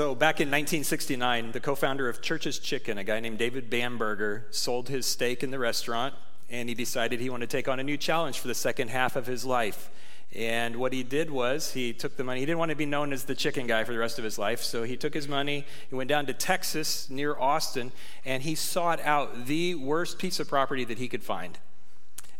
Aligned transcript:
So, 0.00 0.14
back 0.14 0.40
in 0.40 0.48
1969, 0.48 1.52
the 1.52 1.60
co 1.60 1.74
founder 1.74 2.08
of 2.08 2.22
Church's 2.22 2.58
Chicken, 2.58 2.96
a 2.96 3.04
guy 3.04 3.20
named 3.20 3.36
David 3.36 3.68
Bamberger, 3.68 4.46
sold 4.50 4.88
his 4.88 5.04
stake 5.04 5.42
in 5.42 5.50
the 5.50 5.58
restaurant 5.58 6.14
and 6.48 6.70
he 6.70 6.74
decided 6.74 7.20
he 7.20 7.28
wanted 7.28 7.50
to 7.50 7.54
take 7.54 7.68
on 7.68 7.78
a 7.78 7.82
new 7.82 7.98
challenge 7.98 8.38
for 8.38 8.48
the 8.48 8.54
second 8.54 8.88
half 8.88 9.14
of 9.14 9.26
his 9.26 9.44
life. 9.44 9.90
And 10.34 10.76
what 10.76 10.94
he 10.94 11.02
did 11.02 11.30
was 11.30 11.74
he 11.74 11.92
took 11.92 12.16
the 12.16 12.24
money. 12.24 12.40
He 12.40 12.46
didn't 12.46 12.58
want 12.58 12.70
to 12.70 12.76
be 12.76 12.86
known 12.86 13.12
as 13.12 13.24
the 13.24 13.34
chicken 13.34 13.66
guy 13.66 13.84
for 13.84 13.92
the 13.92 13.98
rest 13.98 14.16
of 14.16 14.24
his 14.24 14.38
life. 14.38 14.62
So 14.62 14.84
he 14.84 14.96
took 14.96 15.12
his 15.12 15.28
money, 15.28 15.66
he 15.90 15.94
went 15.94 16.08
down 16.08 16.24
to 16.24 16.32
Texas 16.32 17.10
near 17.10 17.38
Austin, 17.38 17.92
and 18.24 18.42
he 18.42 18.54
sought 18.54 19.02
out 19.02 19.44
the 19.44 19.74
worst 19.74 20.18
piece 20.18 20.40
of 20.40 20.48
property 20.48 20.84
that 20.84 20.96
he 20.96 21.08
could 21.08 21.22
find. 21.22 21.58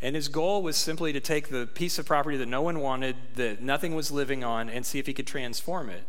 And 0.00 0.16
his 0.16 0.28
goal 0.28 0.62
was 0.62 0.78
simply 0.78 1.12
to 1.12 1.20
take 1.20 1.50
the 1.50 1.66
piece 1.66 1.98
of 1.98 2.06
property 2.06 2.38
that 2.38 2.48
no 2.48 2.62
one 2.62 2.80
wanted, 2.80 3.16
that 3.34 3.60
nothing 3.60 3.94
was 3.94 4.10
living 4.10 4.42
on, 4.42 4.70
and 4.70 4.86
see 4.86 4.98
if 4.98 5.06
he 5.06 5.12
could 5.12 5.26
transform 5.26 5.90
it. 5.90 6.04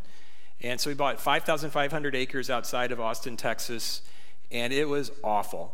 And 0.63 0.79
so 0.79 0.89
we 0.89 0.93
bought 0.93 1.19
5,500 1.19 2.15
acres 2.15 2.49
outside 2.49 2.91
of 2.91 2.99
Austin, 2.99 3.35
Texas, 3.35 4.01
and 4.51 4.71
it 4.71 4.87
was 4.87 5.11
awful. 5.23 5.73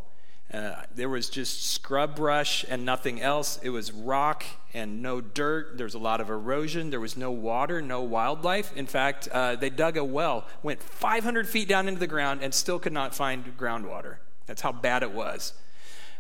Uh, 0.54 0.82
there 0.96 1.10
was 1.10 1.30
just 1.30 1.72
scrub 1.72 2.16
brush 2.16 2.64
and 2.70 2.86
nothing 2.86 3.22
else. 3.22 3.60
It 3.62 3.70
was 3.70 3.92
rock 3.92 4.46
and 4.74 5.02
no 5.02 5.20
dirt. 5.20 5.78
There 5.78 5.84
was 5.84 5.94
a 5.94 6.00
lot 6.00 6.22
of 6.22 6.30
erosion. 6.30 6.90
There 6.90 7.02
was 7.02 7.18
no 7.18 7.32
water, 7.32 7.82
no 7.82 8.02
wildlife. 8.02 8.76
In 8.78 8.88
fact, 8.88 9.28
uh, 9.34 9.58
they 9.58 9.70
dug 9.70 9.98
a 9.98 10.06
well, 10.06 10.48
went 10.64 10.82
500 10.82 11.50
feet 11.50 11.68
down 11.68 11.90
into 11.90 12.00
the 12.00 12.08
ground, 12.08 12.42
and 12.42 12.54
still 12.54 12.80
could 12.80 12.94
not 12.94 13.14
find 13.14 13.58
groundwater. 13.58 14.18
That's 14.46 14.62
how 14.62 14.72
bad 14.72 15.04
it 15.04 15.12
was. 15.12 15.52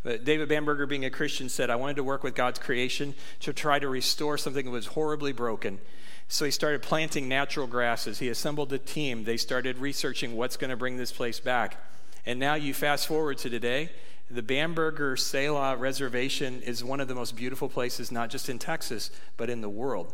But 0.04 0.26
David 0.26 0.50
Bamberger, 0.50 0.86
being 0.86 1.06
a 1.06 1.10
Christian, 1.10 1.48
said, 1.48 1.70
I 1.70 1.78
wanted 1.78 1.95
to 1.95 2.04
work 2.04 2.23
with 2.23 2.36
God's 2.36 2.60
creation 2.60 3.16
to 3.42 3.54
try 3.54 3.80
to 3.80 3.88
restore 3.88 4.38
something 4.38 4.66
that 4.66 4.72
was 4.72 4.88
horribly 4.88 5.32
broken. 5.32 5.80
So 6.28 6.45
he 6.45 6.52
started 6.52 6.81
planting 6.81 7.30
natural 7.30 7.67
grasses. 7.67 8.20
He 8.20 8.30
assembled 8.30 8.73
a 8.73 8.78
team. 8.78 9.23
They 9.23 9.38
started 9.38 9.78
researching 9.78 10.36
what's 10.36 10.58
going 10.58 10.70
to 10.70 10.75
bring 10.75 10.97
this 10.97 11.11
place 11.11 11.39
back. 11.39 11.81
And 12.25 12.39
now 12.39 12.56
you 12.56 12.73
fast 12.73 13.08
forward 13.08 13.38
to 13.39 13.50
today. 13.50 13.89
The 14.30 14.44
Bamberger 14.44 15.16
Selah 15.16 15.78
Reservation 15.78 16.61
is 16.61 16.83
one 16.83 17.00
of 17.00 17.08
the 17.08 17.16
most 17.16 17.38
beautiful 17.38 17.70
places, 17.70 18.11
not 18.11 18.30
just 18.30 18.50
in 18.50 18.59
Texas, 18.59 19.09
but 19.38 19.50
in 19.50 19.61
the 19.61 19.70
world. 19.70 20.14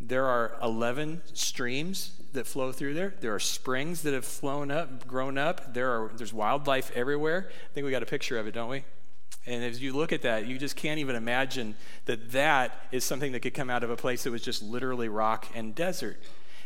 There 0.00 0.26
are 0.26 0.56
11 0.62 1.20
streams 1.34 2.12
that 2.32 2.46
flow 2.46 2.72
through 2.72 2.94
there. 2.94 3.14
There 3.20 3.34
are 3.34 3.38
springs 3.38 4.02
that 4.02 4.14
have 4.14 4.24
flown 4.24 4.70
up, 4.70 5.06
grown 5.06 5.36
up. 5.36 5.74
There 5.74 5.90
are, 5.90 6.10
there's 6.16 6.32
wildlife 6.32 6.90
everywhere. 6.94 7.50
I 7.50 7.74
think 7.74 7.84
we 7.84 7.90
got 7.90 8.02
a 8.02 8.06
picture 8.06 8.38
of 8.38 8.46
it, 8.46 8.52
don't 8.52 8.70
we? 8.70 8.84
And 9.46 9.64
as 9.64 9.82
you 9.82 9.92
look 9.92 10.12
at 10.12 10.22
that, 10.22 10.46
you 10.46 10.58
just 10.58 10.76
can't 10.76 11.00
even 11.00 11.16
imagine 11.16 11.74
that 12.04 12.30
that 12.32 12.86
is 12.92 13.04
something 13.04 13.32
that 13.32 13.40
could 13.40 13.54
come 13.54 13.70
out 13.70 13.82
of 13.82 13.90
a 13.90 13.96
place 13.96 14.22
that 14.24 14.30
was 14.30 14.42
just 14.42 14.62
literally 14.62 15.08
rock 15.08 15.48
and 15.54 15.74
desert. 15.74 16.18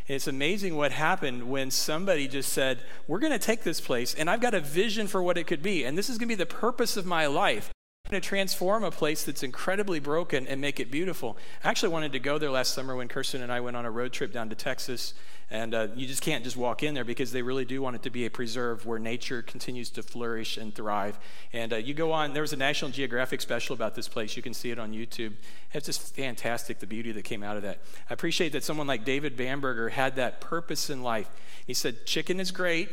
And 0.09 0.15
it's 0.15 0.27
amazing 0.27 0.77
what 0.77 0.93
happened 0.93 1.51
when 1.51 1.70
somebody 1.70 2.29
just 2.29 2.53
said, 2.53 2.81
We're 3.09 3.19
going 3.19 3.33
to 3.33 3.39
take 3.39 3.63
this 3.63 3.81
place, 3.81 4.15
and 4.15 4.29
I've 4.29 4.41
got 4.41 4.55
a 4.55 4.61
vision 4.61 5.07
for 5.07 5.23
what 5.23 5.39
it 5.39 5.47
could 5.47 5.63
be, 5.63 5.85
and 5.85 5.97
this 5.97 6.11
is 6.11 6.19
going 6.19 6.29
to 6.29 6.36
be 6.36 6.39
the 6.39 6.47
purpose 6.47 6.97
of 6.97 7.07
my 7.07 7.27
life 7.27 7.70
to 8.12 8.20
transform 8.20 8.84
a 8.84 8.90
place 8.90 9.24
that's 9.24 9.42
incredibly 9.42 9.98
broken 9.98 10.46
and 10.46 10.61
make 10.61 10.78
it 10.80 10.90
beautiful. 10.90 11.36
I 11.64 11.70
actually 11.70 11.89
wanted 11.90 12.12
to 12.12 12.18
go 12.18 12.39
there 12.39 12.50
last 12.50 12.72
summer 12.72 12.94
when 12.94 13.08
Kirsten 13.08 13.42
and 13.42 13.52
I 13.52 13.61
went 13.61 13.77
on 13.77 13.84
a 13.84 13.90
road 13.90 14.12
trip 14.12 14.33
down 14.33 14.48
to 14.50 14.55
Texas. 14.55 15.14
And 15.48 15.74
uh, 15.74 15.89
you 15.94 16.08
just 16.08 16.22
can't 16.22 16.42
just 16.42 16.56
walk 16.56 16.83
in 16.83 16.94
there 16.94 17.05
because 17.05 17.30
they 17.30 17.42
really 17.42 17.64
do 17.64 17.80
want 17.80 17.94
it 17.94 18.02
to 18.02 18.11
be 18.11 18.27
a 18.27 18.30
preserve 18.30 18.84
where 18.84 18.98
nature 18.98 19.42
continues 19.42 19.90
to 19.90 20.02
flourish 20.02 20.56
and 20.56 20.74
thrive. 20.74 21.18
And 21.52 21.72
uh, 21.72 21.77
you 21.77 21.94
go 21.94 22.11
on, 22.11 22.33
there 22.33 22.42
was 22.42 22.52
a 22.52 22.56
National 22.56 22.90
Geographic 22.90 23.40
special 23.40 23.74
about 23.74 23.94
this 23.94 24.08
place. 24.08 24.36
You 24.36 24.42
can 24.42 24.55
see 24.55 24.73
it 24.73 24.78
on 24.78 24.92
YouTube. 24.92 25.34
It's 25.73 25.86
just 25.86 26.17
fantastic, 26.17 26.80
the 26.80 26.86
beauty 26.86 27.12
that 27.12 27.23
came 27.23 27.44
out 27.44 27.56
of 27.56 27.62
that. 27.62 27.78
I 28.11 28.14
appreciate 28.14 28.52
that 28.52 28.64
someone 28.64 28.88
like 28.88 29.05
David 29.05 29.36
Bamberger 29.36 29.90
had 29.90 30.17
that 30.17 30.40
purpose 30.40 30.90
in 30.90 31.05
life. 31.05 31.30
He 31.64 31.74
said, 31.74 32.06
Chicken 32.06 32.40
is 32.40 32.50
great, 32.50 32.88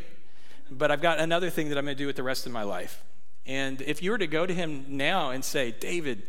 but 0.70 0.92
I've 0.92 1.02
got 1.02 1.20
another 1.20 1.50
thing 1.50 1.70
that 1.70 1.78
I'm 1.80 1.86
going 1.86 1.98
to 1.98 2.04
do 2.04 2.08
with 2.08 2.18
the 2.18 2.24
rest 2.24 2.46
of 2.46 2.52
my 2.52 2.64
life. 2.64 3.04
And 3.46 3.82
if 3.82 4.02
you 4.02 4.12
were 4.12 4.18
to 4.18 4.28
go 4.28 4.46
to 4.46 4.54
him 4.54 4.86
now 4.90 5.32
and 5.32 5.44
say, 5.44 5.72
David, 5.72 6.24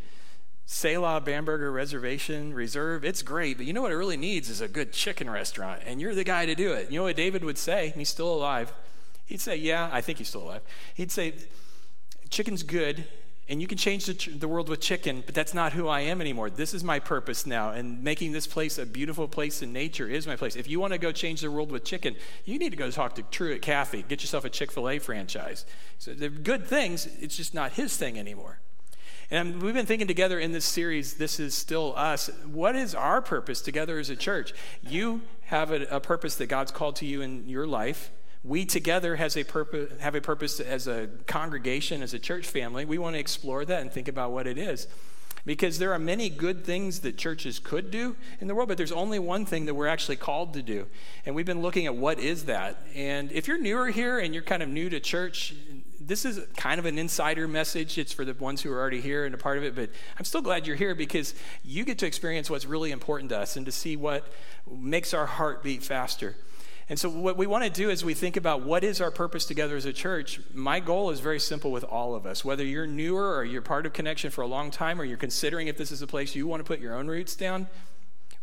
Selah 0.66 1.20
Bamberger 1.20 1.70
Reservation 1.70 2.54
Reserve, 2.54 3.04
it's 3.04 3.22
great, 3.22 3.56
but 3.56 3.66
you 3.66 3.72
know 3.72 3.82
what 3.82 3.92
it 3.92 3.96
really 3.96 4.16
needs 4.16 4.48
is 4.48 4.60
a 4.60 4.68
good 4.68 4.92
chicken 4.92 5.28
restaurant, 5.28 5.82
and 5.86 6.00
you're 6.00 6.14
the 6.14 6.24
guy 6.24 6.46
to 6.46 6.54
do 6.54 6.72
it. 6.72 6.90
You 6.90 6.98
know 6.98 7.04
what 7.04 7.16
David 7.16 7.44
would 7.44 7.58
say? 7.58 7.92
He's 7.96 8.08
still 8.08 8.32
alive. 8.32 8.72
He'd 9.26 9.40
say, 9.40 9.56
Yeah, 9.56 9.88
I 9.92 10.00
think 10.00 10.18
he's 10.18 10.28
still 10.28 10.42
alive. 10.42 10.62
He'd 10.94 11.12
say, 11.12 11.34
Chicken's 12.30 12.62
good, 12.62 13.06
and 13.48 13.60
you 13.60 13.66
can 13.66 13.76
change 13.76 14.06
the, 14.06 14.30
the, 14.30 14.48
world 14.48 14.68
with 14.68 14.80
chicken, 14.80 15.22
but 15.26 15.34
that's 15.34 15.52
not 15.52 15.74
who 15.74 15.86
I 15.86 16.00
am 16.00 16.20
anymore. 16.20 16.48
This 16.48 16.72
is 16.72 16.82
my 16.82 16.98
purpose 16.98 17.44
now, 17.44 17.70
and 17.70 18.02
making 18.02 18.32
this 18.32 18.46
place 18.46 18.78
a 18.78 18.86
beautiful 18.86 19.28
place 19.28 19.60
in 19.60 19.72
nature 19.72 20.08
is 20.08 20.26
my 20.26 20.36
place. 20.36 20.56
If 20.56 20.68
you 20.68 20.80
want 20.80 20.94
to 20.94 20.98
go 20.98 21.12
change 21.12 21.42
the 21.42 21.50
world 21.50 21.70
with 21.70 21.84
chicken, 21.84 22.16
you 22.46 22.58
need 22.58 22.70
to 22.70 22.76
go 22.76 22.90
talk 22.90 23.14
to 23.16 23.22
Truett 23.22 23.60
Cathy. 23.60 24.02
Get 24.08 24.22
yourself 24.22 24.46
a 24.46 24.50
Chick 24.50 24.72
fil 24.72 24.88
A 24.88 24.98
franchise. 24.98 25.66
So 25.98 26.14
they're 26.14 26.30
good 26.30 26.66
things, 26.66 27.06
it's 27.20 27.36
just 27.36 27.54
not 27.54 27.72
his 27.72 27.96
thing 27.96 28.18
anymore. 28.18 28.60
And 29.30 29.62
we've 29.62 29.74
been 29.74 29.86
thinking 29.86 30.06
together 30.06 30.38
in 30.38 30.52
this 30.52 30.64
series, 30.64 31.14
This 31.14 31.40
Is 31.40 31.54
Still 31.54 31.94
Us. 31.96 32.30
What 32.46 32.76
is 32.76 32.94
our 32.94 33.20
purpose 33.20 33.60
together 33.60 33.98
as 33.98 34.10
a 34.10 34.16
church? 34.16 34.54
You 34.82 35.22
have 35.46 35.70
a, 35.70 35.84
a 35.86 36.00
purpose 36.00 36.36
that 36.36 36.46
God's 36.46 36.70
called 36.70 36.96
to 36.96 37.06
you 37.06 37.20
in 37.20 37.48
your 37.48 37.66
life 37.66 38.10
we 38.44 38.66
together 38.66 39.16
has 39.16 39.36
a 39.36 39.44
purpose, 39.44 39.90
have 40.00 40.14
a 40.14 40.20
purpose 40.20 40.60
as 40.60 40.86
a 40.86 41.08
congregation, 41.26 42.02
as 42.02 42.12
a 42.12 42.18
church 42.18 42.46
family. 42.46 42.84
We 42.84 42.98
want 42.98 43.14
to 43.14 43.20
explore 43.20 43.64
that 43.64 43.80
and 43.80 43.90
think 43.90 44.06
about 44.06 44.32
what 44.32 44.46
it 44.46 44.58
is. 44.58 44.86
Because 45.46 45.78
there 45.78 45.92
are 45.92 45.98
many 45.98 46.30
good 46.30 46.64
things 46.64 47.00
that 47.00 47.18
churches 47.18 47.58
could 47.58 47.90
do 47.90 48.16
in 48.40 48.48
the 48.48 48.54
world, 48.54 48.68
but 48.68 48.78
there's 48.78 48.92
only 48.92 49.18
one 49.18 49.44
thing 49.44 49.66
that 49.66 49.74
we're 49.74 49.88
actually 49.88 50.16
called 50.16 50.54
to 50.54 50.62
do. 50.62 50.86
And 51.26 51.34
we've 51.34 51.44
been 51.44 51.60
looking 51.60 51.84
at 51.84 51.94
what 51.94 52.18
is 52.18 52.46
that. 52.46 52.78
And 52.94 53.30
if 53.30 53.46
you're 53.46 53.58
newer 53.58 53.88
here 53.88 54.18
and 54.18 54.32
you're 54.32 54.42
kind 54.42 54.62
of 54.62 54.70
new 54.70 54.88
to 54.88 55.00
church, 55.00 55.54
this 56.00 56.24
is 56.24 56.40
kind 56.56 56.78
of 56.78 56.86
an 56.86 56.98
insider 56.98 57.46
message. 57.46 57.98
It's 57.98 58.12
for 58.12 58.24
the 58.24 58.32
ones 58.34 58.62
who 58.62 58.72
are 58.72 58.78
already 58.78 59.02
here 59.02 59.26
and 59.26 59.34
a 59.34 59.38
part 59.38 59.58
of 59.58 59.64
it, 59.64 59.74
but 59.74 59.90
I'm 60.18 60.24
still 60.24 60.42
glad 60.42 60.66
you're 60.66 60.76
here 60.76 60.94
because 60.94 61.34
you 61.62 61.84
get 61.84 61.98
to 61.98 62.06
experience 62.06 62.48
what's 62.48 62.64
really 62.64 62.90
important 62.90 63.28
to 63.30 63.38
us 63.38 63.56
and 63.56 63.66
to 63.66 63.72
see 63.72 63.96
what 63.96 64.26
makes 64.70 65.12
our 65.12 65.26
heart 65.26 65.62
beat 65.62 65.82
faster. 65.82 66.36
And 66.88 66.98
so, 66.98 67.08
what 67.08 67.38
we 67.38 67.46
want 67.46 67.64
to 67.64 67.70
do 67.70 67.88
is 67.88 68.04
we 68.04 68.12
think 68.12 68.36
about 68.36 68.62
what 68.62 68.84
is 68.84 69.00
our 69.00 69.10
purpose 69.10 69.46
together 69.46 69.76
as 69.76 69.86
a 69.86 69.92
church. 69.92 70.40
My 70.52 70.80
goal 70.80 71.10
is 71.10 71.20
very 71.20 71.40
simple 71.40 71.70
with 71.70 71.84
all 71.84 72.14
of 72.14 72.26
us. 72.26 72.44
Whether 72.44 72.64
you're 72.64 72.86
newer 72.86 73.36
or 73.36 73.44
you're 73.44 73.62
part 73.62 73.86
of 73.86 73.94
Connection 73.94 74.30
for 74.30 74.42
a 74.42 74.46
long 74.46 74.70
time 74.70 75.00
or 75.00 75.04
you're 75.04 75.16
considering 75.16 75.68
if 75.68 75.78
this 75.78 75.90
is 75.90 76.02
a 76.02 76.06
place 76.06 76.34
you 76.34 76.46
want 76.46 76.60
to 76.60 76.64
put 76.64 76.80
your 76.80 76.94
own 76.94 77.08
roots 77.08 77.34
down, 77.34 77.68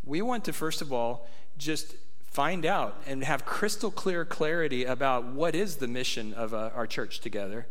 we 0.03 0.23
want 0.23 0.43
to, 0.45 0.53
first 0.53 0.81
of 0.81 0.91
all, 0.91 1.27
just 1.57 1.95
find 2.23 2.65
out 2.65 2.99
and 3.05 3.23
have 3.23 3.45
crystal 3.45 3.91
clear 3.91 4.25
clarity 4.25 4.85
about 4.85 5.25
what 5.25 5.53
is 5.53 5.75
the 5.75 5.87
mission 5.87 6.33
of 6.33 6.53
uh, 6.53 6.71
our 6.73 6.87
church 6.87 7.19
together. 7.19 7.67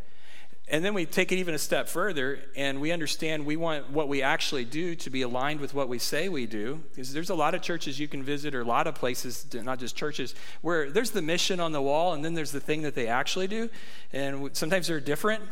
And 0.70 0.84
then 0.84 0.94
we 0.94 1.04
take 1.04 1.32
it 1.32 1.36
even 1.36 1.54
a 1.54 1.58
step 1.58 1.88
further 1.88 2.38
and 2.54 2.80
we 2.80 2.92
understand 2.92 3.44
we 3.44 3.56
want 3.56 3.90
what 3.90 4.06
we 4.06 4.22
actually 4.22 4.64
do 4.64 4.94
to 4.94 5.10
be 5.10 5.22
aligned 5.22 5.60
with 5.60 5.74
what 5.74 5.88
we 5.88 5.98
say 5.98 6.28
we 6.28 6.46
do. 6.46 6.80
Because 6.90 7.12
there's 7.12 7.30
a 7.30 7.34
lot 7.34 7.56
of 7.56 7.62
churches 7.62 7.98
you 7.98 8.06
can 8.06 8.22
visit, 8.22 8.54
or 8.54 8.60
a 8.60 8.64
lot 8.64 8.86
of 8.86 8.94
places, 8.94 9.46
not 9.52 9.80
just 9.80 9.96
churches, 9.96 10.34
where 10.62 10.88
there's 10.88 11.10
the 11.10 11.22
mission 11.22 11.58
on 11.58 11.72
the 11.72 11.82
wall 11.82 12.12
and 12.12 12.24
then 12.24 12.34
there's 12.34 12.52
the 12.52 12.60
thing 12.60 12.82
that 12.82 12.94
they 12.94 13.08
actually 13.08 13.48
do. 13.48 13.68
And 14.12 14.56
sometimes 14.56 14.86
they're 14.86 15.00
different. 15.00 15.42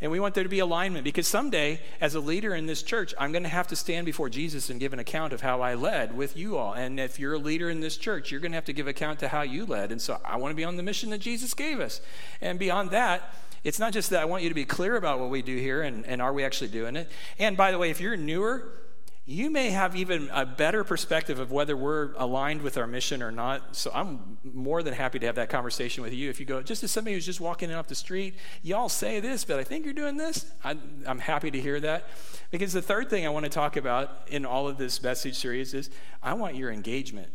And 0.00 0.10
we 0.10 0.18
want 0.18 0.34
there 0.34 0.42
to 0.42 0.50
be 0.50 0.58
alignment 0.58 1.04
because 1.04 1.28
someday, 1.28 1.78
as 2.00 2.16
a 2.16 2.20
leader 2.20 2.56
in 2.56 2.66
this 2.66 2.82
church, 2.82 3.14
I'm 3.20 3.30
going 3.30 3.44
to 3.44 3.48
have 3.48 3.68
to 3.68 3.76
stand 3.76 4.04
before 4.04 4.28
Jesus 4.28 4.68
and 4.68 4.80
give 4.80 4.92
an 4.92 4.98
account 4.98 5.32
of 5.32 5.42
how 5.42 5.60
I 5.60 5.74
led 5.74 6.16
with 6.16 6.36
you 6.36 6.56
all. 6.56 6.72
And 6.72 6.98
if 6.98 7.20
you're 7.20 7.34
a 7.34 7.38
leader 7.38 7.70
in 7.70 7.78
this 7.78 7.96
church, 7.96 8.32
you're 8.32 8.40
going 8.40 8.50
to 8.50 8.56
have 8.56 8.64
to 8.64 8.72
give 8.72 8.88
account 8.88 9.20
to 9.20 9.28
how 9.28 9.42
you 9.42 9.64
led. 9.64 9.92
And 9.92 10.02
so 10.02 10.18
I 10.24 10.38
want 10.38 10.50
to 10.50 10.56
be 10.56 10.64
on 10.64 10.76
the 10.76 10.82
mission 10.82 11.10
that 11.10 11.20
Jesus 11.20 11.54
gave 11.54 11.78
us. 11.78 12.00
And 12.40 12.58
beyond 12.58 12.90
that, 12.90 13.32
it's 13.64 13.78
not 13.78 13.92
just 13.92 14.10
that 14.10 14.20
I 14.20 14.24
want 14.24 14.42
you 14.42 14.48
to 14.48 14.54
be 14.54 14.64
clear 14.64 14.96
about 14.96 15.20
what 15.20 15.30
we 15.30 15.42
do 15.42 15.56
here 15.56 15.82
and, 15.82 16.04
and 16.06 16.20
are 16.20 16.32
we 16.32 16.44
actually 16.44 16.68
doing 16.68 16.96
it. 16.96 17.10
And 17.38 17.56
by 17.56 17.70
the 17.70 17.78
way, 17.78 17.90
if 17.90 18.00
you're 18.00 18.16
newer, 18.16 18.82
you 19.24 19.50
may 19.50 19.70
have 19.70 19.94
even 19.94 20.28
a 20.32 20.44
better 20.44 20.82
perspective 20.82 21.38
of 21.38 21.52
whether 21.52 21.76
we're 21.76 22.12
aligned 22.14 22.60
with 22.60 22.76
our 22.76 22.88
mission 22.88 23.22
or 23.22 23.30
not. 23.30 23.76
So 23.76 23.92
I'm 23.94 24.38
more 24.42 24.82
than 24.82 24.94
happy 24.94 25.20
to 25.20 25.26
have 25.26 25.36
that 25.36 25.48
conversation 25.48 26.02
with 26.02 26.12
you. 26.12 26.28
If 26.28 26.40
you 26.40 26.46
go, 26.46 26.60
just 26.60 26.82
as 26.82 26.90
somebody 26.90 27.14
who's 27.14 27.24
just 27.24 27.40
walking 27.40 27.70
in 27.70 27.76
off 27.76 27.86
the 27.86 27.94
street, 27.94 28.34
y'all 28.62 28.88
say 28.88 29.20
this, 29.20 29.44
but 29.44 29.60
I 29.60 29.64
think 29.64 29.84
you're 29.84 29.94
doing 29.94 30.16
this. 30.16 30.50
I, 30.64 30.76
I'm 31.06 31.20
happy 31.20 31.52
to 31.52 31.60
hear 31.60 31.78
that. 31.80 32.08
Because 32.50 32.72
the 32.72 32.82
third 32.82 33.10
thing 33.10 33.24
I 33.24 33.28
want 33.28 33.44
to 33.44 33.50
talk 33.50 33.76
about 33.76 34.26
in 34.26 34.44
all 34.44 34.66
of 34.66 34.76
this 34.76 35.00
message 35.00 35.36
series 35.36 35.72
is 35.72 35.88
I 36.20 36.34
want 36.34 36.56
your 36.56 36.72
engagement. 36.72 37.28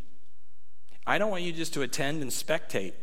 I 1.05 1.17
don't 1.17 1.31
want 1.31 1.43
you 1.43 1.53
just 1.53 1.73
to 1.75 1.83
attend 1.83 2.21
and 2.21 2.29
spectate. 2.29 2.93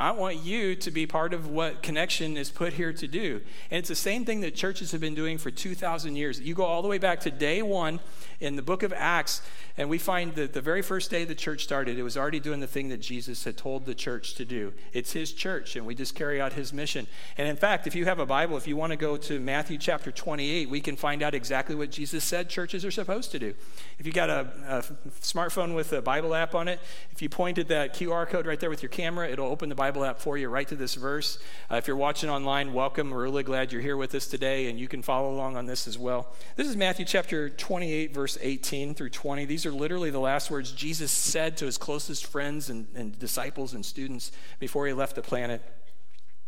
I 0.00 0.12
want 0.12 0.38
you 0.38 0.74
to 0.76 0.90
be 0.90 1.06
part 1.06 1.34
of 1.34 1.48
what 1.48 1.82
Connection 1.82 2.38
is 2.38 2.48
put 2.48 2.72
here 2.72 2.90
to 2.90 3.06
do. 3.06 3.42
And 3.70 3.78
it's 3.78 3.90
the 3.90 3.94
same 3.94 4.24
thing 4.24 4.40
that 4.40 4.54
churches 4.54 4.92
have 4.92 5.00
been 5.02 5.14
doing 5.14 5.36
for 5.36 5.50
2,000 5.50 6.16
years. 6.16 6.40
You 6.40 6.54
go 6.54 6.64
all 6.64 6.80
the 6.80 6.88
way 6.88 6.96
back 6.96 7.20
to 7.20 7.30
day 7.30 7.60
one 7.60 8.00
in 8.40 8.56
the 8.56 8.62
book 8.62 8.82
of 8.82 8.94
Acts, 8.94 9.42
and 9.76 9.90
we 9.90 9.98
find 9.98 10.34
that 10.36 10.54
the 10.54 10.62
very 10.62 10.80
first 10.80 11.10
day 11.10 11.26
the 11.26 11.34
church 11.34 11.62
started, 11.64 11.98
it 11.98 12.02
was 12.02 12.16
already 12.16 12.40
doing 12.40 12.60
the 12.60 12.66
thing 12.66 12.88
that 12.88 13.02
Jesus 13.02 13.44
had 13.44 13.58
told 13.58 13.84
the 13.84 13.94
church 13.94 14.34
to 14.36 14.46
do. 14.46 14.72
It's 14.94 15.12
his 15.12 15.32
church, 15.32 15.76
and 15.76 15.84
we 15.84 15.94
just 15.94 16.14
carry 16.14 16.40
out 16.40 16.54
his 16.54 16.72
mission. 16.72 17.06
And 17.36 17.46
in 17.46 17.56
fact, 17.56 17.86
if 17.86 17.94
you 17.94 18.06
have 18.06 18.18
a 18.18 18.24
Bible, 18.24 18.56
if 18.56 18.66
you 18.66 18.78
want 18.78 18.92
to 18.92 18.96
go 18.96 19.18
to 19.18 19.38
Matthew 19.38 19.76
chapter 19.76 20.10
28, 20.10 20.70
we 20.70 20.80
can 20.80 20.96
find 20.96 21.22
out 21.22 21.34
exactly 21.34 21.74
what 21.74 21.90
Jesus 21.90 22.24
said 22.24 22.48
churches 22.48 22.86
are 22.86 22.90
supposed 22.90 23.32
to 23.32 23.38
do. 23.38 23.52
If 23.98 24.06
you 24.06 24.12
got 24.12 24.30
a, 24.30 24.48
a 24.66 24.82
smartphone 25.20 25.74
with 25.74 25.92
a 25.92 26.00
Bible 26.00 26.34
app 26.34 26.54
on 26.54 26.68
it, 26.68 26.80
if 27.12 27.20
you 27.20 27.28
pointed 27.28 27.68
that 27.68 27.94
QR 27.94 28.26
code 28.26 28.46
right 28.46 28.58
there 28.58 28.70
with 28.70 28.82
your 28.82 28.88
camera, 28.88 29.28
it'll 29.28 29.48
open 29.48 29.68
the 29.68 29.74
Bible 29.74 29.89
Bible 29.90 30.04
app 30.04 30.20
for 30.20 30.38
you 30.38 30.48
right 30.48 30.68
to 30.68 30.76
this 30.76 30.94
verse. 30.94 31.40
Uh, 31.68 31.74
if 31.74 31.88
you're 31.88 31.96
watching 31.96 32.30
online, 32.30 32.72
welcome. 32.72 33.10
We're 33.10 33.24
really 33.24 33.42
glad 33.42 33.72
you're 33.72 33.82
here 33.82 33.96
with 33.96 34.14
us 34.14 34.28
today, 34.28 34.70
and 34.70 34.78
you 34.78 34.86
can 34.86 35.02
follow 35.02 35.34
along 35.34 35.56
on 35.56 35.66
this 35.66 35.88
as 35.88 35.98
well. 35.98 36.32
This 36.54 36.68
is 36.68 36.76
Matthew 36.76 37.04
chapter 37.04 37.50
28, 37.50 38.14
verse 38.14 38.38
18 38.40 38.94
through 38.94 39.10
20. 39.10 39.46
These 39.46 39.66
are 39.66 39.72
literally 39.72 40.10
the 40.10 40.20
last 40.20 40.48
words 40.48 40.70
Jesus 40.70 41.10
said 41.10 41.56
to 41.56 41.66
his 41.66 41.76
closest 41.76 42.24
friends 42.24 42.70
and, 42.70 42.86
and 42.94 43.18
disciples 43.18 43.74
and 43.74 43.84
students 43.84 44.30
before 44.60 44.86
he 44.86 44.92
left 44.92 45.16
the 45.16 45.22
planet. 45.22 45.60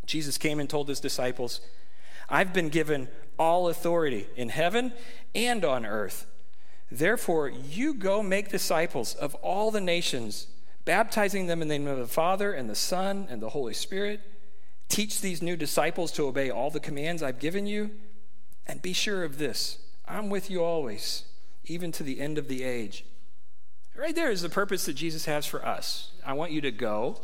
Jesus 0.06 0.39
came 0.39 0.61
and 0.61 0.71
told 0.71 0.89
his 0.89 1.00
disciples, 1.00 1.61
I've 2.29 2.53
been 2.53 2.69
given 2.69 3.09
all 3.41 3.69
authority 3.69 4.29
in 4.37 4.50
heaven 4.50 4.93
and 5.35 5.65
on 5.65 5.85
earth. 5.85 6.27
Therefore, 6.93 7.49
you 7.49 7.94
go 7.94 8.23
make 8.23 8.50
disciples 8.50 9.17
of 9.17 9.35
all 9.35 9.73
the 9.73 9.81
nations 9.81 10.47
baptizing 10.84 11.46
them 11.46 11.62
in 11.62 11.69
the 11.69 11.79
name 11.79 11.88
of 11.88 11.99
the 11.99 12.06
Father 12.06 12.52
and 12.52 12.69
the 12.69 12.75
Son 12.75 13.26
and 13.31 13.40
the 13.40 13.50
Holy 13.50 13.75
Spirit. 13.75 14.20
Teach 14.88 15.20
these 15.20 15.43
new 15.43 15.56
disciples 15.56 16.12
to 16.12 16.26
obey 16.26 16.50
all 16.50 16.70
the 16.70 16.81
commands 16.81 17.23
I've 17.23 17.38
given 17.38 17.67
you. 17.67 17.90
And 18.67 18.82
be 18.82 18.93
sure 18.93 19.25
of 19.25 19.38
this 19.38 19.79
I'm 20.06 20.29
with 20.29 20.50
you 20.50 20.62
always, 20.62 21.25
even 21.64 21.93
to 21.93 22.02
the 22.02 22.20
end 22.20 22.38
of 22.38 22.49
the 22.49 22.62
age. 22.62 23.05
Right 23.96 24.14
there 24.14 24.31
is 24.31 24.43
the 24.43 24.49
purpose 24.49 24.87
that 24.87 24.94
Jesus 24.94 25.26
has 25.26 25.46
for 25.46 25.64
us. 25.64 26.12
I 26.25 26.32
want 26.32 26.52
you 26.52 26.61
to 26.62 26.70
go. 26.70 27.20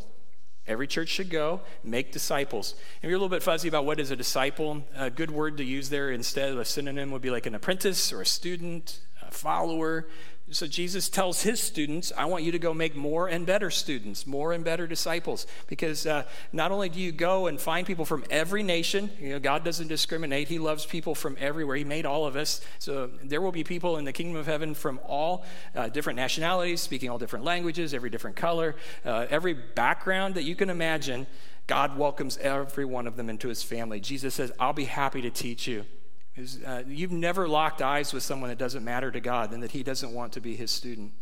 Every 0.67 0.87
church 0.87 1.09
should 1.09 1.31
go, 1.31 1.63
make 1.83 2.13
disciples. 2.13 2.75
If 3.03 3.05
you're 3.09 3.17
a 3.17 3.21
little 3.21 3.31
bit 3.31 3.43
fuzzy 3.43 3.69
about 3.69 3.87
what 3.87 3.99
is 3.99 4.11
a 4.11 4.17
disciple, 4.17 4.85
a 4.95 5.09
good 5.09 5.31
word 5.31 5.57
to 5.57 5.65
use 5.65 5.89
there 5.89 6.11
instead 6.11 6.53
of 6.53 6.59
a 6.59 6.65
synonym 6.65 7.11
would 7.11 7.23
be 7.23 7.31
like 7.31 7.47
an 7.47 7.55
apprentice 7.55 8.13
or 8.13 8.21
a 8.21 8.27
student, 8.27 9.01
a 9.27 9.31
follower, 9.31 10.09
so 10.51 10.67
Jesus 10.67 11.09
tells 11.09 11.43
his 11.43 11.61
students, 11.61 12.13
I 12.17 12.25
want 12.25 12.45
you 12.45 12.53
to 12.53 12.59
go 12.59 12.73
make 12.73 12.97
more 12.97 13.29
and 13.29 13.45
better 13.45 13.71
students, 13.71 14.27
more 14.27 14.53
and 14.53 14.65
better 14.65 14.87
disciples. 14.87 15.47
Because 15.67 16.07
uh, 16.07 16.25
not 16.53 16.73
only 16.73 16.89
do 16.89 17.01
you 17.01 17.13
go 17.13 17.47
and 17.49 17.61
find 17.61 17.87
people 17.87 18.05
from 18.05 18.25
every 18.31 18.63
nation, 18.63 19.11
you 19.21 19.31
know, 19.31 19.39
God 19.39 19.65
doesn't 19.65 19.89
discriminate, 19.89 20.49
He 20.49 20.59
loves 20.59 20.87
people 20.87 21.15
from 21.15 21.37
everywhere. 21.39 21.77
He 21.77 21.85
made 21.85 22.07
all 22.07 22.27
of 22.27 22.37
us. 22.37 22.61
So 22.79 23.11
there 23.23 23.41
will 23.41 23.53
be 23.53 23.65
people 23.65 23.99
in 23.99 24.05
the 24.05 24.13
kingdom 24.13 24.37
of 24.37 24.47
heaven 24.47 24.75
from 24.75 25.01
all 25.05 25.45
uh, 25.75 25.89
different 25.89 26.17
nationalities, 26.17 26.81
speaking 26.81 27.11
all 27.11 27.19
different 27.19 27.45
languages, 27.45 27.93
every 27.93 28.11
different 28.11 28.37
color, 28.37 28.77
uh, 29.05 29.27
every 29.29 29.55
background 29.55 30.35
that 30.37 30.45
you 30.45 30.57
can 30.57 30.71
imagine. 30.71 31.27
God 31.67 31.99
welcomes 31.99 32.39
every 32.39 32.87
one 32.87 33.07
of 33.07 33.17
them 33.17 33.29
into 33.29 33.49
His 33.49 33.63
family. 33.63 34.01
Jesus 34.01 34.35
says, 34.35 34.51
I'll 34.59 34.73
be 34.73 34.87
happy 34.87 35.21
to 35.21 35.31
teach 35.31 35.67
you. 35.67 35.85
Uh, 36.65 36.83
you've 36.87 37.13
never 37.13 37.49
locked 37.49 37.83
eyes 37.83 38.13
with 38.13 38.23
someone 38.23 38.51
that 38.51 38.59
doesn't 38.59 38.85
matter 38.85 39.11
to 39.11 39.21
God 39.21 39.53
and 39.53 39.63
that 39.63 39.73
He 39.73 39.83
doesn't 39.83 40.13
want 40.13 40.33
to 40.35 40.41
be 40.41 40.55
His 40.55 40.71
student. 40.71 41.13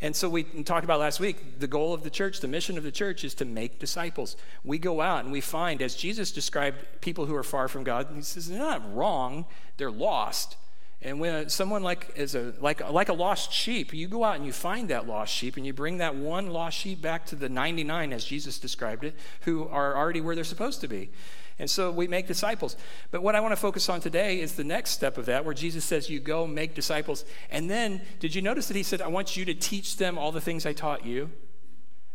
And 0.00 0.14
so 0.14 0.28
we 0.28 0.42
talked 0.42 0.84
about 0.84 1.00
last 1.00 1.20
week 1.20 1.58
the 1.58 1.66
goal 1.66 1.94
of 1.94 2.02
the 2.02 2.10
church, 2.10 2.40
the 2.40 2.48
mission 2.48 2.76
of 2.76 2.84
the 2.84 2.92
church 2.92 3.24
is 3.24 3.34
to 3.34 3.44
make 3.44 3.78
disciples. 3.78 4.36
We 4.62 4.78
go 4.78 5.00
out 5.00 5.24
and 5.24 5.32
we 5.32 5.40
find, 5.40 5.80
as 5.80 5.94
Jesus 5.94 6.32
described 6.32 7.00
people 7.00 7.26
who 7.26 7.34
are 7.34 7.42
far 7.42 7.68
from 7.68 7.82
God, 7.82 8.08
He 8.14 8.22
says 8.22 8.48
they're 8.48 8.58
not 8.58 8.94
wrong, 8.94 9.46
they're 9.78 9.90
lost. 9.90 10.56
And 11.02 11.20
when 11.20 11.48
someone 11.48 11.82
like 11.82 12.12
is 12.16 12.34
a 12.34 12.54
like 12.58 12.80
like 12.90 13.08
a 13.08 13.14
lost 13.14 13.52
sheep, 13.52 13.92
you 13.92 14.08
go 14.08 14.24
out 14.24 14.36
and 14.36 14.46
you 14.46 14.52
find 14.52 14.88
that 14.88 15.06
lost 15.06 15.32
sheep 15.32 15.56
and 15.56 15.64
you 15.64 15.72
bring 15.72 15.98
that 15.98 16.14
one 16.14 16.50
lost 16.50 16.78
sheep 16.78 17.00
back 17.00 17.26
to 17.26 17.36
the 17.36 17.48
99 17.48 18.12
as 18.12 18.24
Jesus 18.24 18.58
described 18.58 19.04
it, 19.04 19.14
who 19.42 19.68
are 19.68 19.96
already 19.96 20.20
where 20.20 20.34
they're 20.34 20.44
supposed 20.44 20.80
to 20.80 20.88
be. 20.88 21.10
And 21.58 21.70
so 21.70 21.90
we 21.90 22.06
make 22.06 22.26
disciples. 22.26 22.76
But 23.10 23.22
what 23.22 23.34
I 23.34 23.40
want 23.40 23.52
to 23.52 23.56
focus 23.56 23.88
on 23.88 24.00
today 24.00 24.40
is 24.40 24.54
the 24.54 24.64
next 24.64 24.90
step 24.90 25.16
of 25.16 25.26
that, 25.26 25.44
where 25.44 25.54
Jesus 25.54 25.84
says, 25.84 26.10
You 26.10 26.20
go 26.20 26.46
make 26.46 26.74
disciples. 26.74 27.24
And 27.50 27.70
then, 27.70 28.02
did 28.20 28.34
you 28.34 28.42
notice 28.42 28.68
that 28.68 28.76
he 28.76 28.82
said, 28.82 29.00
I 29.00 29.08
want 29.08 29.36
you 29.36 29.44
to 29.46 29.54
teach 29.54 29.96
them 29.96 30.18
all 30.18 30.32
the 30.32 30.40
things 30.40 30.66
I 30.66 30.74
taught 30.74 31.06
you? 31.06 31.30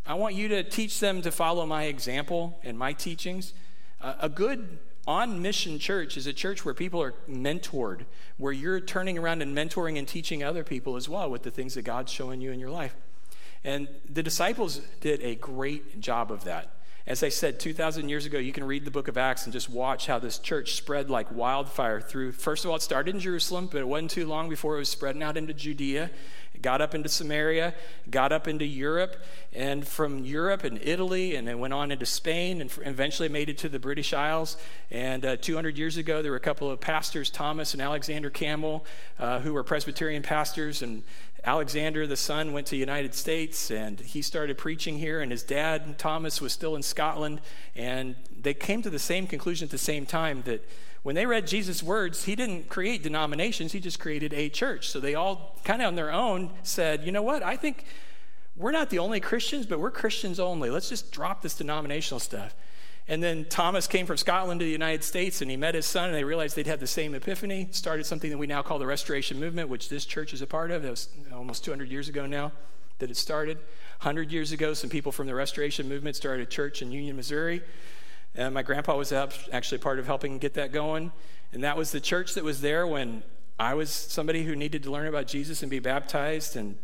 I 0.05 0.13
want 0.13 0.35
you 0.35 0.47
to 0.49 0.63
teach 0.63 0.99
them 0.99 1.21
to 1.23 1.31
follow 1.31 1.65
my 1.65 1.83
example 1.83 2.59
and 2.63 2.77
my 2.77 2.93
teachings. 2.93 3.53
Uh, 3.99 4.15
a 4.19 4.29
good 4.29 4.79
on 5.07 5.41
mission 5.41 5.79
church 5.79 6.17
is 6.17 6.27
a 6.27 6.33
church 6.33 6.63
where 6.63 6.73
people 6.73 7.01
are 7.01 7.13
mentored, 7.27 8.05
where 8.37 8.53
you're 8.53 8.79
turning 8.79 9.17
around 9.17 9.41
and 9.41 9.57
mentoring 9.57 9.97
and 9.97 10.07
teaching 10.07 10.43
other 10.43 10.63
people 10.63 10.95
as 10.95 11.09
well 11.09 11.29
with 11.29 11.43
the 11.43 11.51
things 11.51 11.73
that 11.73 11.83
God's 11.83 12.11
showing 12.11 12.41
you 12.41 12.51
in 12.51 12.59
your 12.59 12.69
life. 12.69 12.95
And 13.63 13.87
the 14.09 14.23
disciples 14.23 14.81
did 15.01 15.21
a 15.21 15.35
great 15.35 15.99
job 15.99 16.31
of 16.31 16.43
that. 16.45 16.75
As 17.07 17.23
I 17.23 17.29
said, 17.29 17.59
2,000 17.59 18.09
years 18.09 18.27
ago, 18.27 18.37
you 18.37 18.53
can 18.53 18.63
read 18.63 18.85
the 18.85 18.91
book 18.91 19.07
of 19.07 19.17
Acts 19.17 19.45
and 19.45 19.53
just 19.53 19.69
watch 19.69 20.05
how 20.05 20.19
this 20.19 20.37
church 20.37 20.73
spread 20.73 21.09
like 21.09 21.31
wildfire 21.31 21.99
through. 21.99 22.31
First 22.33 22.63
of 22.63 22.69
all, 22.69 22.77
it 22.77 22.83
started 22.83 23.15
in 23.15 23.19
Jerusalem, 23.19 23.69
but 23.71 23.79
it 23.79 23.87
wasn't 23.87 24.11
too 24.11 24.27
long 24.27 24.49
before 24.49 24.75
it 24.75 24.79
was 24.79 24.89
spreading 24.89 25.23
out 25.23 25.35
into 25.35 25.53
Judea. 25.53 26.11
It 26.53 26.61
got 26.61 26.79
up 26.79 26.93
into 26.93 27.09
Samaria, 27.09 27.73
got 28.09 28.31
up 28.31 28.47
into 28.47 28.65
Europe, 28.65 29.15
and 29.51 29.87
from 29.87 30.19
Europe 30.19 30.63
and 30.63 30.79
Italy, 30.83 31.35
and 31.35 31.49
it 31.49 31.57
went 31.57 31.73
on 31.73 31.91
into 31.91 32.05
Spain, 32.05 32.61
and 32.61 32.71
eventually 32.85 33.29
made 33.29 33.49
it 33.49 33.57
to 33.59 33.69
the 33.69 33.79
British 33.79 34.13
Isles. 34.13 34.57
And 34.91 35.25
uh, 35.25 35.37
200 35.37 35.77
years 35.77 35.97
ago, 35.97 36.21
there 36.21 36.31
were 36.31 36.37
a 36.37 36.41
couple 36.41 36.69
of 36.69 36.79
pastors, 36.79 37.31
Thomas 37.31 37.73
and 37.73 37.81
Alexander 37.81 38.29
Campbell, 38.29 38.85
uh, 39.17 39.39
who 39.39 39.53
were 39.53 39.63
Presbyterian 39.63 40.21
pastors, 40.21 40.81
and 40.83 41.03
Alexander, 41.43 42.05
the 42.05 42.15
son, 42.15 42.53
went 42.53 42.67
to 42.67 42.75
United 42.75 43.15
States 43.15 43.71
and 43.71 43.99
he 43.99 44.21
started 44.21 44.57
preaching 44.57 44.99
here, 44.99 45.21
and 45.21 45.31
his 45.31 45.43
dad, 45.43 45.97
Thomas, 45.97 46.39
was 46.39 46.53
still 46.53 46.75
in 46.75 46.83
Scotland. 46.83 47.41
And 47.75 48.15
they 48.39 48.53
came 48.53 48.81
to 48.83 48.89
the 48.89 48.99
same 48.99 49.25
conclusion 49.25 49.65
at 49.65 49.71
the 49.71 49.77
same 49.77 50.05
time 50.05 50.43
that 50.43 50.63
when 51.03 51.15
they 51.15 51.25
read 51.25 51.47
Jesus' 51.47 51.81
words, 51.81 52.25
he 52.25 52.35
didn't 52.35 52.69
create 52.69 53.01
denominations, 53.01 53.71
he 53.71 53.79
just 53.79 53.99
created 53.99 54.33
a 54.33 54.49
church. 54.49 54.89
So 54.89 54.99
they 54.99 55.15
all, 55.15 55.57
kind 55.63 55.81
of 55.81 55.87
on 55.87 55.95
their 55.95 56.11
own, 56.11 56.51
said, 56.61 57.03
you 57.03 57.11
know 57.11 57.23
what, 57.23 57.41
I 57.41 57.55
think 57.55 57.85
we're 58.55 58.71
not 58.71 58.91
the 58.91 58.99
only 58.99 59.19
Christians, 59.19 59.65
but 59.65 59.79
we're 59.79 59.91
Christians 59.91 60.39
only. 60.39 60.69
Let's 60.69 60.89
just 60.89 61.11
drop 61.11 61.41
this 61.41 61.55
denominational 61.55 62.19
stuff. 62.19 62.53
And 63.11 63.21
then 63.21 63.43
Thomas 63.49 63.87
came 63.87 64.05
from 64.05 64.15
Scotland 64.15 64.61
to 64.61 64.65
the 64.65 64.71
United 64.71 65.03
States 65.03 65.41
and 65.41 65.51
he 65.51 65.57
met 65.57 65.75
his 65.75 65.85
son 65.85 66.05
and 66.05 66.15
they 66.15 66.23
realized 66.23 66.55
they'd 66.55 66.65
had 66.65 66.79
the 66.79 66.87
same 66.87 67.13
epiphany, 67.13 67.67
started 67.71 68.05
something 68.05 68.29
that 68.29 68.37
we 68.37 68.47
now 68.47 68.61
call 68.61 68.79
the 68.79 68.85
Restoration 68.85 69.37
Movement, 69.37 69.67
which 69.67 69.89
this 69.89 70.05
church 70.05 70.33
is 70.33 70.41
a 70.41 70.47
part 70.47 70.71
of. 70.71 70.85
It 70.85 70.89
was 70.89 71.09
almost 71.33 71.65
200 71.65 71.89
years 71.89 72.07
ago 72.07 72.25
now 72.25 72.53
that 72.99 73.11
it 73.11 73.17
started. 73.17 73.57
100 73.57 74.31
years 74.31 74.53
ago, 74.53 74.73
some 74.73 74.89
people 74.89 75.11
from 75.11 75.27
the 75.27 75.35
Restoration 75.35 75.89
Movement 75.89 76.15
started 76.15 76.43
a 76.43 76.49
church 76.49 76.81
in 76.81 76.93
Union, 76.93 77.17
Missouri. 77.17 77.61
And 78.33 78.53
my 78.53 78.63
grandpa 78.63 78.95
was 78.95 79.11
actually 79.11 79.79
part 79.79 79.99
of 79.99 80.05
helping 80.05 80.37
get 80.37 80.53
that 80.53 80.71
going. 80.71 81.11
And 81.51 81.65
that 81.65 81.75
was 81.75 81.91
the 81.91 81.99
church 81.99 82.35
that 82.35 82.45
was 82.45 82.61
there 82.61 82.87
when 82.87 83.23
I 83.59 83.73
was 83.73 83.89
somebody 83.89 84.43
who 84.45 84.55
needed 84.55 84.83
to 84.83 84.89
learn 84.89 85.07
about 85.07 85.27
Jesus 85.27 85.61
and 85.63 85.69
be 85.69 85.79
baptized. 85.79 86.55
And 86.55 86.77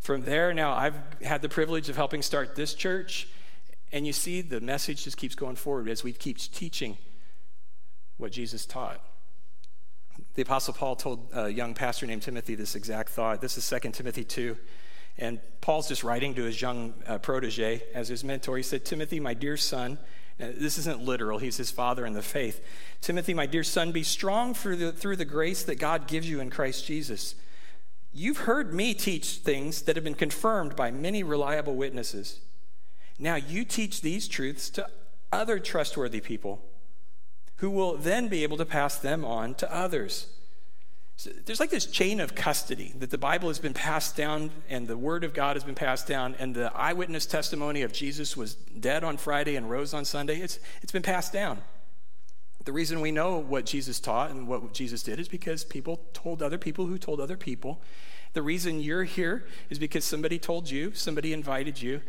from 0.00 0.22
there, 0.22 0.54
now 0.54 0.72
I've 0.72 0.96
had 1.20 1.42
the 1.42 1.50
privilege 1.50 1.90
of 1.90 1.96
helping 1.96 2.22
start 2.22 2.56
this 2.56 2.72
church. 2.72 3.28
And 3.94 4.04
you 4.04 4.12
see, 4.12 4.40
the 4.40 4.60
message 4.60 5.04
just 5.04 5.16
keeps 5.16 5.36
going 5.36 5.54
forward 5.54 5.88
as 5.88 6.02
we 6.02 6.12
keep 6.12 6.36
teaching 6.38 6.98
what 8.16 8.32
Jesus 8.32 8.66
taught. 8.66 9.00
The 10.34 10.42
Apostle 10.42 10.74
Paul 10.74 10.96
told 10.96 11.28
a 11.32 11.48
young 11.48 11.74
pastor 11.74 12.04
named 12.04 12.22
Timothy 12.22 12.56
this 12.56 12.74
exact 12.74 13.10
thought. 13.10 13.40
This 13.40 13.56
is 13.56 13.70
2 13.70 13.90
Timothy 13.92 14.24
2. 14.24 14.56
And 15.18 15.38
Paul's 15.60 15.86
just 15.86 16.02
writing 16.02 16.34
to 16.34 16.42
his 16.42 16.60
young 16.60 16.94
uh, 17.06 17.18
protege 17.18 17.84
as 17.94 18.08
his 18.08 18.24
mentor. 18.24 18.56
He 18.56 18.64
said, 18.64 18.84
Timothy, 18.84 19.20
my 19.20 19.32
dear 19.32 19.56
son, 19.56 19.98
this 20.38 20.76
isn't 20.76 21.00
literal, 21.00 21.38
he's 21.38 21.56
his 21.56 21.70
father 21.70 22.04
in 22.04 22.14
the 22.14 22.22
faith. 22.22 22.64
Timothy, 23.00 23.32
my 23.32 23.46
dear 23.46 23.62
son, 23.62 23.92
be 23.92 24.02
strong 24.02 24.54
the, 24.54 24.90
through 24.90 25.14
the 25.14 25.24
grace 25.24 25.62
that 25.62 25.76
God 25.76 26.08
gives 26.08 26.28
you 26.28 26.40
in 26.40 26.50
Christ 26.50 26.84
Jesus. 26.84 27.36
You've 28.12 28.38
heard 28.38 28.74
me 28.74 28.92
teach 28.92 29.36
things 29.36 29.82
that 29.82 29.94
have 29.94 30.04
been 30.04 30.14
confirmed 30.14 30.74
by 30.74 30.90
many 30.90 31.22
reliable 31.22 31.76
witnesses. 31.76 32.40
Now 33.18 33.36
you 33.36 33.64
teach 33.64 34.00
these 34.00 34.28
truths 34.28 34.70
to 34.70 34.88
other 35.32 35.58
trustworthy 35.58 36.20
people 36.20 36.62
who 37.56 37.70
will 37.70 37.96
then 37.96 38.28
be 38.28 38.42
able 38.42 38.56
to 38.56 38.64
pass 38.64 38.98
them 38.98 39.24
on 39.24 39.54
to 39.54 39.74
others. 39.74 40.26
So 41.16 41.30
there's 41.44 41.60
like 41.60 41.70
this 41.70 41.86
chain 41.86 42.20
of 42.20 42.34
custody 42.34 42.92
that 42.98 43.10
the 43.10 43.18
Bible 43.18 43.48
has 43.48 43.60
been 43.60 43.74
passed 43.74 44.16
down 44.16 44.50
and 44.68 44.88
the 44.88 44.98
Word 44.98 45.22
of 45.22 45.32
God 45.32 45.54
has 45.54 45.62
been 45.62 45.76
passed 45.76 46.08
down, 46.08 46.34
and 46.40 46.54
the 46.54 46.72
eyewitness 46.74 47.24
testimony 47.24 47.82
of 47.82 47.92
Jesus 47.92 48.36
was 48.36 48.54
dead 48.54 49.04
on 49.04 49.16
Friday 49.16 49.54
and 49.54 49.70
rose 49.70 49.94
on 49.94 50.04
Sunday. 50.04 50.40
It's, 50.40 50.58
it's 50.82 50.92
been 50.92 51.02
passed 51.02 51.32
down. 51.32 51.62
The 52.64 52.72
reason 52.72 53.00
we 53.00 53.12
know 53.12 53.38
what 53.38 53.66
Jesus 53.66 54.00
taught 54.00 54.30
and 54.30 54.48
what 54.48 54.72
Jesus 54.72 55.02
did 55.02 55.20
is 55.20 55.28
because 55.28 55.64
people 55.64 56.00
told 56.14 56.42
other 56.42 56.58
people 56.58 56.86
who 56.86 56.98
told 56.98 57.20
other 57.20 57.36
people. 57.36 57.80
The 58.32 58.42
reason 58.42 58.80
you're 58.80 59.04
here 59.04 59.44
is 59.70 59.78
because 59.78 60.04
somebody 60.04 60.38
told 60.38 60.70
you, 60.70 60.92
somebody 60.94 61.32
invited 61.32 61.80
you, 61.80 62.00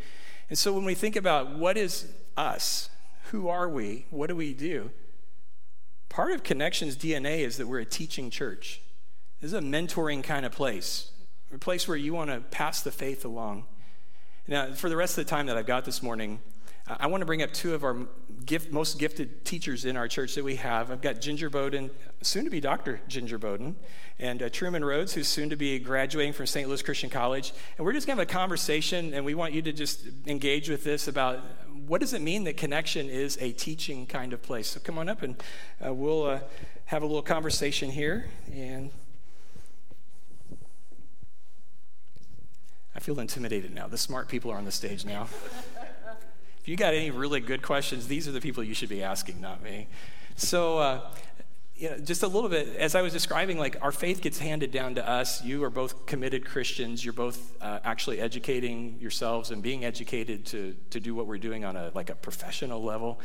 And 0.48 0.58
so 0.58 0.72
when 0.72 0.84
we 0.84 0.94
think 0.94 1.16
about 1.16 1.56
what 1.56 1.76
is 1.76 2.12
us, 2.36 2.90
who 3.30 3.48
are 3.48 3.68
we, 3.68 4.06
what 4.10 4.28
do 4.28 4.36
we 4.36 4.54
do? 4.54 4.90
Part 6.08 6.32
of 6.32 6.42
Connection's 6.42 6.96
DNA 6.96 7.40
is 7.40 7.56
that 7.56 7.66
we're 7.66 7.80
a 7.80 7.84
teaching 7.84 8.30
church. 8.30 8.80
This 9.40 9.52
is 9.52 9.58
a 9.58 9.60
mentoring 9.60 10.22
kind 10.22 10.46
of 10.46 10.52
place, 10.52 11.10
a 11.52 11.58
place 11.58 11.86
where 11.88 11.96
you 11.96 12.14
want 12.14 12.30
to 12.30 12.40
pass 12.40 12.80
the 12.80 12.92
faith 12.92 13.24
along. 13.24 13.64
Now, 14.48 14.72
for 14.72 14.88
the 14.88 14.96
rest 14.96 15.18
of 15.18 15.24
the 15.24 15.28
time 15.28 15.46
that 15.46 15.56
I've 15.56 15.66
got 15.66 15.84
this 15.84 16.02
morning, 16.02 16.40
I 16.86 17.08
want 17.08 17.20
to 17.20 17.26
bring 17.26 17.42
up 17.42 17.52
two 17.52 17.74
of 17.74 17.82
our 17.82 17.96
gift, 18.44 18.70
most 18.70 18.98
gifted 18.98 19.44
teachers 19.44 19.84
in 19.84 19.96
our 19.96 20.08
church 20.08 20.34
that 20.34 20.44
we 20.44 20.56
have. 20.56 20.90
I've 20.90 21.00
got 21.00 21.20
Ginger 21.20 21.48
Bowden, 21.48 21.90
soon 22.20 22.44
to 22.44 22.50
be 22.50 22.60
Dr. 22.60 23.00
Ginger 23.08 23.38
Bowden, 23.38 23.76
and 24.18 24.42
uh, 24.42 24.48
Truman 24.50 24.84
Rhodes, 24.84 25.14
who's 25.14 25.28
soon 25.28 25.50
to 25.50 25.56
be 25.56 25.78
graduating 25.78 26.32
from 26.32 26.46
St. 26.46 26.68
Louis 26.68 26.82
Christian 26.82 27.10
College. 27.10 27.52
And 27.76 27.86
we're 27.86 27.92
just 27.92 28.06
going 28.06 28.16
to 28.16 28.22
have 28.22 28.28
a 28.28 28.32
conversation, 28.32 29.14
and 29.14 29.24
we 29.24 29.34
want 29.34 29.54
you 29.54 29.62
to 29.62 29.72
just 29.72 30.06
engage 30.26 30.68
with 30.68 30.84
this 30.84 31.08
about 31.08 31.40
what 31.86 32.00
does 32.00 32.12
it 32.12 32.22
mean 32.22 32.44
that 32.44 32.56
Connection 32.56 33.08
is 33.08 33.38
a 33.40 33.52
teaching 33.52 34.06
kind 34.06 34.32
of 34.32 34.42
place. 34.42 34.68
So 34.68 34.80
come 34.80 34.98
on 34.98 35.08
up, 35.08 35.22
and 35.22 35.42
uh, 35.84 35.92
we'll 35.92 36.24
uh, 36.24 36.40
have 36.86 37.02
a 37.02 37.06
little 37.06 37.22
conversation 37.22 37.90
here. 37.90 38.28
And 38.52 38.90
I 42.94 43.00
feel 43.00 43.20
intimidated 43.20 43.74
now. 43.74 43.86
The 43.88 43.98
smart 43.98 44.28
people 44.28 44.50
are 44.50 44.56
on 44.56 44.64
the 44.64 44.72
stage 44.72 45.04
now. 45.04 45.28
if 46.66 46.70
you 46.70 46.76
got 46.76 46.94
any 46.94 47.12
really 47.12 47.38
good 47.38 47.62
questions, 47.62 48.08
these 48.08 48.26
are 48.26 48.32
the 48.32 48.40
people 48.40 48.64
you 48.64 48.74
should 48.74 48.88
be 48.88 49.00
asking, 49.00 49.40
not 49.40 49.62
me. 49.62 49.86
So, 50.34 50.78
uh, 50.78 51.00
you 51.76 51.90
know, 51.90 51.98
just 51.98 52.24
a 52.24 52.26
little 52.26 52.50
bit, 52.50 52.74
as 52.74 52.96
I 52.96 53.02
was 53.02 53.12
describing, 53.12 53.56
like 53.56 53.76
our 53.82 53.92
faith 53.92 54.20
gets 54.20 54.40
handed 54.40 54.72
down 54.72 54.96
to 54.96 55.08
us. 55.08 55.44
You 55.44 55.62
are 55.62 55.70
both 55.70 56.06
committed 56.06 56.44
Christians. 56.44 57.04
You're 57.04 57.12
both 57.12 57.54
uh, 57.62 57.78
actually 57.84 58.18
educating 58.18 58.98
yourselves 58.98 59.52
and 59.52 59.62
being 59.62 59.84
educated 59.84 60.44
to, 60.46 60.74
to 60.90 60.98
do 60.98 61.14
what 61.14 61.28
we're 61.28 61.38
doing 61.38 61.64
on 61.64 61.76
a 61.76 61.92
like 61.94 62.10
a 62.10 62.16
professional 62.16 62.82
level. 62.82 63.20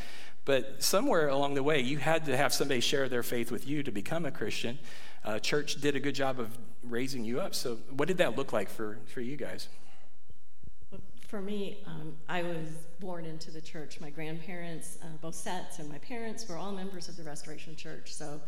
But 0.46 0.84
somewhere 0.84 1.28
along 1.28 1.56
the 1.56 1.64
way, 1.64 1.80
you 1.80 1.98
had 1.98 2.26
to 2.26 2.38
have 2.38 2.54
somebody 2.54 2.80
share 2.80 3.10
their 3.10 3.24
faith 3.24 3.52
with 3.52 3.68
you 3.68 3.82
to 3.82 3.92
become 3.92 4.24
a 4.24 4.32
Christian. 4.32 4.78
Uh, 5.26 5.40
church 5.40 5.82
did 5.82 5.96
a 5.96 6.00
good 6.00 6.14
job 6.14 6.40
of 6.40 6.56
raising 6.84 7.26
you 7.26 7.42
up. 7.42 7.56
So, 7.56 7.80
what 7.90 8.08
did 8.08 8.20
that 8.20 8.38
look 8.38 8.54
like 8.54 8.70
for, 8.70 9.00
for 9.08 9.22
you 9.22 9.36
guys? 9.36 9.68
For 11.32 11.42
me, 11.42 11.78
um, 11.88 12.18
I 12.28 12.44
was 12.44 12.68
born 13.00 13.24
into 13.24 13.52
the 13.52 13.62
church. 13.62 14.02
My 14.02 14.10
grandparents, 14.10 14.98
uh, 15.02 15.06
both 15.22 15.36
sets, 15.36 15.80
and 15.80 15.88
my 15.88 15.98
parents 16.00 16.46
were 16.50 16.58
all 16.58 16.74
members 16.74 17.08
of 17.08 17.16
the 17.16 17.24
Restoration 17.24 17.74
Church. 17.74 18.14
So, 18.14 18.42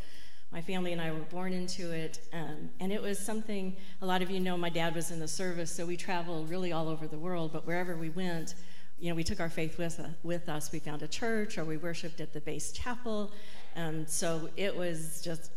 my 0.51 0.61
family 0.61 0.91
and 0.91 1.01
I 1.01 1.13
were 1.13 1.19
born 1.19 1.53
into 1.53 1.91
it. 1.91 2.19
Um, 2.33 2.69
and 2.81 2.91
it 2.91 3.01
was 3.01 3.17
something, 3.17 3.77
a 4.01 4.05
lot 4.05 4.21
of 4.21 4.29
you 4.29 4.41
know, 4.41 4.57
my 4.57 4.67
dad 4.67 4.95
was 4.95 5.11
in 5.11 5.21
the 5.21 5.29
service, 5.29 5.71
so 5.71 5.85
we 5.85 5.95
traveled 5.95 6.49
really 6.49 6.73
all 6.73 6.89
over 6.89 7.07
the 7.07 7.17
world. 7.17 7.53
But 7.53 7.65
wherever 7.65 7.95
we 7.95 8.09
went, 8.09 8.55
you 8.99 9.07
know, 9.07 9.15
we 9.15 9.23
took 9.23 9.39
our 9.39 9.49
faith 9.49 9.77
with, 9.77 9.97
uh, 10.01 10.09
with 10.21 10.49
us. 10.49 10.69
We 10.73 10.79
found 10.79 11.03
a 11.03 11.07
church 11.07 11.57
or 11.57 11.63
we 11.63 11.77
worshiped 11.77 12.19
at 12.19 12.33
the 12.33 12.41
base 12.41 12.73
chapel. 12.73 13.31
Um, 13.77 14.05
so 14.07 14.49
it 14.57 14.75
was 14.75 15.21
just 15.21 15.51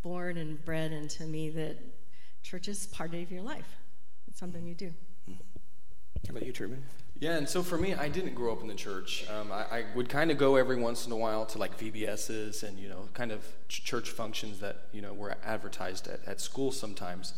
born 0.00 0.38
and 0.38 0.64
bred 0.64 0.92
into 0.92 1.24
me 1.24 1.50
that 1.50 1.76
church 2.42 2.68
is 2.68 2.86
part 2.86 3.12
of 3.12 3.30
your 3.30 3.42
life. 3.42 3.76
It's 4.28 4.40
something 4.40 4.66
you 4.66 4.74
do. 4.74 4.94
How 6.26 6.32
about 6.32 6.46
you, 6.46 6.52
Truman? 6.52 6.82
Yeah, 7.20 7.36
and 7.36 7.46
so 7.46 7.62
for 7.62 7.76
me, 7.76 7.92
I 7.92 8.08
didn't 8.08 8.34
grow 8.34 8.52
up 8.52 8.62
in 8.62 8.66
the 8.66 8.74
church. 8.74 9.26
Um, 9.28 9.52
I, 9.52 9.78
I, 9.78 9.84
would 9.94 10.08
kind 10.08 10.30
of 10.30 10.38
go 10.38 10.56
every 10.56 10.76
once 10.76 11.04
in 11.04 11.12
a 11.12 11.16
while 11.16 11.44
to 11.46 11.58
like 11.58 11.78
VBSs 11.78 12.62
and 12.62 12.78
you 12.78 12.88
know 12.88 13.08
kind 13.12 13.30
of 13.30 13.44
ch- 13.68 13.84
church 13.84 14.08
functions 14.08 14.58
that 14.60 14.86
you 14.92 15.02
know 15.02 15.12
were 15.12 15.36
advertised 15.44 16.08
at, 16.08 16.20
at 16.26 16.40
school 16.40 16.72
sometimes, 16.72 17.34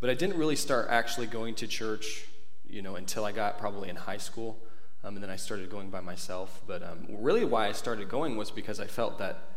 but 0.00 0.08
I 0.08 0.14
didn't 0.14 0.38
really 0.38 0.56
start 0.56 0.88
actually 0.88 1.26
going 1.26 1.54
to 1.56 1.66
church, 1.66 2.24
you 2.66 2.80
know, 2.80 2.96
until 2.96 3.26
I 3.26 3.32
got 3.32 3.58
probably 3.58 3.90
in 3.90 3.96
high 3.96 4.16
school, 4.16 4.58
um, 5.04 5.16
and 5.16 5.22
then 5.22 5.30
I 5.30 5.36
started 5.36 5.68
going 5.68 5.90
by 5.90 6.00
myself. 6.00 6.62
But 6.66 6.82
um, 6.82 7.06
really, 7.10 7.44
why 7.44 7.68
I 7.68 7.72
started 7.72 8.08
going 8.08 8.38
was 8.38 8.50
because 8.50 8.80
I 8.80 8.86
felt 8.86 9.18
that 9.18 9.50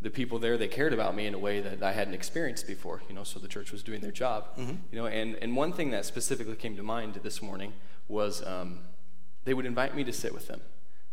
the 0.00 0.10
people 0.10 0.40
there 0.40 0.58
they 0.58 0.66
cared 0.66 0.92
about 0.92 1.14
me 1.14 1.26
in 1.26 1.34
a 1.34 1.38
way 1.38 1.60
that 1.60 1.80
I 1.80 1.92
hadn't 1.92 2.14
experienced 2.14 2.66
before. 2.66 3.02
You 3.08 3.14
know, 3.14 3.22
so 3.22 3.38
the 3.38 3.46
church 3.46 3.70
was 3.70 3.84
doing 3.84 4.00
their 4.00 4.10
job. 4.10 4.48
Mm-hmm. 4.58 4.74
You 4.90 4.98
know, 4.98 5.06
and 5.06 5.36
and 5.36 5.54
one 5.54 5.72
thing 5.72 5.92
that 5.92 6.06
specifically 6.06 6.56
came 6.56 6.74
to 6.74 6.82
mind 6.82 7.20
this 7.22 7.40
morning 7.40 7.72
was 8.12 8.46
um, 8.46 8.80
they 9.44 9.54
would 9.54 9.66
invite 9.66 9.96
me 9.96 10.04
to 10.04 10.12
sit 10.12 10.32
with 10.32 10.46
them. 10.46 10.60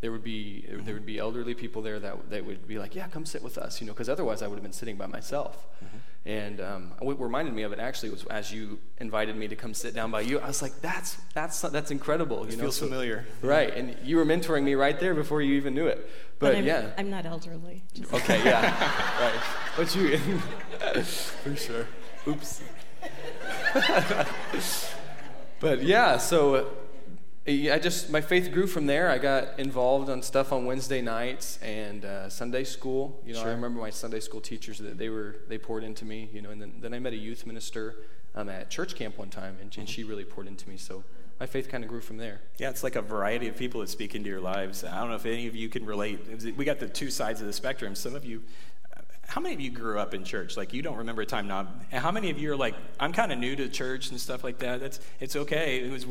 There 0.01 0.11
would 0.11 0.23
be 0.23 0.65
mm-hmm. 0.69 0.85
there 0.85 0.93
would 0.93 1.05
be 1.05 1.17
elderly 1.17 1.53
people 1.53 1.81
there 1.81 1.99
that 1.99 2.29
that 2.29 2.45
would 2.45 2.67
be 2.67 2.77
like, 2.77 2.95
yeah, 2.95 3.07
come 3.07 3.25
sit 3.25 3.41
with 3.41 3.57
us. 3.57 3.81
You 3.81 3.87
know, 3.87 3.93
because 3.93 4.09
otherwise 4.09 4.41
I 4.41 4.47
would 4.47 4.55
have 4.55 4.63
been 4.63 4.71
sitting 4.73 4.95
by 4.95 5.07
myself. 5.07 5.67
Mm-hmm. 5.83 5.97
And 6.25 6.61
um, 6.61 6.93
what 6.99 7.19
reminded 7.19 7.53
me 7.53 7.63
of 7.63 7.71
it 7.71 7.79
actually 7.79 8.09
was 8.09 8.25
as 8.25 8.51
you 8.51 8.79
invited 8.99 9.35
me 9.35 9.47
to 9.47 9.55
come 9.55 9.73
sit 9.73 9.93
down 9.93 10.11
by 10.11 10.21
you. 10.21 10.39
I 10.39 10.47
was 10.47 10.61
like, 10.61 10.79
"That's 10.81 11.15
that's 11.33 11.61
that's 11.61 11.91
incredible." 11.91 12.45
You 12.45 12.51
it 12.51 12.57
know, 12.57 12.63
feels 12.63 12.77
so, 12.77 12.85
familiar, 12.85 13.25
right? 13.41 13.73
And 13.73 13.97
you 14.03 14.17
were 14.17 14.25
mentoring 14.25 14.63
me 14.63 14.75
right 14.75 14.99
there 14.99 15.15
before 15.15 15.41
you 15.41 15.55
even 15.55 15.73
knew 15.73 15.87
it. 15.87 16.09
But, 16.37 16.53
but 16.53 16.55
I'm, 16.57 16.65
yeah, 16.65 16.91
I'm 16.97 17.09
not 17.09 17.25
elderly. 17.25 17.83
Okay, 18.13 18.43
yeah, 18.43 18.61
right. 19.21 19.41
But 19.75 19.95
you, 19.95 20.17
for 21.03 21.55
sure. 21.55 21.87
Oops. 22.27 22.61
but 25.59 25.83
yeah, 25.83 26.17
so 26.17 26.67
I 27.49 27.79
just 27.79 28.11
my 28.11 28.21
faith 28.21 28.51
grew 28.51 28.67
from 28.67 28.85
there. 28.85 29.09
I 29.09 29.17
got 29.17 29.59
involved 29.59 30.09
on 30.09 30.21
stuff 30.21 30.53
on 30.53 30.65
Wednesday 30.65 31.01
nights 31.01 31.57
and 31.63 32.05
uh, 32.05 32.29
Sunday 32.29 32.63
school. 32.63 33.21
You 33.25 33.33
know, 33.33 33.39
sure. 33.39 33.49
I 33.49 33.53
remember 33.53 33.79
my 33.79 33.89
Sunday 33.89 34.19
school 34.19 34.39
teachers 34.39 34.77
that 34.77 34.97
they 34.97 35.09
were 35.09 35.37
they 35.47 35.57
poured 35.57 35.83
into 35.83 36.05
me. 36.05 36.29
You 36.31 36.43
know, 36.43 36.51
and 36.51 36.61
then, 36.61 36.73
then 36.79 36.93
I 36.93 36.99
met 36.99 37.13
a 37.13 37.17
youth 37.17 37.47
minister 37.47 37.95
um, 38.35 38.49
at 38.49 38.69
church 38.69 38.95
camp 38.95 39.17
one 39.17 39.29
time, 39.29 39.57
and, 39.61 39.75
and 39.77 39.89
she 39.89 40.03
really 40.03 40.25
poured 40.25 40.47
into 40.47 40.69
me. 40.69 40.77
So 40.77 41.03
my 41.39 41.47
faith 41.47 41.69
kind 41.69 41.83
of 41.83 41.89
grew 41.89 42.01
from 42.01 42.17
there. 42.17 42.41
Yeah, 42.59 42.69
it's 42.69 42.83
like 42.83 42.95
a 42.95 43.01
variety 43.01 43.47
of 43.47 43.57
people 43.57 43.81
that 43.81 43.89
speak 43.89 44.13
into 44.13 44.29
your 44.29 44.41
lives. 44.41 44.83
I 44.83 44.99
don't 44.99 45.09
know 45.09 45.15
if 45.15 45.25
any 45.25 45.47
of 45.47 45.55
you 45.55 45.69
can 45.69 45.85
relate. 45.85 46.19
We 46.55 46.65
got 46.65 46.79
the 46.79 46.87
two 46.87 47.09
sides 47.09 47.41
of 47.41 47.47
the 47.47 47.53
spectrum. 47.53 47.95
Some 47.95 48.13
of 48.13 48.25
you 48.25 48.43
how 49.29 49.39
many 49.39 49.53
of 49.53 49.61
you 49.61 49.69
grew 49.69 49.99
up 49.99 50.15
in 50.15 50.23
church? 50.23 50.57
Like 50.57 50.73
you 50.73 50.81
don't 50.81 50.97
remember 50.97 51.21
a 51.21 51.25
time 51.25 51.47
now. 51.47 51.67
And 51.91 52.01
how 52.01 52.09
many 52.09 52.31
of 52.31 52.39
you 52.39 52.51
are 52.51 52.55
like, 52.55 52.73
I'm 52.99 53.13
kind 53.13 53.31
of 53.31 53.37
new 53.37 53.55
to 53.55 53.69
church 53.69 54.09
and 54.09 54.19
stuff 54.19 54.43
like 54.43 54.57
that? 54.59 54.79
That's 54.79 54.99
it's 55.19 55.35
okay. 55.35 55.79
It 55.81 55.91
was 55.91 56.07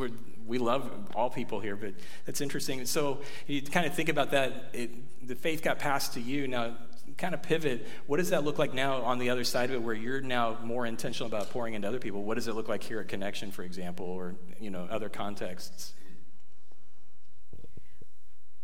we 0.46 0.58
love 0.58 0.88
all 1.16 1.28
people 1.28 1.58
here, 1.58 1.74
but 1.74 1.94
that's 2.26 2.40
interesting. 2.40 2.86
So 2.86 3.18
you 3.48 3.60
kind 3.60 3.86
of 3.86 3.94
think 3.94 4.08
about 4.08 4.30
that. 4.30 4.70
It, 4.72 5.26
the 5.26 5.34
faith 5.34 5.62
got 5.62 5.80
passed 5.80 6.14
to 6.14 6.20
you. 6.20 6.46
Now, 6.46 6.76
kind 7.16 7.34
of 7.34 7.42
pivot. 7.42 7.88
What 8.06 8.18
does 8.18 8.30
that 8.30 8.44
look 8.44 8.56
like 8.56 8.72
now 8.72 9.02
on 9.02 9.18
the 9.18 9.30
other 9.30 9.42
side 9.42 9.70
of 9.70 9.74
it, 9.74 9.82
where 9.82 9.94
you're 9.94 10.20
now 10.20 10.56
more 10.62 10.86
intentional 10.86 11.26
about 11.26 11.50
pouring 11.50 11.74
into 11.74 11.88
other 11.88 11.98
people? 11.98 12.22
What 12.22 12.36
does 12.36 12.46
it 12.46 12.54
look 12.54 12.68
like 12.68 12.84
here 12.84 13.00
at 13.00 13.08
Connection, 13.08 13.50
for 13.50 13.64
example, 13.64 14.06
or 14.06 14.36
you 14.60 14.70
know 14.70 14.86
other 14.88 15.08
contexts? 15.08 15.92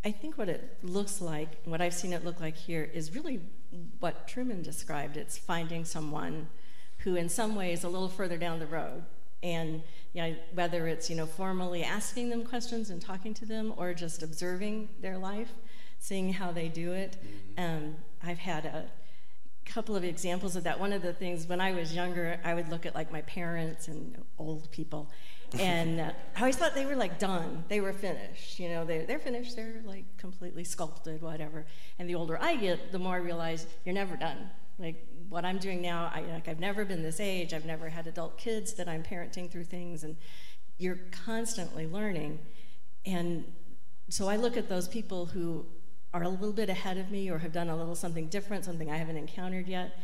I 0.05 0.11
think 0.11 0.37
what 0.37 0.49
it 0.49 0.77
looks 0.83 1.19
like, 1.19 1.49
what 1.65 1.81
I've 1.81 1.93
seen 1.93 2.13
it 2.13 2.23
look 2.23 2.39
like 2.39 2.55
here, 2.55 2.83
is 2.93 3.13
really 3.15 3.41
what 3.99 4.27
Truman 4.27 4.61
described. 4.61 5.17
It's 5.17 5.37
finding 5.37 5.85
someone 5.85 6.47
who, 6.99 7.15
in 7.15 7.29
some 7.29 7.55
ways, 7.55 7.83
a 7.83 7.89
little 7.89 8.09
further 8.09 8.37
down 8.37 8.59
the 8.59 8.65
road, 8.65 9.03
and 9.43 9.83
you 10.13 10.21
know, 10.21 10.35
whether 10.53 10.87
it's 10.87 11.09
you 11.09 11.15
know 11.15 11.25
formally 11.25 11.83
asking 11.83 12.29
them 12.29 12.43
questions 12.43 12.89
and 12.89 13.01
talking 13.01 13.33
to 13.35 13.45
them, 13.45 13.73
or 13.77 13.93
just 13.93 14.23
observing 14.23 14.89
their 15.01 15.17
life, 15.17 15.51
seeing 15.99 16.33
how 16.33 16.51
they 16.51 16.67
do 16.67 16.93
it. 16.93 17.17
Um, 17.57 17.95
I've 18.23 18.39
had 18.39 18.65
a 18.65 18.85
couple 19.65 19.95
of 19.95 20.03
examples 20.03 20.55
of 20.55 20.63
that. 20.63 20.79
One 20.79 20.93
of 20.93 21.01
the 21.01 21.13
things 21.13 21.47
when 21.47 21.59
I 21.59 21.71
was 21.71 21.93
younger, 21.93 22.39
I 22.43 22.53
would 22.53 22.69
look 22.69 22.85
at 22.85 22.95
like 22.95 23.11
my 23.11 23.21
parents 23.21 23.87
and 23.87 24.17
old 24.37 24.71
people, 24.71 25.09
and 25.59 25.99
uh, 25.99 26.11
I 26.35 26.39
always 26.39 26.55
thought 26.55 26.75
they 26.75 26.85
were 26.85 26.95
like 26.95 27.19
done. 27.19 27.63
They 27.67 27.81
were 27.81 27.93
finished. 27.93 28.59
You 28.59 28.69
know, 28.69 28.85
they're, 28.85 29.05
they're 29.05 29.19
finished. 29.19 29.55
They're 29.55 29.81
like 29.85 30.05
completely 30.17 30.63
sculpted, 30.63 31.21
whatever. 31.21 31.65
And 31.99 32.09
the 32.09 32.15
older 32.15 32.37
I 32.41 32.55
get, 32.55 32.91
the 32.91 32.99
more 32.99 33.15
I 33.15 33.19
realize 33.19 33.67
you're 33.83 33.95
never 33.95 34.15
done. 34.15 34.49
Like 34.77 35.07
what 35.29 35.45
I'm 35.45 35.57
doing 35.57 35.81
now, 35.81 36.11
I, 36.13 36.21
like 36.21 36.47
I've 36.47 36.59
never 36.59 36.83
been 36.85 37.03
this 37.03 37.19
age. 37.19 37.53
I've 37.53 37.65
never 37.65 37.89
had 37.89 38.07
adult 38.07 38.37
kids 38.37 38.73
that 38.73 38.87
I'm 38.87 39.03
parenting 39.03 39.49
through 39.49 39.65
things, 39.65 40.03
and 40.03 40.15
you're 40.77 40.99
constantly 41.25 41.87
learning. 41.87 42.39
And 43.05 43.45
so 44.09 44.27
I 44.27 44.35
look 44.35 44.57
at 44.57 44.69
those 44.69 44.87
people 44.87 45.27
who 45.27 45.65
are 46.15 46.23
a 46.23 46.29
little 46.29 46.53
bit 46.53 46.69
ahead 46.69 46.97
of 46.97 47.11
me 47.11 47.29
or 47.29 47.37
have 47.39 47.51
done 47.51 47.69
a 47.69 47.75
little 47.75 47.95
something 47.95 48.27
different, 48.27 48.65
something 48.65 48.89
I 48.89 48.97
haven't 48.97 49.17
encountered 49.17 49.67
yet. 49.67 49.99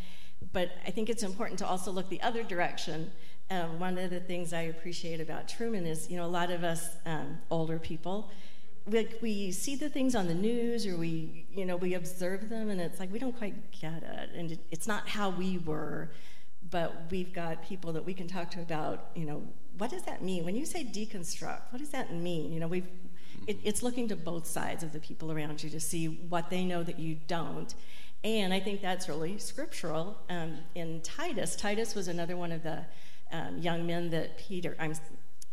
But 0.53 0.71
I 0.85 0.91
think 0.91 1.09
it's 1.09 1.23
important 1.23 1.59
to 1.59 1.67
also 1.67 1.91
look 1.91 2.09
the 2.09 2.21
other 2.21 2.43
direction 2.43 3.11
um, 3.51 3.79
one 3.79 3.97
of 3.97 4.09
the 4.09 4.21
things 4.21 4.53
I 4.53 4.61
appreciate 4.61 5.19
about 5.19 5.49
Truman 5.49 5.85
is, 5.85 6.09
you 6.09 6.15
know, 6.15 6.25
a 6.25 6.33
lot 6.39 6.51
of 6.51 6.63
us 6.63 6.95
um, 7.05 7.37
older 7.49 7.79
people, 7.79 8.31
we, 8.85 9.07
we 9.21 9.51
see 9.51 9.75
the 9.75 9.89
things 9.89 10.15
on 10.15 10.27
the 10.27 10.33
news 10.33 10.87
or 10.87 10.95
we, 10.95 11.45
you 11.53 11.65
know, 11.65 11.75
we 11.75 11.93
observe 11.95 12.49
them 12.49 12.69
and 12.69 12.79
it's 12.79 12.99
like 12.99 13.11
we 13.11 13.19
don't 13.19 13.37
quite 13.37 13.71
get 13.71 14.03
it. 14.03 14.29
And 14.35 14.53
it, 14.53 14.59
it's 14.71 14.87
not 14.87 15.09
how 15.09 15.31
we 15.31 15.57
were, 15.57 16.11
but 16.69 17.07
we've 17.11 17.33
got 17.33 17.61
people 17.63 17.91
that 17.91 18.05
we 18.05 18.13
can 18.13 18.27
talk 18.27 18.49
to 18.51 18.61
about, 18.61 19.09
you 19.15 19.25
know, 19.25 19.43
what 19.77 19.89
does 19.89 20.03
that 20.03 20.23
mean? 20.23 20.45
When 20.45 20.55
you 20.55 20.65
say 20.65 20.85
deconstruct, 20.85 21.61
what 21.71 21.79
does 21.79 21.89
that 21.89 22.13
mean? 22.13 22.53
You 22.53 22.61
know, 22.61 22.67
we've, 22.67 22.87
it, 23.47 23.59
it's 23.63 23.83
looking 23.83 24.07
to 24.09 24.15
both 24.15 24.45
sides 24.45 24.83
of 24.83 24.93
the 24.93 24.99
people 24.99 25.31
around 25.31 25.63
you 25.63 25.69
to 25.69 25.79
see 25.79 26.07
what 26.07 26.49
they 26.49 26.63
know 26.63 26.83
that 26.83 26.99
you 26.99 27.17
don't. 27.27 27.73
And 28.23 28.53
I 28.53 28.59
think 28.59 28.81
that's 28.81 29.09
really 29.09 29.37
scriptural. 29.37 30.17
Um, 30.29 30.59
in 30.75 31.01
Titus, 31.01 31.55
Titus 31.55 31.95
was 31.95 32.07
another 32.07 32.37
one 32.37 32.51
of 32.51 32.61
the 32.63 32.85
um, 33.31 33.57
young 33.57 33.87
men 33.87 34.09
that 34.11 34.37
Peter, 34.37 34.75
I'm 34.79 34.93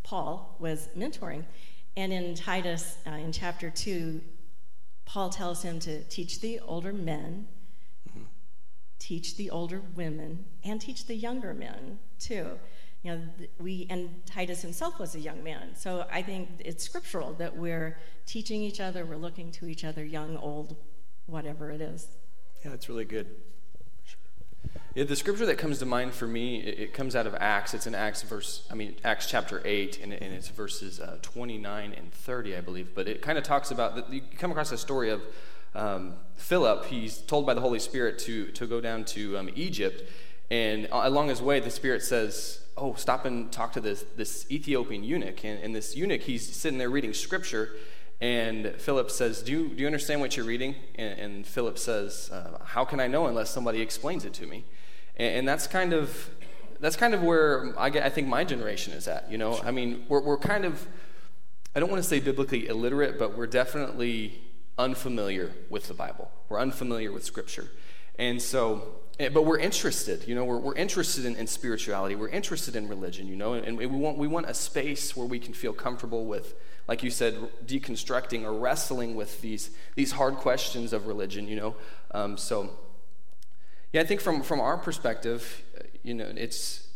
Paul, 0.02 0.56
was 0.58 0.88
mentoring. 0.96 1.44
And 1.96 2.12
in 2.12 2.34
Titus, 2.34 2.98
uh, 3.06 3.10
in 3.12 3.32
chapter 3.32 3.70
2, 3.70 4.20
Paul 5.06 5.30
tells 5.30 5.62
him 5.62 5.80
to 5.80 6.02
teach 6.04 6.40
the 6.40 6.60
older 6.60 6.92
men, 6.92 7.48
mm-hmm. 8.08 8.24
teach 8.98 9.36
the 9.36 9.50
older 9.50 9.80
women, 9.96 10.44
and 10.62 10.80
teach 10.80 11.06
the 11.06 11.14
younger 11.14 11.54
men 11.54 11.98
too. 12.18 12.58
You 13.02 13.12
know, 13.12 13.20
we 13.60 13.86
and 13.90 14.26
Titus 14.26 14.60
himself 14.60 14.98
was 14.98 15.14
a 15.14 15.20
young 15.20 15.44
man, 15.44 15.76
so 15.76 16.06
I 16.10 16.20
think 16.22 16.48
it's 16.58 16.82
scriptural 16.82 17.32
that 17.34 17.56
we're 17.56 17.96
teaching 18.26 18.60
each 18.60 18.80
other, 18.80 19.06
we're 19.06 19.16
looking 19.16 19.52
to 19.52 19.66
each 19.66 19.84
other, 19.84 20.04
young, 20.04 20.36
old, 20.36 20.76
whatever 21.26 21.70
it 21.70 21.80
is. 21.80 22.08
Yeah, 22.64 22.72
that's 22.72 22.88
really 22.88 23.04
good. 23.04 23.28
Yeah, 24.94 25.04
the 25.04 25.16
scripture 25.16 25.46
that 25.46 25.58
comes 25.58 25.78
to 25.78 25.86
mind 25.86 26.12
for 26.12 26.26
me, 26.26 26.60
it, 26.60 26.78
it, 26.78 26.92
comes 26.92 27.14
out 27.14 27.26
of 27.26 27.34
Acts. 27.38 27.72
It's 27.72 27.86
in 27.86 27.94
Acts 27.94 28.22
verse, 28.22 28.66
I 28.70 28.74
mean 28.74 28.96
Acts 29.04 29.26
chapter 29.26 29.62
eight, 29.64 30.00
and, 30.02 30.12
and 30.12 30.34
it's 30.34 30.48
verses 30.48 30.98
uh, 30.98 31.18
29 31.22 31.92
and 31.96 32.12
30, 32.12 32.56
I 32.56 32.60
believe. 32.60 32.94
But 32.94 33.06
it 33.06 33.22
kind 33.22 33.38
of 33.38 33.44
talks 33.44 33.70
about. 33.70 34.12
You 34.12 34.22
come 34.38 34.50
across 34.50 34.72
a 34.72 34.78
story 34.78 35.10
of 35.10 35.22
um, 35.74 36.14
Philip. 36.34 36.86
He's 36.86 37.18
told 37.18 37.46
by 37.46 37.54
the 37.54 37.60
Holy 37.60 37.78
Spirit 37.78 38.18
to 38.20 38.46
to 38.46 38.66
go 38.66 38.80
down 38.80 39.04
to 39.06 39.38
um, 39.38 39.50
Egypt, 39.54 40.02
and 40.50 40.88
along 40.90 41.28
his 41.28 41.42
way, 41.42 41.60
the 41.60 41.70
Spirit 41.70 42.02
says, 42.02 42.60
"Oh, 42.76 42.94
stop 42.94 43.24
and 43.24 43.52
talk 43.52 43.72
to 43.74 43.80
this 43.80 44.04
this 44.16 44.50
Ethiopian 44.50 45.04
eunuch." 45.04 45.44
And, 45.44 45.62
and 45.62 45.74
this 45.74 45.96
eunuch, 45.96 46.22
he's 46.22 46.54
sitting 46.54 46.78
there 46.78 46.90
reading 46.90 47.12
scripture, 47.12 47.70
and 48.20 48.74
Philip 48.78 49.10
says, 49.10 49.42
Do 49.42 49.52
you, 49.52 49.68
do 49.68 49.80
you 49.80 49.86
understand 49.86 50.20
what 50.20 50.36
you're 50.36 50.46
reading? 50.46 50.74
And, 50.96 51.18
and 51.20 51.46
Philip 51.46 51.78
says, 51.78 52.30
uh, 52.32 52.58
How 52.64 52.84
can 52.84 52.98
I 52.98 53.06
know 53.06 53.26
unless 53.26 53.50
somebody 53.50 53.80
explains 53.80 54.24
it 54.24 54.34
to 54.34 54.46
me? 54.46 54.64
And, 55.16 55.38
and 55.38 55.48
that's 55.48 55.66
kind 55.66 55.92
of 55.92 56.30
that's 56.80 56.96
kind 56.96 57.12
of 57.12 57.22
where 57.22 57.74
I, 57.78 57.90
get, 57.90 58.04
I 58.04 58.08
think 58.08 58.28
my 58.28 58.44
generation 58.44 58.92
is 58.92 59.08
at. 59.08 59.30
You 59.30 59.38
know, 59.38 59.60
I 59.64 59.72
mean, 59.72 60.06
we're, 60.08 60.20
we're 60.20 60.38
kind 60.38 60.64
of, 60.64 60.86
I 61.74 61.80
don't 61.80 61.90
want 61.90 62.00
to 62.02 62.08
say 62.08 62.20
biblically 62.20 62.68
illiterate, 62.68 63.18
but 63.18 63.36
we're 63.36 63.48
definitely 63.48 64.40
unfamiliar 64.78 65.52
with 65.70 65.88
the 65.88 65.94
Bible. 65.94 66.30
We're 66.48 66.60
unfamiliar 66.60 67.10
with 67.10 67.24
Scripture. 67.24 67.68
And 68.16 68.40
so, 68.40 69.00
but 69.18 69.44
we're 69.44 69.58
interested, 69.58 70.26
you 70.28 70.34
know, 70.34 70.44
we're, 70.44 70.58
we're 70.58 70.76
interested 70.76 71.24
in, 71.24 71.34
in 71.36 71.46
spirituality. 71.46 72.14
We're 72.14 72.28
interested 72.28 72.76
in 72.76 72.88
religion, 72.88 73.26
you 73.26 73.36
know, 73.36 73.54
and 73.54 73.76
we 73.76 73.86
want, 73.86 74.16
we 74.16 74.28
want 74.28 74.46
a 74.48 74.54
space 74.54 75.16
where 75.16 75.26
we 75.26 75.40
can 75.40 75.54
feel 75.54 75.72
comfortable 75.72 76.26
with 76.26 76.54
like 76.88 77.02
you 77.02 77.10
said, 77.10 77.36
deconstructing 77.66 78.44
or 78.44 78.54
wrestling 78.54 79.14
with 79.14 79.42
these, 79.42 79.70
these 79.94 80.12
hard 80.12 80.36
questions 80.36 80.94
of 80.94 81.06
religion, 81.06 81.46
you 81.46 81.54
know. 81.54 81.76
Um, 82.12 82.38
so, 82.38 82.70
yeah, 83.92 84.00
I 84.00 84.04
think 84.04 84.22
from, 84.22 84.42
from 84.42 84.58
our 84.58 84.78
perspective, 84.78 85.62
you 86.02 86.14
know, 86.14 86.32
it's, 86.34 86.88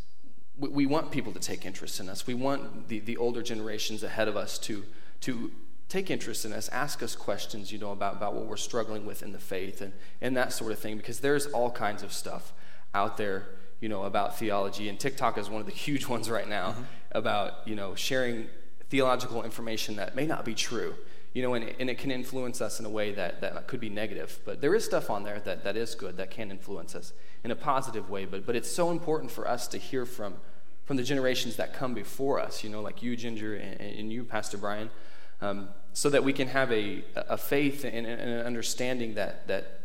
we, 0.57 0.69
we, 0.69 0.85
want 0.87 1.11
people 1.11 1.31
to 1.31 1.39
take 1.39 1.63
interest 1.63 1.99
in 1.99 2.09
us. 2.09 2.25
We 2.25 2.33
want 2.33 2.87
the, 2.87 2.99
the 2.99 3.17
older 3.17 3.43
generations 3.43 4.01
ahead 4.01 4.27
of 4.27 4.35
us 4.35 4.57
to, 4.59 4.83
to 5.21 5.51
take 5.93 6.09
interest 6.09 6.43
in 6.43 6.51
us, 6.53 6.69
ask 6.69 7.03
us 7.03 7.15
questions, 7.15 7.71
you 7.71 7.77
know, 7.77 7.91
about, 7.91 8.15
about 8.15 8.33
what 8.33 8.47
we're 8.47 8.57
struggling 8.57 9.05
with 9.05 9.21
in 9.21 9.31
the 9.31 9.39
faith 9.39 9.79
and, 9.79 9.93
and 10.21 10.35
that 10.35 10.51
sort 10.51 10.71
of 10.71 10.79
thing, 10.79 10.97
because 10.97 11.19
there's 11.19 11.45
all 11.45 11.69
kinds 11.69 12.01
of 12.01 12.11
stuff 12.11 12.51
out 12.95 13.15
there, 13.15 13.45
you 13.79 13.87
know, 13.87 14.01
about 14.03 14.39
theology. 14.39 14.89
And 14.89 14.99
TikTok 14.99 15.37
is 15.37 15.51
one 15.51 15.61
of 15.61 15.67
the 15.67 15.71
huge 15.87 16.07
ones 16.07 16.31
right 16.31 16.49
now 16.49 16.71
mm-hmm. 16.71 16.83
about, 17.11 17.67
you 17.67 17.75
know, 17.75 17.93
sharing 17.93 18.47
theological 18.89 19.43
information 19.43 19.95
that 19.97 20.15
may 20.15 20.25
not 20.25 20.45
be 20.45 20.53
true 20.53 20.95
you 21.33 21.41
know 21.41 21.55
and, 21.55 21.73
and 21.79 21.89
it 21.89 21.97
can 21.97 22.11
influence 22.11 22.61
us 22.61 22.79
in 22.79 22.85
a 22.85 22.89
way 22.89 23.11
that, 23.11 23.41
that 23.41 23.65
could 23.65 23.79
be 23.79 23.89
negative 23.89 24.39
but 24.45 24.61
there 24.61 24.75
is 24.75 24.85
stuff 24.85 25.09
on 25.09 25.23
there 25.23 25.39
that, 25.39 25.63
that 25.63 25.75
is 25.75 25.95
good 25.95 26.15
that 26.17 26.29
can 26.29 26.51
influence 26.51 26.93
us 26.93 27.11
in 27.43 27.49
a 27.49 27.55
positive 27.55 28.11
way 28.11 28.25
but, 28.25 28.45
but 28.45 28.55
it's 28.55 28.69
so 28.69 28.91
important 28.91 29.31
for 29.31 29.47
us 29.47 29.67
to 29.67 29.79
hear 29.79 30.05
from 30.05 30.35
from 30.85 30.95
the 30.95 31.01
generations 31.01 31.55
that 31.55 31.73
come 31.73 31.95
before 31.95 32.39
us 32.39 32.63
you 32.63 32.69
know 32.69 32.81
like 32.81 33.01
you 33.01 33.15
ginger 33.15 33.55
and, 33.55 33.81
and 33.81 34.13
you 34.13 34.23
pastor 34.23 34.59
brian 34.59 34.91
um, 35.43 35.69
so 35.93 36.09
that 36.09 36.23
we 36.23 36.33
can 36.33 36.47
have 36.47 36.71
a, 36.71 37.03
a 37.15 37.37
faith 37.37 37.83
and, 37.83 38.07
and 38.07 38.21
an 38.21 38.45
understanding 38.45 39.15
that, 39.15 39.47
that 39.47 39.79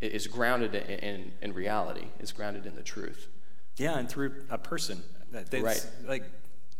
is 0.00 0.26
grounded 0.26 0.74
in, 0.74 0.98
in, 0.98 1.32
in 1.42 1.52
reality 1.52 2.06
is 2.18 2.32
grounded 2.32 2.66
in 2.66 2.74
the 2.74 2.82
truth 2.82 3.28
yeah 3.76 3.98
and 3.98 4.08
through 4.08 4.32
a 4.50 4.58
person 4.58 5.02
that, 5.32 5.52
right. 5.62 5.86
like 6.06 6.24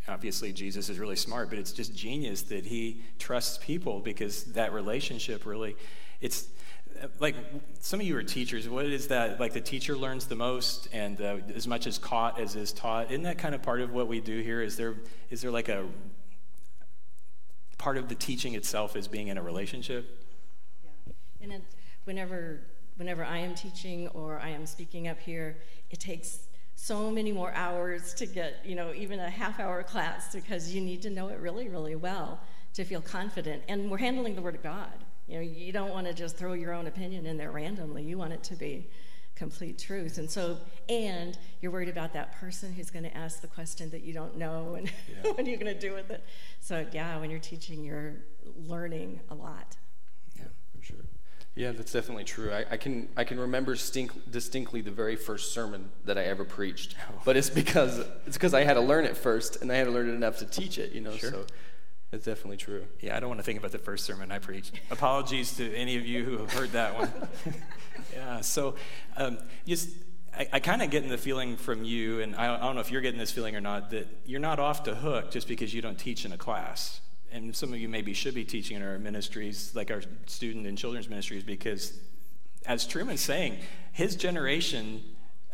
obviously 0.08 0.52
Jesus 0.52 0.88
is 0.88 0.98
really 0.98 1.16
smart, 1.16 1.48
but 1.50 1.58
it's 1.58 1.72
just 1.72 1.94
genius 1.94 2.42
that 2.42 2.66
he 2.66 3.02
trusts 3.18 3.58
people 3.58 4.00
because 4.00 4.44
that 4.52 4.72
relationship 4.72 5.46
really, 5.46 5.76
it's 6.20 6.48
like 7.18 7.36
some 7.78 8.00
of 8.00 8.06
you 8.06 8.16
are 8.16 8.22
teachers. 8.22 8.68
What 8.68 8.86
is 8.86 9.08
that? 9.08 9.40
Like 9.40 9.52
the 9.52 9.60
teacher 9.60 9.96
learns 9.96 10.26
the 10.26 10.34
most, 10.34 10.88
and 10.92 11.20
uh, 11.20 11.38
as 11.54 11.66
much 11.66 11.86
is 11.86 11.98
caught 11.98 12.38
as 12.40 12.56
is 12.56 12.72
taught. 12.72 13.10
Isn't 13.10 13.22
that 13.22 13.38
kind 13.38 13.54
of 13.54 13.62
part 13.62 13.80
of 13.80 13.92
what 13.92 14.08
we 14.08 14.20
do 14.20 14.40
here? 14.40 14.60
Is 14.60 14.76
there 14.76 14.96
is 15.30 15.40
there 15.40 15.50
like 15.50 15.68
a 15.68 15.86
part 17.80 17.96
of 17.96 18.08
the 18.08 18.14
teaching 18.14 18.54
itself 18.54 18.94
is 18.94 19.08
being 19.08 19.28
in 19.28 19.38
a 19.38 19.42
relationship? 19.42 20.22
Yeah, 20.84 21.54
and 21.54 21.62
whenever 22.04 22.60
whenever 22.96 23.24
I 23.24 23.38
am 23.38 23.54
teaching 23.54 24.08
or 24.08 24.38
I 24.38 24.50
am 24.50 24.66
speaking 24.66 25.08
up 25.08 25.18
here, 25.18 25.56
it 25.88 25.98
takes 25.98 26.40
so 26.74 27.10
many 27.10 27.32
more 27.32 27.50
hours 27.54 28.12
to 28.14 28.26
get, 28.26 28.56
you 28.62 28.74
know, 28.74 28.92
even 28.94 29.18
a 29.18 29.30
half 29.30 29.58
hour 29.58 29.82
class 29.82 30.34
because 30.34 30.74
you 30.74 30.82
need 30.82 31.00
to 31.02 31.10
know 31.10 31.28
it 31.28 31.40
really, 31.40 31.68
really 31.70 31.96
well 31.96 32.40
to 32.74 32.84
feel 32.84 33.00
confident. 33.00 33.62
And 33.68 33.90
we're 33.90 33.98
handling 33.98 34.34
the 34.34 34.42
Word 34.42 34.54
of 34.54 34.62
God. 34.62 34.92
You 35.26 35.36
know, 35.36 35.40
you 35.40 35.72
don't 35.72 35.90
want 35.90 36.08
to 36.08 36.12
just 36.12 36.36
throw 36.36 36.52
your 36.52 36.74
own 36.74 36.86
opinion 36.86 37.24
in 37.24 37.38
there 37.38 37.50
randomly. 37.50 38.02
You 38.02 38.18
want 38.18 38.34
it 38.34 38.42
to 38.44 38.56
be 38.56 38.90
complete 39.40 39.78
truth. 39.78 40.18
And 40.18 40.30
so, 40.30 40.58
and 40.90 41.36
you're 41.62 41.72
worried 41.72 41.88
about 41.88 42.12
that 42.12 42.32
person 42.32 42.74
who's 42.74 42.90
going 42.90 43.04
to 43.04 43.16
ask 43.16 43.40
the 43.40 43.46
question 43.46 43.88
that 43.88 44.04
you 44.04 44.12
don't 44.12 44.36
know 44.36 44.74
and 44.74 44.86
yeah. 45.24 45.30
what 45.32 45.40
are 45.40 45.50
you 45.50 45.56
going 45.56 45.74
to 45.74 45.80
do 45.80 45.94
with 45.94 46.10
it. 46.10 46.22
So, 46.60 46.86
yeah, 46.92 47.18
when 47.18 47.30
you're 47.30 47.40
teaching, 47.40 47.82
you're 47.82 48.16
learning 48.68 49.18
a 49.30 49.34
lot. 49.34 49.78
Yeah, 50.36 50.44
for 50.76 50.84
sure. 50.84 50.96
Yeah, 51.54 51.72
that's 51.72 51.90
definitely 51.90 52.24
true. 52.24 52.52
I, 52.52 52.66
I 52.72 52.76
can 52.76 53.08
I 53.16 53.24
can 53.24 53.40
remember 53.40 53.76
stink, 53.76 54.30
distinctly 54.30 54.82
the 54.82 54.90
very 54.90 55.16
first 55.16 55.54
sermon 55.54 55.90
that 56.04 56.18
I 56.18 56.24
ever 56.24 56.44
preached, 56.44 56.94
oh. 57.08 57.22
but 57.24 57.36
it's 57.36 57.50
because 57.50 57.98
it's 58.26 58.36
because 58.36 58.54
I 58.54 58.62
had 58.64 58.74
to 58.74 58.80
learn 58.80 59.04
it 59.04 59.16
first, 59.16 59.62
and 59.62 59.72
I 59.72 59.76
had 59.76 59.84
to 59.84 59.90
learn 59.90 60.08
it 60.08 60.12
enough 60.12 60.38
to 60.38 60.46
teach 60.46 60.78
it. 60.78 60.92
You 60.92 61.00
know, 61.00 61.16
sure. 61.16 61.30
so 61.30 61.46
it's 62.12 62.24
definitely 62.24 62.56
true. 62.56 62.84
Yeah, 63.00 63.16
I 63.16 63.20
don't 63.20 63.28
want 63.28 63.38
to 63.40 63.44
think 63.44 63.58
about 63.58 63.72
the 63.72 63.78
first 63.78 64.04
sermon 64.04 64.30
I 64.32 64.38
preached. 64.38 64.72
Apologies 64.90 65.56
to 65.56 65.74
any 65.74 65.96
of 65.96 66.06
you 66.06 66.24
who 66.24 66.38
have 66.38 66.52
heard 66.52 66.72
that 66.72 66.98
one. 66.98 67.12
yeah, 68.12 68.40
so 68.40 68.74
um, 69.16 69.38
just 69.66 69.90
I, 70.36 70.48
I 70.54 70.60
kind 70.60 70.82
of 70.82 70.90
get 70.90 71.04
in 71.04 71.08
the 71.08 71.18
feeling 71.18 71.56
from 71.56 71.84
you, 71.84 72.20
and 72.20 72.34
I, 72.34 72.54
I 72.54 72.58
don't 72.58 72.74
know 72.74 72.80
if 72.80 72.90
you're 72.90 73.00
getting 73.00 73.20
this 73.20 73.30
feeling 73.30 73.54
or 73.54 73.60
not, 73.60 73.90
that 73.90 74.08
you're 74.24 74.40
not 74.40 74.58
off 74.58 74.84
the 74.84 74.94
hook 74.94 75.30
just 75.30 75.46
because 75.46 75.72
you 75.72 75.82
don't 75.82 75.98
teach 75.98 76.24
in 76.24 76.32
a 76.32 76.38
class 76.38 77.00
and 77.32 77.54
some 77.54 77.72
of 77.72 77.78
you 77.78 77.88
maybe 77.88 78.12
should 78.12 78.34
be 78.34 78.44
teaching 78.44 78.76
in 78.76 78.82
our 78.82 78.98
ministries, 78.98 79.74
like 79.74 79.90
our 79.90 80.02
student 80.26 80.66
and 80.66 80.76
children's 80.76 81.08
ministries, 81.08 81.44
because 81.44 81.98
as 82.66 82.86
Truman's 82.86 83.20
saying, 83.20 83.58
his 83.92 84.16
generation 84.16 85.02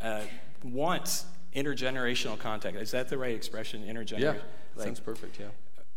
uh, 0.01 0.23
wants 0.63 1.27
intergenerational 1.55 2.39
contact. 2.39 2.77
Is 2.77 2.91
that 2.91 3.09
the 3.09 3.19
right 3.19 3.35
expression? 3.35 3.85
Intergenerational. 3.85 4.21
Yeah, 4.21 4.35
like, 4.75 4.87
sounds 4.87 5.01
perfect. 5.01 5.39
Yeah. 5.39 5.47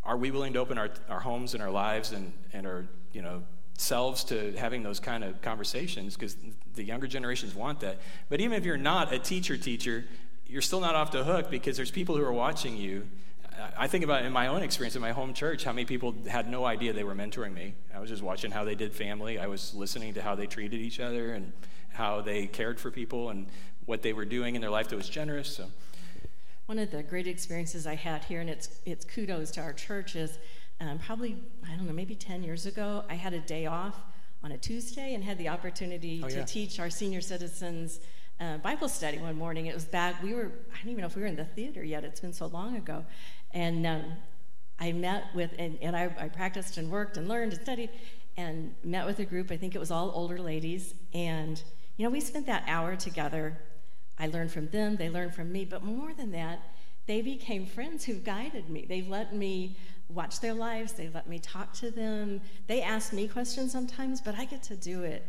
Are 0.04 0.16
we 0.16 0.30
willing 0.30 0.54
to 0.54 0.58
open 0.58 0.78
our, 0.78 0.90
our 1.08 1.20
homes 1.20 1.54
and 1.54 1.62
our 1.62 1.70
lives 1.70 2.12
and, 2.12 2.32
and 2.52 2.66
our 2.66 2.86
you 3.12 3.22
know 3.22 3.42
selves 3.76 4.24
to 4.24 4.52
having 4.56 4.82
those 4.82 5.00
kind 5.00 5.24
of 5.24 5.40
conversations? 5.42 6.14
Because 6.14 6.36
the 6.74 6.84
younger 6.84 7.06
generations 7.06 7.54
want 7.54 7.80
that. 7.80 7.98
But 8.28 8.40
even 8.40 8.56
if 8.56 8.64
you're 8.64 8.76
not 8.76 9.12
a 9.12 9.18
teacher, 9.18 9.56
teacher, 9.56 10.04
you're 10.46 10.62
still 10.62 10.80
not 10.80 10.94
off 10.94 11.12
the 11.12 11.24
hook 11.24 11.50
because 11.50 11.76
there's 11.76 11.90
people 11.90 12.16
who 12.16 12.24
are 12.24 12.32
watching 12.32 12.76
you 12.76 13.06
I 13.76 13.86
think 13.88 14.04
about 14.04 14.24
in 14.24 14.32
my 14.32 14.46
own 14.46 14.62
experience 14.62 14.96
in 14.96 15.02
my 15.02 15.12
home 15.12 15.34
church 15.34 15.64
how 15.64 15.72
many 15.72 15.84
people 15.84 16.14
had 16.28 16.48
no 16.48 16.64
idea 16.64 16.92
they 16.92 17.04
were 17.04 17.14
mentoring 17.14 17.52
me. 17.52 17.74
I 17.94 17.98
was 17.98 18.08
just 18.08 18.22
watching 18.22 18.50
how 18.50 18.64
they 18.64 18.74
did 18.74 18.94
family. 18.94 19.38
I 19.38 19.46
was 19.46 19.74
listening 19.74 20.14
to 20.14 20.22
how 20.22 20.34
they 20.34 20.46
treated 20.46 20.80
each 20.80 21.00
other 21.00 21.34
and 21.34 21.52
how 21.92 22.20
they 22.20 22.46
cared 22.46 22.80
for 22.80 22.90
people 22.90 23.30
and 23.30 23.46
what 23.86 24.02
they 24.02 24.12
were 24.12 24.24
doing 24.24 24.54
in 24.54 24.60
their 24.60 24.70
life 24.70 24.88
that 24.88 24.96
was 24.96 25.08
generous. 25.08 25.54
So. 25.56 25.66
One 26.70 26.78
of 26.78 26.92
the 26.92 27.02
great 27.02 27.26
experiences 27.26 27.84
I 27.84 27.96
had 27.96 28.22
here, 28.22 28.40
and 28.40 28.48
it's 28.48 28.68
it's 28.86 29.04
kudos 29.04 29.50
to 29.50 29.60
our 29.60 29.72
church, 29.72 30.14
is 30.14 30.38
um, 30.80 31.00
probably 31.00 31.42
I 31.66 31.74
don't 31.74 31.84
know 31.84 31.92
maybe 31.92 32.14
ten 32.14 32.44
years 32.44 32.64
ago. 32.64 33.02
I 33.10 33.14
had 33.14 33.32
a 33.32 33.40
day 33.40 33.66
off 33.66 33.96
on 34.44 34.52
a 34.52 34.56
Tuesday 34.56 35.14
and 35.14 35.24
had 35.24 35.36
the 35.36 35.48
opportunity 35.48 36.22
oh, 36.24 36.28
to 36.28 36.36
yeah. 36.36 36.44
teach 36.44 36.78
our 36.78 36.88
senior 36.88 37.22
citizens 37.22 37.98
uh, 38.38 38.58
Bible 38.58 38.88
study 38.88 39.18
one 39.18 39.34
morning. 39.34 39.66
It 39.66 39.74
was 39.74 39.84
back. 39.84 40.22
We 40.22 40.32
were 40.32 40.52
I 40.72 40.76
don't 40.76 40.92
even 40.92 41.00
know 41.00 41.08
if 41.08 41.16
we 41.16 41.22
were 41.22 41.26
in 41.26 41.34
the 41.34 41.44
theater 41.44 41.82
yet. 41.82 42.04
It's 42.04 42.20
been 42.20 42.32
so 42.32 42.46
long 42.46 42.76
ago, 42.76 43.04
and 43.52 43.84
um, 43.84 44.04
I 44.78 44.92
met 44.92 45.24
with, 45.34 45.50
and, 45.58 45.76
and 45.82 45.96
I, 45.96 46.04
I, 46.20 46.28
practiced 46.28 46.76
and 46.78 46.88
worked 46.88 47.16
and 47.16 47.26
learned 47.26 47.52
and 47.52 47.60
studied, 47.60 47.90
and 48.36 48.76
met 48.84 49.06
with 49.06 49.18
a 49.18 49.24
group. 49.24 49.50
I 49.50 49.56
think 49.56 49.74
it 49.74 49.80
was 49.80 49.90
all 49.90 50.12
older 50.14 50.38
ladies. 50.38 50.94
And, 51.14 51.60
you 51.96 52.04
know, 52.04 52.10
we 52.10 52.20
spent 52.20 52.46
that 52.46 52.62
hour 52.68 52.94
together. 52.94 53.58
I 54.20 54.26
learned 54.26 54.52
from 54.52 54.68
them, 54.68 54.96
they 54.96 55.10
learned 55.10 55.34
from 55.34 55.50
me. 55.50 55.64
But 55.64 55.82
more 55.82 56.12
than 56.12 56.30
that, 56.32 56.60
they 57.06 57.22
became 57.22 57.66
friends 57.66 58.04
who 58.04 58.14
guided 58.14 58.68
me. 58.68 58.84
They 58.88 59.02
let 59.02 59.34
me 59.34 59.76
watch 60.08 60.40
their 60.40 60.54
lives, 60.54 60.92
they 60.92 61.08
let 61.08 61.28
me 61.28 61.38
talk 61.38 61.72
to 61.74 61.90
them. 61.90 62.40
They 62.66 62.82
ask 62.82 63.12
me 63.12 63.26
questions 63.26 63.72
sometimes, 63.72 64.20
but 64.20 64.34
I 64.36 64.44
get 64.44 64.62
to 64.64 64.76
do 64.76 65.02
it 65.02 65.24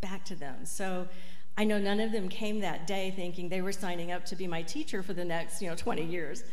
back 0.00 0.24
to 0.26 0.34
them. 0.34 0.64
So 0.64 1.08
I 1.56 1.64
know 1.64 1.78
none 1.78 1.98
of 1.98 2.12
them 2.12 2.28
came 2.28 2.60
that 2.60 2.86
day 2.86 3.12
thinking 3.16 3.48
they 3.48 3.62
were 3.62 3.72
signing 3.72 4.12
up 4.12 4.24
to 4.26 4.36
be 4.36 4.46
my 4.46 4.62
teacher 4.62 5.02
for 5.02 5.12
the 5.12 5.24
next, 5.24 5.60
you 5.60 5.68
know, 5.68 5.74
20 5.74 6.04
years 6.04 6.44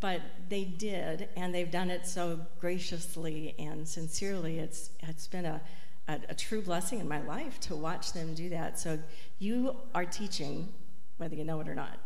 but 0.00 0.22
they 0.48 0.64
did, 0.64 1.28
and 1.36 1.54
they've 1.54 1.70
done 1.70 1.90
it 1.90 2.06
so 2.06 2.40
graciously 2.58 3.54
and 3.58 3.86
sincerely. 3.86 4.58
It's 4.58 4.90
it's 5.00 5.26
been 5.26 5.44
a, 5.44 5.60
a, 6.08 6.18
a 6.30 6.34
true 6.34 6.62
blessing 6.62 7.00
in 7.00 7.08
my 7.08 7.20
life 7.20 7.60
to 7.60 7.76
watch 7.76 8.12
them 8.12 8.34
do 8.34 8.48
that. 8.50 8.78
So 8.78 8.98
you 9.38 9.76
are 9.94 10.06
teaching, 10.06 10.68
whether 11.16 11.34
you 11.34 11.44
know 11.44 11.60
it 11.60 11.68
or 11.68 11.74
not. 11.74 11.98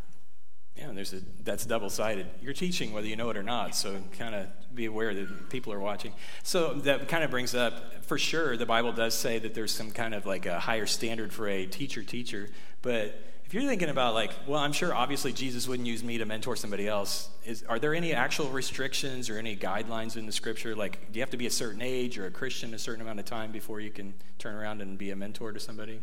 Yeah, 0.77 0.89
and 0.89 0.99
there's 0.99 1.15
a 1.15 1.21
that's 1.43 1.65
double 1.65 1.89
sided. 1.89 2.27
You're 2.43 2.53
teaching 2.53 2.93
whether 2.93 3.07
you 3.07 3.17
know 3.17 3.31
it 3.31 3.37
or 3.37 3.43
not, 3.43 3.75
so 3.75 3.99
kind 4.19 4.35
of 4.35 4.49
be 4.75 4.85
aware 4.85 5.15
that 5.15 5.49
people 5.49 5.73
are 5.73 5.81
watching. 5.81 6.13
So 6.43 6.75
that 6.75 7.09
kind 7.09 7.25
of 7.25 7.31
brings 7.31 7.55
up, 7.55 8.05
for 8.05 8.19
sure, 8.19 8.59
the 8.59 8.67
Bible 8.67 8.93
does 8.93 9.15
say 9.15 9.39
that 9.39 9.55
there's 9.55 9.73
some 9.73 9.91
kind 9.91 10.15
of 10.15 10.27
like 10.27 10.45
a 10.45 10.61
higher 10.61 10.85
standard 10.85 11.33
for 11.33 11.49
a 11.49 11.65
teacher 11.65 12.03
teacher. 12.03 12.51
But 12.83 13.19
if 13.47 13.55
you're 13.55 13.63
thinking 13.63 13.89
about 13.89 14.13
like, 14.13 14.33
well, 14.47 14.61
I'm 14.61 14.73
sure 14.73 14.95
obviously 14.95 15.33
Jesus 15.33 15.67
wouldn't 15.67 15.89
use 15.89 16.05
me 16.05 16.19
to 16.19 16.27
mentor 16.27 16.57
somebody 16.57 16.87
else. 16.87 17.31
Is 17.47 17.63
are 17.63 17.79
there 17.79 17.95
any 17.95 18.13
actual 18.13 18.51
restrictions 18.51 19.31
or 19.31 19.39
any 19.39 19.57
guidelines 19.57 20.17
in 20.17 20.27
the 20.27 20.33
Scripture? 20.33 20.77
Like, 20.77 21.11
do 21.11 21.19
you 21.19 21.23
have 21.23 21.31
to 21.31 21.39
be 21.39 21.47
a 21.47 21.51
certain 21.51 21.81
age 21.81 22.19
or 22.19 22.27
a 22.27 22.31
Christian 22.31 22.75
a 22.75 22.79
certain 22.79 23.01
amount 23.01 23.19
of 23.19 23.25
time 23.25 23.51
before 23.51 23.81
you 23.81 23.91
can 23.91 24.13
turn 24.39 24.55
around 24.55 24.83
and 24.83 24.99
be 24.99 25.11
a 25.11 25.17
mentor 25.17 25.53
to 25.53 25.61
somebody? 25.61 26.01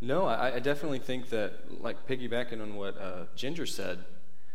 No, 0.00 0.26
I, 0.26 0.54
I, 0.54 0.58
definitely 0.60 1.00
think 1.00 1.30
that, 1.30 1.82
like 1.82 2.06
piggybacking 2.06 2.62
on 2.62 2.76
what 2.76 2.96
uh, 3.00 3.24
Ginger 3.34 3.66
said, 3.66 4.04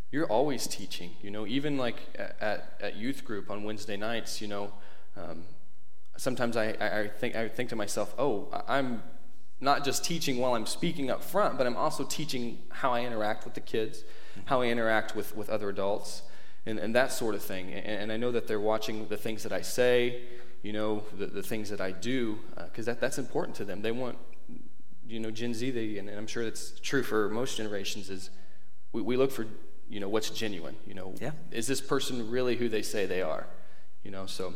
you're 0.10 0.28
always 0.28 0.68
teaching. 0.68 1.12
You 1.22 1.32
know, 1.32 1.46
even 1.46 1.78
like 1.78 1.98
at, 2.16 2.78
at 2.80 2.96
youth 2.96 3.26
group 3.26 3.50
on 3.50 3.64
Wednesday 3.64 3.98
nights, 3.98 4.42
you 4.42 4.48
know, 4.48 4.72
um, 5.18 5.44
sometimes 6.16 6.56
I, 6.56 6.70
I, 6.80 7.08
think 7.08 7.36
I 7.36 7.50
think 7.50 7.70
to 7.70 7.76
myself, 7.76 8.14
oh, 8.18 8.48
I'm 8.68 9.04
not 9.60 9.84
just 9.84 10.06
teaching 10.06 10.38
while 10.38 10.54
I'm 10.54 10.66
speaking 10.66 11.10
up 11.10 11.24
front, 11.24 11.58
but 11.58 11.68
I'm 11.68 11.76
also 11.76 12.06
teaching 12.06 12.60
how 12.70 12.94
I 12.94 13.02
interact 13.02 13.44
with 13.44 13.54
the 13.54 13.62
kids, 13.62 14.04
how 14.46 14.62
I 14.62 14.68
interact 14.68 15.16
with, 15.16 15.36
with 15.36 15.50
other 15.50 15.70
adults, 15.70 16.22
and, 16.66 16.80
and 16.80 16.96
that 16.96 17.12
sort 17.12 17.36
of 17.36 17.42
thing. 17.42 17.74
And, 17.74 17.86
and 17.86 18.12
I 18.12 18.18
know 18.18 18.32
that 18.32 18.48
they're 18.48 18.62
watching 18.62 19.08
the 19.08 19.18
things 19.18 19.44
that 19.44 19.52
I 19.52 19.62
say, 19.62 20.22
you 20.62 20.72
know, 20.72 21.04
the, 21.18 21.26
the 21.26 21.44
things 21.44 21.70
that 21.70 21.82
I 21.82 21.92
do, 21.92 22.40
because 22.56 22.88
uh, 22.88 22.94
that, 22.94 23.02
that's 23.02 23.18
important 23.18 23.58
to 23.58 23.66
them. 23.66 23.82
They 23.82 23.92
want 23.92 24.18
you 25.08 25.20
know, 25.20 25.32
Gen 25.32 25.54
Z, 25.54 25.72
they, 25.72 25.98
and 25.98 26.10
I'm 26.10 26.28
sure 26.28 26.44
that's 26.44 26.80
true 26.80 27.04
for 27.04 27.30
most 27.30 27.58
generations, 27.58 28.10
is 28.10 28.30
we, 28.92 29.02
we 29.02 29.18
look 29.18 29.32
for, 29.32 29.46
you 29.90 30.00
know, 30.00 30.10
what's 30.10 30.30
genuine. 30.30 30.76
You 30.86 30.94
know, 30.94 31.14
yeah. 31.20 31.32
is 31.52 31.68
this 31.68 31.82
person 31.82 32.30
really 32.30 32.56
who 32.56 32.70
they 32.70 32.82
say 32.82 33.06
they 33.06 33.22
are? 33.22 33.48
You 34.04 34.12
know, 34.12 34.26
so. 34.26 34.54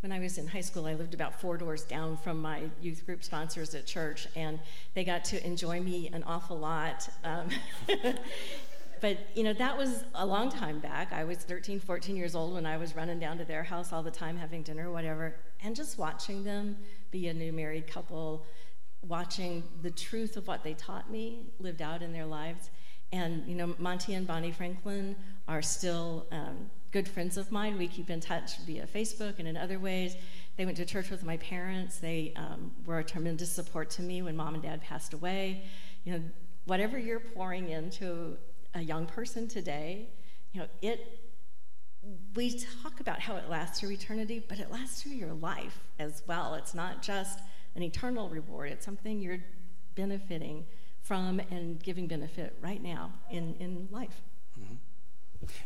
When 0.00 0.12
I 0.12 0.20
was 0.20 0.38
in 0.38 0.46
high 0.46 0.60
school, 0.60 0.86
I 0.86 0.94
lived 0.94 1.12
about 1.12 1.40
four 1.40 1.56
doors 1.56 1.82
down 1.82 2.16
from 2.16 2.40
my 2.40 2.62
youth 2.80 3.04
group 3.04 3.24
sponsors 3.24 3.74
at 3.74 3.84
church, 3.84 4.28
and 4.36 4.60
they 4.94 5.02
got 5.02 5.24
to 5.26 5.44
enjoy 5.44 5.80
me 5.80 6.08
an 6.12 6.22
awful 6.22 6.56
lot. 6.56 7.08
Um, 7.24 7.48
but 9.00 9.18
you 9.34 9.42
know 9.42 9.52
that 9.52 9.76
was 9.76 10.04
a 10.14 10.26
long 10.26 10.50
time 10.50 10.78
back 10.78 11.12
i 11.12 11.24
was 11.24 11.38
13 11.38 11.78
14 11.78 12.16
years 12.16 12.34
old 12.34 12.54
when 12.54 12.66
i 12.66 12.76
was 12.76 12.96
running 12.96 13.18
down 13.18 13.38
to 13.38 13.44
their 13.44 13.62
house 13.62 13.92
all 13.92 14.02
the 14.02 14.10
time 14.10 14.36
having 14.36 14.62
dinner 14.62 14.90
whatever 14.90 15.36
and 15.62 15.76
just 15.76 15.98
watching 15.98 16.44
them 16.44 16.76
be 17.10 17.28
a 17.28 17.34
new 17.34 17.52
married 17.52 17.86
couple 17.86 18.44
watching 19.02 19.62
the 19.82 19.90
truth 19.90 20.36
of 20.36 20.46
what 20.46 20.64
they 20.64 20.74
taught 20.74 21.10
me 21.10 21.46
lived 21.58 21.82
out 21.82 22.02
in 22.02 22.12
their 22.12 22.26
lives. 22.26 22.70
And, 23.12 23.46
you 23.46 23.54
know, 23.54 23.74
Monty 23.78 24.14
and 24.14 24.26
Bonnie 24.26 24.52
Franklin 24.52 25.16
are 25.46 25.62
still 25.62 26.26
um, 26.30 26.70
good 26.90 27.08
friends 27.08 27.36
of 27.36 27.50
mine. 27.50 27.78
We 27.78 27.88
keep 27.88 28.10
in 28.10 28.20
touch 28.20 28.58
via 28.58 28.86
Facebook 28.86 29.38
and 29.38 29.48
in 29.48 29.56
other 29.56 29.78
ways. 29.78 30.16
They 30.56 30.64
went 30.64 30.76
to 30.78 30.84
church 30.84 31.10
with 31.10 31.24
my 31.24 31.36
parents. 31.38 31.98
They 31.98 32.32
um, 32.36 32.72
were 32.84 32.98
a 32.98 33.04
tremendous 33.04 33.50
support 33.50 33.90
to 33.90 34.02
me 34.02 34.22
when 34.22 34.36
mom 34.36 34.54
and 34.54 34.62
dad 34.62 34.82
passed 34.82 35.14
away. 35.14 35.64
You 36.04 36.12
know, 36.12 36.22
whatever 36.66 36.98
you're 36.98 37.20
pouring 37.20 37.70
into 37.70 38.36
a 38.74 38.80
young 38.80 39.06
person 39.06 39.48
today, 39.48 40.08
you 40.52 40.60
know, 40.60 40.66
it 40.82 41.20
we 42.34 42.58
talk 42.82 43.00
about 43.00 43.20
how 43.20 43.36
it 43.36 43.48
lasts 43.50 43.80
through 43.80 43.90
eternity, 43.90 44.42
but 44.48 44.58
it 44.58 44.70
lasts 44.70 45.02
through 45.02 45.12
your 45.12 45.32
life 45.32 45.80
as 45.98 46.22
well. 46.26 46.54
It's 46.54 46.74
not 46.74 47.02
just 47.02 47.40
an 47.74 47.82
eternal 47.82 48.28
reward. 48.28 48.70
It's 48.70 48.84
something 48.84 49.20
you're 49.20 49.38
benefiting 49.94 50.64
from 51.02 51.40
and 51.50 51.82
giving 51.82 52.06
benefit 52.06 52.56
right 52.60 52.82
now 52.82 53.12
in, 53.30 53.54
in 53.60 53.88
life. 53.90 54.20
Mm-hmm. 54.58 54.74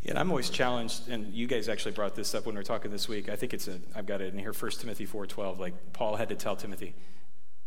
Yeah, 0.02 0.10
and 0.10 0.18
I'm 0.18 0.30
always 0.30 0.50
challenged, 0.50 1.08
and 1.08 1.32
you 1.32 1.46
guys 1.46 1.68
actually 1.68 1.92
brought 1.92 2.14
this 2.14 2.34
up 2.34 2.46
when 2.46 2.54
we 2.54 2.58
were 2.58 2.64
talking 2.64 2.90
this 2.90 3.08
week. 3.08 3.28
I 3.28 3.36
think 3.36 3.54
it's 3.54 3.68
a, 3.68 3.80
I've 3.94 4.06
got 4.06 4.20
it 4.20 4.32
in 4.32 4.38
here, 4.38 4.52
1 4.52 4.70
Timothy 4.72 5.06
4.12, 5.06 5.58
like 5.58 5.74
Paul 5.92 6.16
had 6.16 6.28
to 6.28 6.34
tell 6.34 6.56
Timothy, 6.56 6.94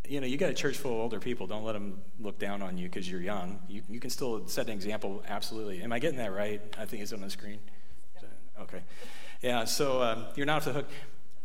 you 0.08 0.22
know, 0.22 0.28
you 0.28 0.38
got 0.38 0.50
a 0.50 0.54
church 0.54 0.78
full 0.78 0.92
of 0.92 1.00
older 1.00 1.20
people. 1.20 1.48
Don't 1.48 1.64
let 1.64 1.74
them 1.74 2.02
look 2.20 2.38
down 2.38 2.62
on 2.62 2.78
you 2.78 2.88
because 2.88 3.10
you're 3.10 3.22
young. 3.22 3.60
You, 3.68 3.82
you 3.90 4.00
can 4.00 4.10
still 4.10 4.48
set 4.48 4.68
an 4.68 4.74
example, 4.74 5.24
absolutely. 5.28 5.82
Am 5.82 5.92
I 5.92 6.00
getting 6.00 6.18
that 6.18 6.34
right? 6.34 6.62
I 6.78 6.86
think 6.86 7.02
it's 7.02 7.14
on 7.14 7.22
the 7.22 7.30
screen. 7.30 7.60
Okay. 8.62 8.82
Yeah, 9.42 9.66
so 9.66 10.02
um, 10.02 10.26
you're 10.36 10.46
not 10.46 10.58
off 10.58 10.66
the 10.66 10.74
hook. 10.74 10.90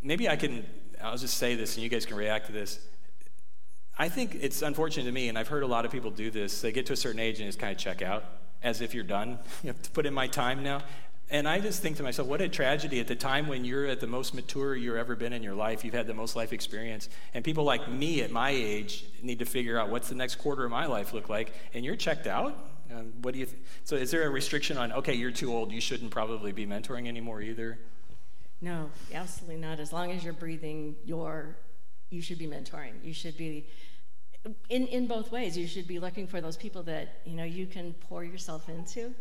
Maybe 0.03 0.29
I 0.29 0.37
can, 0.37 0.65
I'll 1.03 1.17
just 1.17 1.37
say 1.37 1.55
this 1.55 1.75
and 1.75 1.83
you 1.83 1.89
guys 1.89 2.07
can 2.07 2.17
react 2.17 2.47
to 2.47 2.53
this. 2.53 2.79
I 3.99 4.09
think 4.09 4.39
it's 4.41 4.63
unfortunate 4.63 5.05
to 5.05 5.13
me, 5.13 5.29
and 5.29 5.39
I've 5.39 5.49
heard 5.49 5.63
a 5.63 5.67
lot 5.67 5.85
of 5.85 5.93
people 5.93 6.11
do 6.11 6.31
this. 6.31 6.63
They 6.63 6.73
get 6.73 6.87
to 6.87 6.95
a 6.95 6.97
certain 6.97 7.21
age 7.21 7.39
and 7.39 7.47
just 7.49 7.59
kind 7.59 7.73
of 7.73 7.79
check 7.79 8.01
out 8.01 8.25
as 8.63 8.81
if 8.81 8.95
you're 8.95 9.05
done. 9.05 9.39
You 9.63 9.69
have 9.69 9.83
to 9.83 9.91
put 9.91 10.07
in 10.07 10.15
my 10.15 10.27
time 10.27 10.63
now. 10.63 10.83
And 11.33 11.47
I 11.47 11.61
just 11.61 11.81
think 11.81 11.97
to 11.99 12.03
myself, 12.03 12.27
what 12.27 12.41
a 12.41 12.49
tragedy 12.49 12.99
at 12.99 13.07
the 13.07 13.15
time 13.15 13.47
when 13.47 13.65
you're 13.65 13.87
at 13.87 14.01
the 14.01 14.07
most 14.09 14.35
mature 14.35 14.75
you've 14.75 14.97
ever 14.97 15.15
been 15.15 15.33
in 15.33 15.45
your 15.45 15.55
life. 15.55 15.85
You've 15.85 15.95
had 15.95 16.09
the 16.09 16.15
most 16.15 16.35
life 16.35 16.53
experience. 16.53 17.09
And 17.35 17.45
people 17.45 17.63
like 17.63 17.89
me 17.89 18.23
at 18.23 18.33
my 18.33 18.51
age 18.51 19.05
need 19.23 19.39
to 19.39 19.45
figure 19.45 19.79
out 19.79 19.91
what's 19.91 20.09
the 20.09 20.17
next 20.17 20.37
quarter 20.37 20.65
of 20.65 20.73
my 20.73 20.87
life 20.87 21.13
look 21.13 21.29
like. 21.29 21.53
And 21.73 21.85
you're 21.85 21.95
checked 21.95 22.27
out? 22.27 22.59
Um, 22.93 23.13
what 23.23 23.35
do 23.35 23.41
you 23.41 23.47
th- 23.47 23.59
so 23.85 23.95
is 23.95 24.11
there 24.11 24.25
a 24.25 24.31
restriction 24.31 24.77
on, 24.77 24.93
okay, 24.93 25.15
you're 25.15 25.31
too 25.31 25.55
old, 25.55 25.71
you 25.71 25.81
shouldn't 25.81 26.11
probably 26.11 26.51
be 26.51 26.67
mentoring 26.67 27.07
anymore 27.07 27.41
either? 27.41 27.79
No, 28.61 28.91
absolutely 29.15 29.57
not. 29.57 29.81
As 29.81 29.93
long 29.93 30.13
as 30.13 30.23
you're 30.23 30.35
breathing, 30.35 30.97
you're, 31.05 31.57
you 32.11 32.21
should 32.21 32.39
be 32.39 32.47
mentoring. 32.47 32.93
You 33.03 33.15
should 33.15 33.37
be 33.37 33.67
in, 34.69 34.87
in 34.87 35.07
both 35.07 35.33
ways. 35.33 35.57
You 35.57 35.67
should 35.67 35.87
be 35.87 35.99
looking 35.99 36.27
for 36.27 36.41
those 36.41 36.57
people 36.57 36.83
that 36.85 37.21
you 37.25 37.35
know 37.37 37.45
you 37.45 37.67
can 37.67 37.95
pour 37.95 38.25
yourself 38.25 38.69
into, 38.69 39.15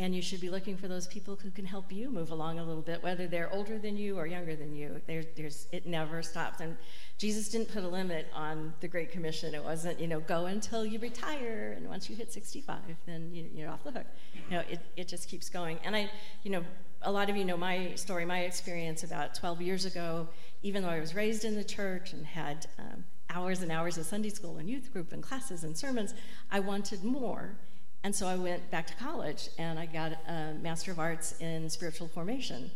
and 0.00 0.14
you 0.14 0.22
should 0.22 0.40
be 0.40 0.48
looking 0.48 0.76
for 0.76 0.86
those 0.86 1.08
people 1.08 1.36
who 1.42 1.50
can 1.50 1.64
help 1.64 1.90
you 1.90 2.08
move 2.08 2.30
along 2.30 2.60
a 2.60 2.64
little 2.64 2.82
bit, 2.82 3.02
whether 3.02 3.26
they're 3.26 3.52
older 3.52 3.78
than 3.78 3.96
you 3.96 4.16
or 4.16 4.26
younger 4.26 4.54
than 4.54 4.74
you. 4.74 5.00
There, 5.06 5.24
there's 5.36 5.66
it 5.72 5.86
never 5.86 6.22
stops. 6.22 6.60
And 6.60 6.76
Jesus 7.18 7.48
didn't 7.48 7.72
put 7.72 7.82
a 7.82 7.88
limit 7.88 8.28
on 8.32 8.74
the 8.80 8.86
Great 8.86 9.10
Commission. 9.10 9.54
It 9.54 9.64
wasn't 9.64 9.98
you 9.98 10.06
know 10.06 10.20
go 10.20 10.46
until 10.46 10.86
you 10.86 11.00
retire, 11.00 11.74
and 11.76 11.88
once 11.88 12.08
you 12.08 12.14
hit 12.14 12.32
65, 12.32 12.78
then 13.06 13.30
you, 13.32 13.48
you're 13.52 13.70
off 13.70 13.82
the 13.82 13.90
hook. 13.90 14.06
You 14.50 14.56
know, 14.56 14.62
it 14.70 14.80
it 14.96 15.08
just 15.08 15.28
keeps 15.28 15.48
going. 15.48 15.78
And 15.84 15.96
I, 15.96 16.10
you 16.44 16.52
know, 16.52 16.64
a 17.02 17.10
lot 17.10 17.28
of 17.28 17.36
you 17.36 17.44
know 17.44 17.56
my 17.56 17.94
story, 17.96 18.24
my 18.24 18.40
experience 18.40 19.02
about 19.02 19.34
12 19.34 19.60
years 19.62 19.84
ago. 19.84 20.28
Even 20.62 20.82
though 20.82 20.90
I 20.90 21.00
was 21.00 21.14
raised 21.14 21.44
in 21.44 21.54
the 21.56 21.64
church 21.64 22.12
and 22.12 22.24
had 22.24 22.66
um, 22.78 23.04
hours 23.30 23.62
and 23.62 23.72
hours 23.72 23.98
of 23.98 24.06
Sunday 24.06 24.30
school 24.30 24.58
and 24.58 24.68
youth 24.68 24.92
group 24.92 25.12
and 25.12 25.22
classes 25.22 25.64
and 25.64 25.76
sermons, 25.76 26.14
I 26.50 26.60
wanted 26.60 27.02
more. 27.04 27.56
And 28.04 28.14
so 28.14 28.26
I 28.26 28.36
went 28.36 28.70
back 28.70 28.86
to 28.86 28.94
college 28.94 29.48
and 29.58 29.78
I 29.78 29.86
got 29.86 30.12
a 30.26 30.54
Master 30.60 30.92
of 30.92 30.98
Arts 30.98 31.34
in 31.40 31.68
Spiritual 31.68 32.08
Formation. 32.08 32.70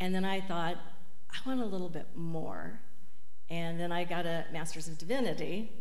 And 0.00 0.14
then 0.14 0.24
I 0.24 0.40
thought, 0.40 0.76
I 1.30 1.48
want 1.48 1.60
a 1.60 1.64
little 1.64 1.88
bit 1.88 2.06
more. 2.14 2.80
And 3.50 3.78
then 3.78 3.92
I 3.92 4.04
got 4.04 4.24
a 4.24 4.44
Master's 4.52 4.88
of 4.88 4.98
Divinity. 4.98 5.72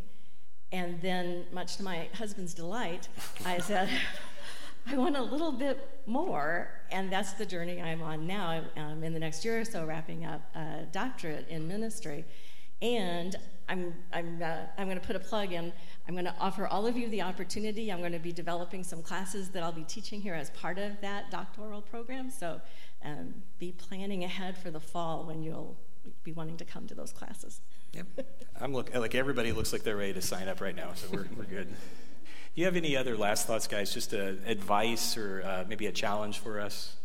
And 0.71 1.01
then, 1.01 1.45
much 1.51 1.77
to 1.77 1.83
my 1.83 2.07
husband's 2.13 2.53
delight, 2.53 3.09
I 3.45 3.57
said, 3.59 3.89
I 4.87 4.95
want 4.97 5.17
a 5.17 5.21
little 5.21 5.51
bit 5.51 6.01
more. 6.05 6.69
And 6.91 7.11
that's 7.11 7.33
the 7.33 7.45
journey 7.45 7.81
I'm 7.81 8.01
on 8.01 8.25
now. 8.25 8.63
I'm 8.75 9.03
in 9.03 9.13
the 9.13 9.19
next 9.19 9.45
year 9.45 9.59
or 9.59 9.65
so 9.65 9.85
wrapping 9.85 10.25
up 10.25 10.41
a 10.55 10.85
doctorate 10.91 11.47
in 11.49 11.67
ministry. 11.67 12.25
And 12.81 13.35
I'm, 13.69 13.93
I'm, 14.11 14.41
uh, 14.41 14.57
I'm 14.77 14.87
going 14.87 14.99
to 14.99 15.05
put 15.05 15.15
a 15.15 15.19
plug 15.19 15.53
in. 15.53 15.71
I'm 16.07 16.13
going 16.13 16.25
to 16.25 16.35
offer 16.39 16.67
all 16.67 16.87
of 16.87 16.97
you 16.97 17.09
the 17.09 17.21
opportunity. 17.21 17.91
I'm 17.91 17.99
going 17.99 18.11
to 18.11 18.19
be 18.19 18.33
developing 18.33 18.83
some 18.83 19.01
classes 19.01 19.49
that 19.49 19.63
I'll 19.63 19.71
be 19.71 19.83
teaching 19.83 20.21
here 20.21 20.33
as 20.33 20.49
part 20.51 20.77
of 20.77 20.99
that 21.01 21.31
doctoral 21.31 21.81
program. 21.81 22.29
So 22.29 22.59
um, 23.03 23.35
be 23.59 23.71
planning 23.71 24.23
ahead 24.23 24.57
for 24.57 24.71
the 24.71 24.79
fall 24.79 25.25
when 25.25 25.43
you'll 25.43 25.77
be 26.23 26.33
wanting 26.33 26.57
to 26.57 26.65
come 26.65 26.87
to 26.87 26.95
those 26.95 27.11
classes. 27.11 27.61
Yep. 27.93 28.07
I'm 28.61 28.73
look 28.73 28.93
like 28.93 29.15
everybody 29.15 29.51
looks 29.51 29.71
like 29.71 29.83
they're 29.83 29.97
ready 29.97 30.13
to 30.13 30.21
sign 30.21 30.47
up 30.47 30.61
right 30.61 30.75
now, 30.75 30.89
so 30.93 31.07
we're, 31.11 31.27
we're 31.35 31.43
good. 31.45 31.67
Do 31.67 32.59
you 32.59 32.65
have 32.65 32.75
any 32.75 32.97
other 32.97 33.15
last 33.17 33.47
thoughts, 33.47 33.67
guys? 33.67 33.93
Just 33.93 34.13
a, 34.13 34.37
advice 34.45 35.15
or 35.17 35.41
uh, 35.45 35.63
maybe 35.67 35.85
a 35.87 35.91
challenge 35.91 36.39
for 36.39 36.59
us? 36.59 36.95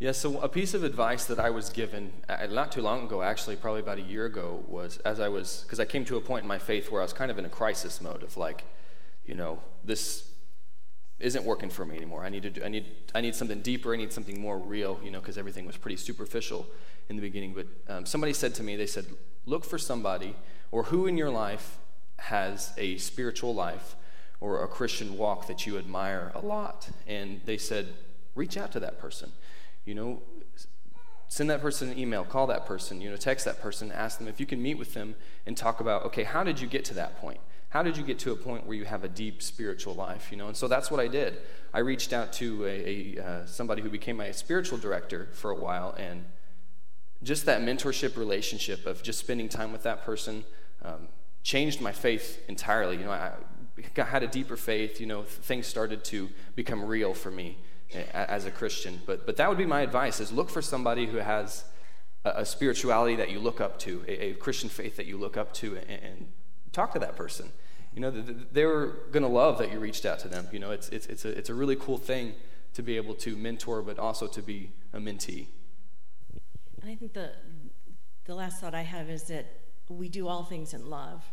Yeah, 0.00 0.12
so 0.12 0.38
a 0.40 0.48
piece 0.48 0.74
of 0.74 0.84
advice 0.84 1.24
that 1.24 1.40
I 1.40 1.50
was 1.50 1.70
given 1.70 2.12
uh, 2.28 2.46
not 2.46 2.70
too 2.70 2.82
long 2.82 3.04
ago, 3.06 3.20
actually, 3.20 3.56
probably 3.56 3.80
about 3.80 3.98
a 3.98 4.02
year 4.02 4.26
ago, 4.26 4.62
was 4.68 4.98
as 4.98 5.18
I 5.18 5.28
was, 5.28 5.62
because 5.64 5.80
I 5.80 5.84
came 5.86 6.04
to 6.04 6.16
a 6.16 6.20
point 6.20 6.44
in 6.44 6.48
my 6.48 6.60
faith 6.60 6.92
where 6.92 7.00
I 7.00 7.04
was 7.04 7.12
kind 7.12 7.32
of 7.32 7.38
in 7.38 7.44
a 7.44 7.48
crisis 7.48 8.00
mode 8.00 8.22
of 8.22 8.36
like, 8.36 8.64
you 9.26 9.34
know, 9.34 9.58
this 9.84 10.30
isn't 11.18 11.44
working 11.44 11.68
for 11.68 11.84
me 11.84 11.96
anymore. 11.96 12.24
I 12.24 12.28
need 12.28 12.44
to 12.44 12.50
do, 12.50 12.62
I 12.62 12.68
need 12.68 12.86
I 13.12 13.20
need 13.20 13.34
something 13.34 13.60
deeper. 13.60 13.92
I 13.92 13.96
need 13.96 14.12
something 14.12 14.40
more 14.40 14.56
real. 14.56 15.00
You 15.02 15.10
know, 15.10 15.18
because 15.18 15.36
everything 15.36 15.66
was 15.66 15.76
pretty 15.76 15.96
superficial 15.96 16.64
in 17.08 17.16
the 17.16 17.22
beginning. 17.22 17.54
But 17.54 17.66
um, 17.92 18.06
somebody 18.06 18.32
said 18.32 18.54
to 18.54 18.62
me, 18.62 18.76
they 18.76 18.86
said, 18.86 19.06
look 19.46 19.64
for 19.64 19.78
somebody 19.78 20.36
or 20.70 20.84
who 20.84 21.08
in 21.08 21.16
your 21.16 21.30
life 21.30 21.78
has 22.18 22.72
a 22.78 22.98
spiritual 22.98 23.52
life 23.52 23.96
or 24.40 24.62
a 24.62 24.68
Christian 24.68 25.18
walk 25.18 25.48
that 25.48 25.66
you 25.66 25.76
admire 25.76 26.30
a 26.36 26.40
lot. 26.40 26.88
And 27.06 27.40
they 27.46 27.58
said, 27.58 27.88
reach 28.36 28.56
out 28.56 28.70
to 28.72 28.80
that 28.80 29.00
person. 29.00 29.32
You 29.88 29.94
know, 29.94 30.22
send 31.28 31.48
that 31.48 31.62
person 31.62 31.88
an 31.88 31.98
email, 31.98 32.22
call 32.22 32.46
that 32.48 32.66
person, 32.66 33.00
you 33.00 33.08
know, 33.08 33.16
text 33.16 33.46
that 33.46 33.62
person, 33.62 33.90
ask 33.90 34.18
them 34.18 34.28
if 34.28 34.38
you 34.38 34.44
can 34.44 34.60
meet 34.60 34.76
with 34.76 34.92
them 34.92 35.14
and 35.46 35.56
talk 35.56 35.80
about, 35.80 36.04
okay, 36.04 36.24
how 36.24 36.44
did 36.44 36.60
you 36.60 36.66
get 36.66 36.84
to 36.86 36.94
that 36.94 37.18
point? 37.22 37.40
How 37.70 37.82
did 37.82 37.96
you 37.96 38.04
get 38.04 38.18
to 38.20 38.32
a 38.32 38.36
point 38.36 38.66
where 38.66 38.76
you 38.76 38.84
have 38.84 39.02
a 39.02 39.08
deep 39.08 39.42
spiritual 39.42 39.94
life? 39.94 40.28
You 40.30 40.36
know, 40.36 40.48
and 40.48 40.54
so 40.54 40.68
that's 40.68 40.90
what 40.90 41.00
I 41.00 41.08
did. 41.08 41.38
I 41.72 41.78
reached 41.78 42.12
out 42.12 42.34
to 42.34 42.66
a, 42.66 42.68
a 43.16 43.24
uh, 43.24 43.46
somebody 43.46 43.80
who 43.80 43.88
became 43.88 44.18
my 44.18 44.30
spiritual 44.30 44.76
director 44.76 45.28
for 45.32 45.50
a 45.50 45.56
while, 45.56 45.94
and 45.98 46.26
just 47.22 47.46
that 47.46 47.62
mentorship 47.62 48.18
relationship 48.18 48.84
of 48.84 49.02
just 49.02 49.18
spending 49.18 49.48
time 49.48 49.72
with 49.72 49.84
that 49.84 50.04
person 50.04 50.44
um, 50.84 51.08
changed 51.42 51.80
my 51.80 51.92
faith 51.92 52.42
entirely. 52.46 52.98
You 52.98 53.04
know, 53.04 53.12
I 53.12 53.32
got, 53.94 54.08
had 54.08 54.22
a 54.22 54.28
deeper 54.28 54.58
faith. 54.58 55.00
You 55.00 55.06
know, 55.06 55.22
things 55.22 55.66
started 55.66 56.04
to 56.04 56.28
become 56.56 56.84
real 56.84 57.14
for 57.14 57.30
me 57.30 57.56
as 58.12 58.44
a 58.44 58.50
Christian. 58.50 59.00
But, 59.06 59.26
but 59.26 59.36
that 59.36 59.48
would 59.48 59.58
be 59.58 59.66
my 59.66 59.80
advice 59.80 60.20
is 60.20 60.32
look 60.32 60.50
for 60.50 60.62
somebody 60.62 61.06
who 61.06 61.18
has 61.18 61.64
a, 62.24 62.40
a 62.40 62.46
spirituality 62.46 63.16
that 63.16 63.30
you 63.30 63.38
look 63.38 63.60
up 63.60 63.78
to, 63.80 64.04
a, 64.06 64.30
a, 64.30 64.34
Christian 64.34 64.68
faith 64.68 64.96
that 64.96 65.06
you 65.06 65.16
look 65.16 65.36
up 65.36 65.52
to, 65.54 65.76
and, 65.76 66.02
and 66.02 66.32
talk 66.72 66.92
to 66.92 66.98
that 66.98 67.16
person. 67.16 67.50
You 67.94 68.00
know, 68.00 68.10
they're 68.10 68.86
going 69.10 69.22
to 69.22 69.28
love 69.28 69.58
that 69.58 69.72
you 69.72 69.78
reached 69.78 70.04
out 70.04 70.18
to 70.20 70.28
them. 70.28 70.46
You 70.52 70.58
know, 70.58 70.70
it's, 70.70 70.88
it's, 70.90 71.06
it's, 71.06 71.24
a, 71.24 71.36
it's 71.36 71.50
a 71.50 71.54
really 71.54 71.76
cool 71.76 71.98
thing 71.98 72.34
to 72.74 72.82
be 72.82 72.96
able 72.96 73.14
to 73.14 73.36
mentor, 73.36 73.82
but 73.82 73.98
also 73.98 74.26
to 74.26 74.42
be 74.42 74.70
a 74.92 74.98
mentee. 74.98 75.46
And 76.80 76.90
I 76.90 76.94
think 76.94 77.14
the, 77.14 77.32
the 78.24 78.34
last 78.34 78.60
thought 78.60 78.74
I 78.74 78.82
have 78.82 79.08
is 79.10 79.24
that 79.24 79.46
we 79.88 80.08
do 80.08 80.28
all 80.28 80.44
things 80.44 80.74
in 80.74 80.88
love. 80.88 81.24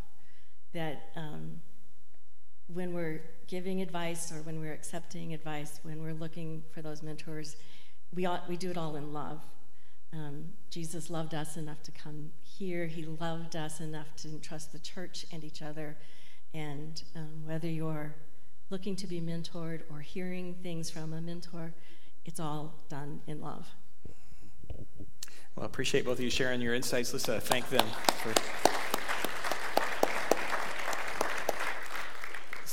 That 0.74 1.10
um, 1.16 1.62
when 2.68 2.94
we're 2.94 3.22
giving 3.48 3.82
advice 3.82 4.32
or 4.32 4.42
when 4.42 4.60
we're 4.60 4.74
accepting 4.74 5.34
advice, 5.34 5.80
when 5.84 6.02
we're 6.02 6.14
looking 6.14 6.64
for 6.74 6.82
those 6.82 7.04
mentors, 7.04 7.56
we, 8.14 8.26
ought, 8.26 8.48
we 8.50 8.58
do 8.58 8.72
it 8.72 8.78
all 8.78 8.96
in 8.96 9.14
love. 9.14 9.42
Um, 10.14 10.46
Jesus 10.70 11.10
loved 11.10 11.34
us 11.34 11.58
enough 11.58 11.84
to 11.84 11.92
come 11.92 12.32
here. 12.42 12.88
He 12.88 13.04
loved 13.04 13.56
us 13.56 13.82
enough 13.82 14.16
to 14.18 14.30
entrust 14.30 14.72
the 14.72 14.80
church 14.80 15.26
and 15.32 15.44
each 15.44 15.62
other. 15.62 15.98
And 16.54 17.02
um, 17.16 17.46
whether 17.46 17.68
you're 17.68 18.16
looking 18.70 18.96
to 18.96 19.08
be 19.08 19.20
mentored 19.20 19.82
or 19.92 20.00
hearing 20.00 20.56
things 20.64 20.90
from 20.90 21.14
a 21.14 21.22
mentor, 21.22 21.74
it's 22.24 22.40
all 22.40 22.74
done 22.90 23.22
in 23.28 23.42
love. 23.42 23.68
Well, 25.56 25.64
I 25.64 25.66
appreciate 25.66 26.06
both 26.06 26.18
of 26.18 26.24
you 26.24 26.30
sharing 26.30 26.62
your 26.62 26.74
insights. 26.74 27.14
Let's 27.14 27.30
uh, 27.30 27.40
thank 27.40 27.70
them 27.70 27.86
for. 28.22 28.75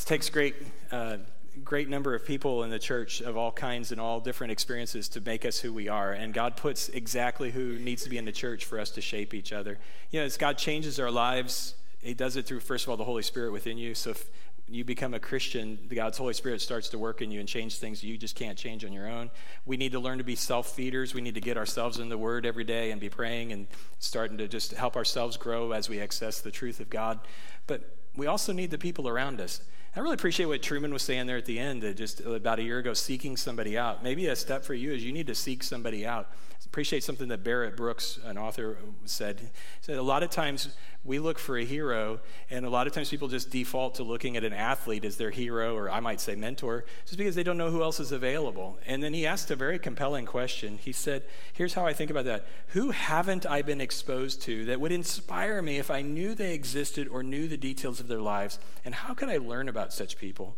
This 0.02 0.08
takes 0.08 0.30
great, 0.30 0.56
uh, 0.90 1.18
great 1.62 1.88
number 1.88 2.12
of 2.12 2.26
people 2.26 2.64
in 2.64 2.70
the 2.70 2.78
church 2.80 3.20
of 3.20 3.36
all 3.36 3.52
kinds 3.52 3.92
and 3.92 4.00
all 4.00 4.18
different 4.18 4.50
experiences 4.50 5.08
to 5.10 5.20
make 5.20 5.44
us 5.44 5.60
who 5.60 5.72
we 5.72 5.86
are. 5.86 6.10
And 6.10 6.34
God 6.34 6.56
puts 6.56 6.88
exactly 6.88 7.52
who 7.52 7.78
needs 7.78 8.02
to 8.02 8.10
be 8.10 8.18
in 8.18 8.24
the 8.24 8.32
church 8.32 8.64
for 8.64 8.80
us 8.80 8.90
to 8.90 9.00
shape 9.00 9.32
each 9.32 9.52
other. 9.52 9.78
You 10.10 10.18
know, 10.18 10.26
as 10.26 10.36
God 10.36 10.58
changes 10.58 10.98
our 10.98 11.12
lives, 11.12 11.76
He 12.00 12.14
does 12.14 12.34
it 12.34 12.46
through, 12.46 12.58
first 12.58 12.84
of 12.84 12.90
all, 12.90 12.96
the 12.96 13.04
Holy 13.04 13.22
Spirit 13.22 13.52
within 13.52 13.78
you. 13.78 13.94
So 13.94 14.10
if 14.10 14.28
you 14.66 14.84
become 14.84 15.14
a 15.14 15.20
Christian, 15.20 15.78
God's 15.94 16.18
Holy 16.18 16.34
Spirit 16.34 16.60
starts 16.60 16.88
to 16.88 16.98
work 16.98 17.22
in 17.22 17.30
you 17.30 17.38
and 17.38 17.48
change 17.48 17.78
things 17.78 18.02
you 18.02 18.18
just 18.18 18.34
can't 18.34 18.58
change 18.58 18.84
on 18.84 18.92
your 18.92 19.08
own. 19.08 19.30
We 19.66 19.76
need 19.76 19.92
to 19.92 20.00
learn 20.00 20.18
to 20.18 20.24
be 20.24 20.34
self 20.34 20.74
feeders. 20.74 21.14
We 21.14 21.20
need 21.20 21.36
to 21.36 21.40
get 21.40 21.56
ourselves 21.56 22.00
in 22.00 22.08
the 22.08 22.18
Word 22.18 22.44
every 22.44 22.64
day 22.64 22.90
and 22.90 23.00
be 23.00 23.08
praying 23.08 23.52
and 23.52 23.68
starting 24.00 24.38
to 24.38 24.48
just 24.48 24.72
help 24.72 24.96
ourselves 24.96 25.36
grow 25.36 25.70
as 25.70 25.88
we 25.88 26.00
access 26.00 26.40
the 26.40 26.50
truth 26.50 26.80
of 26.80 26.90
God. 26.90 27.20
But 27.68 27.98
we 28.16 28.26
also 28.26 28.52
need 28.52 28.72
the 28.72 28.78
people 28.78 29.08
around 29.08 29.40
us. 29.40 29.60
I 29.94 30.00
really 30.00 30.14
appreciate 30.14 30.46
what 30.46 30.62
Truman 30.62 30.92
was 30.92 31.02
saying 31.02 31.26
there 31.26 31.36
at 31.36 31.44
the 31.44 31.58
end, 31.58 31.82
just 31.96 32.20
about 32.20 32.58
a 32.58 32.62
year 32.62 32.78
ago, 32.78 32.94
seeking 32.94 33.36
somebody 33.36 33.76
out. 33.76 34.02
Maybe 34.02 34.26
a 34.26 34.34
step 34.34 34.64
for 34.64 34.72
you 34.72 34.92
is 34.92 35.04
you 35.04 35.12
need 35.12 35.26
to 35.26 35.34
seek 35.34 35.62
somebody 35.62 36.06
out. 36.06 36.30
Appreciate 36.72 37.04
something 37.04 37.28
that 37.28 37.44
Barrett 37.44 37.76
Brooks, 37.76 38.18
an 38.24 38.38
author, 38.38 38.78
said. 39.04 39.40
He 39.40 39.48
said 39.82 39.98
a 39.98 40.02
lot 40.02 40.22
of 40.22 40.30
times 40.30 40.74
we 41.04 41.18
look 41.18 41.38
for 41.38 41.58
a 41.58 41.66
hero, 41.66 42.20
and 42.48 42.64
a 42.64 42.70
lot 42.70 42.86
of 42.86 42.94
times 42.94 43.10
people 43.10 43.28
just 43.28 43.50
default 43.50 43.96
to 43.96 44.02
looking 44.02 44.38
at 44.38 44.44
an 44.44 44.54
athlete 44.54 45.04
as 45.04 45.18
their 45.18 45.28
hero, 45.28 45.76
or 45.76 45.90
I 45.90 46.00
might 46.00 46.18
say 46.18 46.34
mentor, 46.34 46.86
just 47.04 47.18
because 47.18 47.34
they 47.34 47.42
don't 47.42 47.58
know 47.58 47.70
who 47.70 47.82
else 47.82 48.00
is 48.00 48.10
available. 48.10 48.78
And 48.86 49.02
then 49.02 49.12
he 49.12 49.26
asked 49.26 49.50
a 49.50 49.54
very 49.54 49.78
compelling 49.78 50.24
question. 50.24 50.78
He 50.78 50.92
said, 50.92 51.24
Here's 51.52 51.74
how 51.74 51.84
I 51.84 51.92
think 51.92 52.10
about 52.10 52.24
that 52.24 52.46
Who 52.68 52.90
haven't 52.92 53.44
I 53.44 53.60
been 53.60 53.82
exposed 53.82 54.40
to 54.44 54.64
that 54.64 54.80
would 54.80 54.92
inspire 54.92 55.60
me 55.60 55.76
if 55.76 55.90
I 55.90 56.00
knew 56.00 56.34
they 56.34 56.54
existed 56.54 57.06
or 57.06 57.22
knew 57.22 57.48
the 57.48 57.58
details 57.58 58.00
of 58.00 58.08
their 58.08 58.22
lives? 58.22 58.58
And 58.82 58.94
how 58.94 59.12
could 59.12 59.28
I 59.28 59.36
learn 59.36 59.68
about 59.68 59.92
such 59.92 60.16
people? 60.16 60.56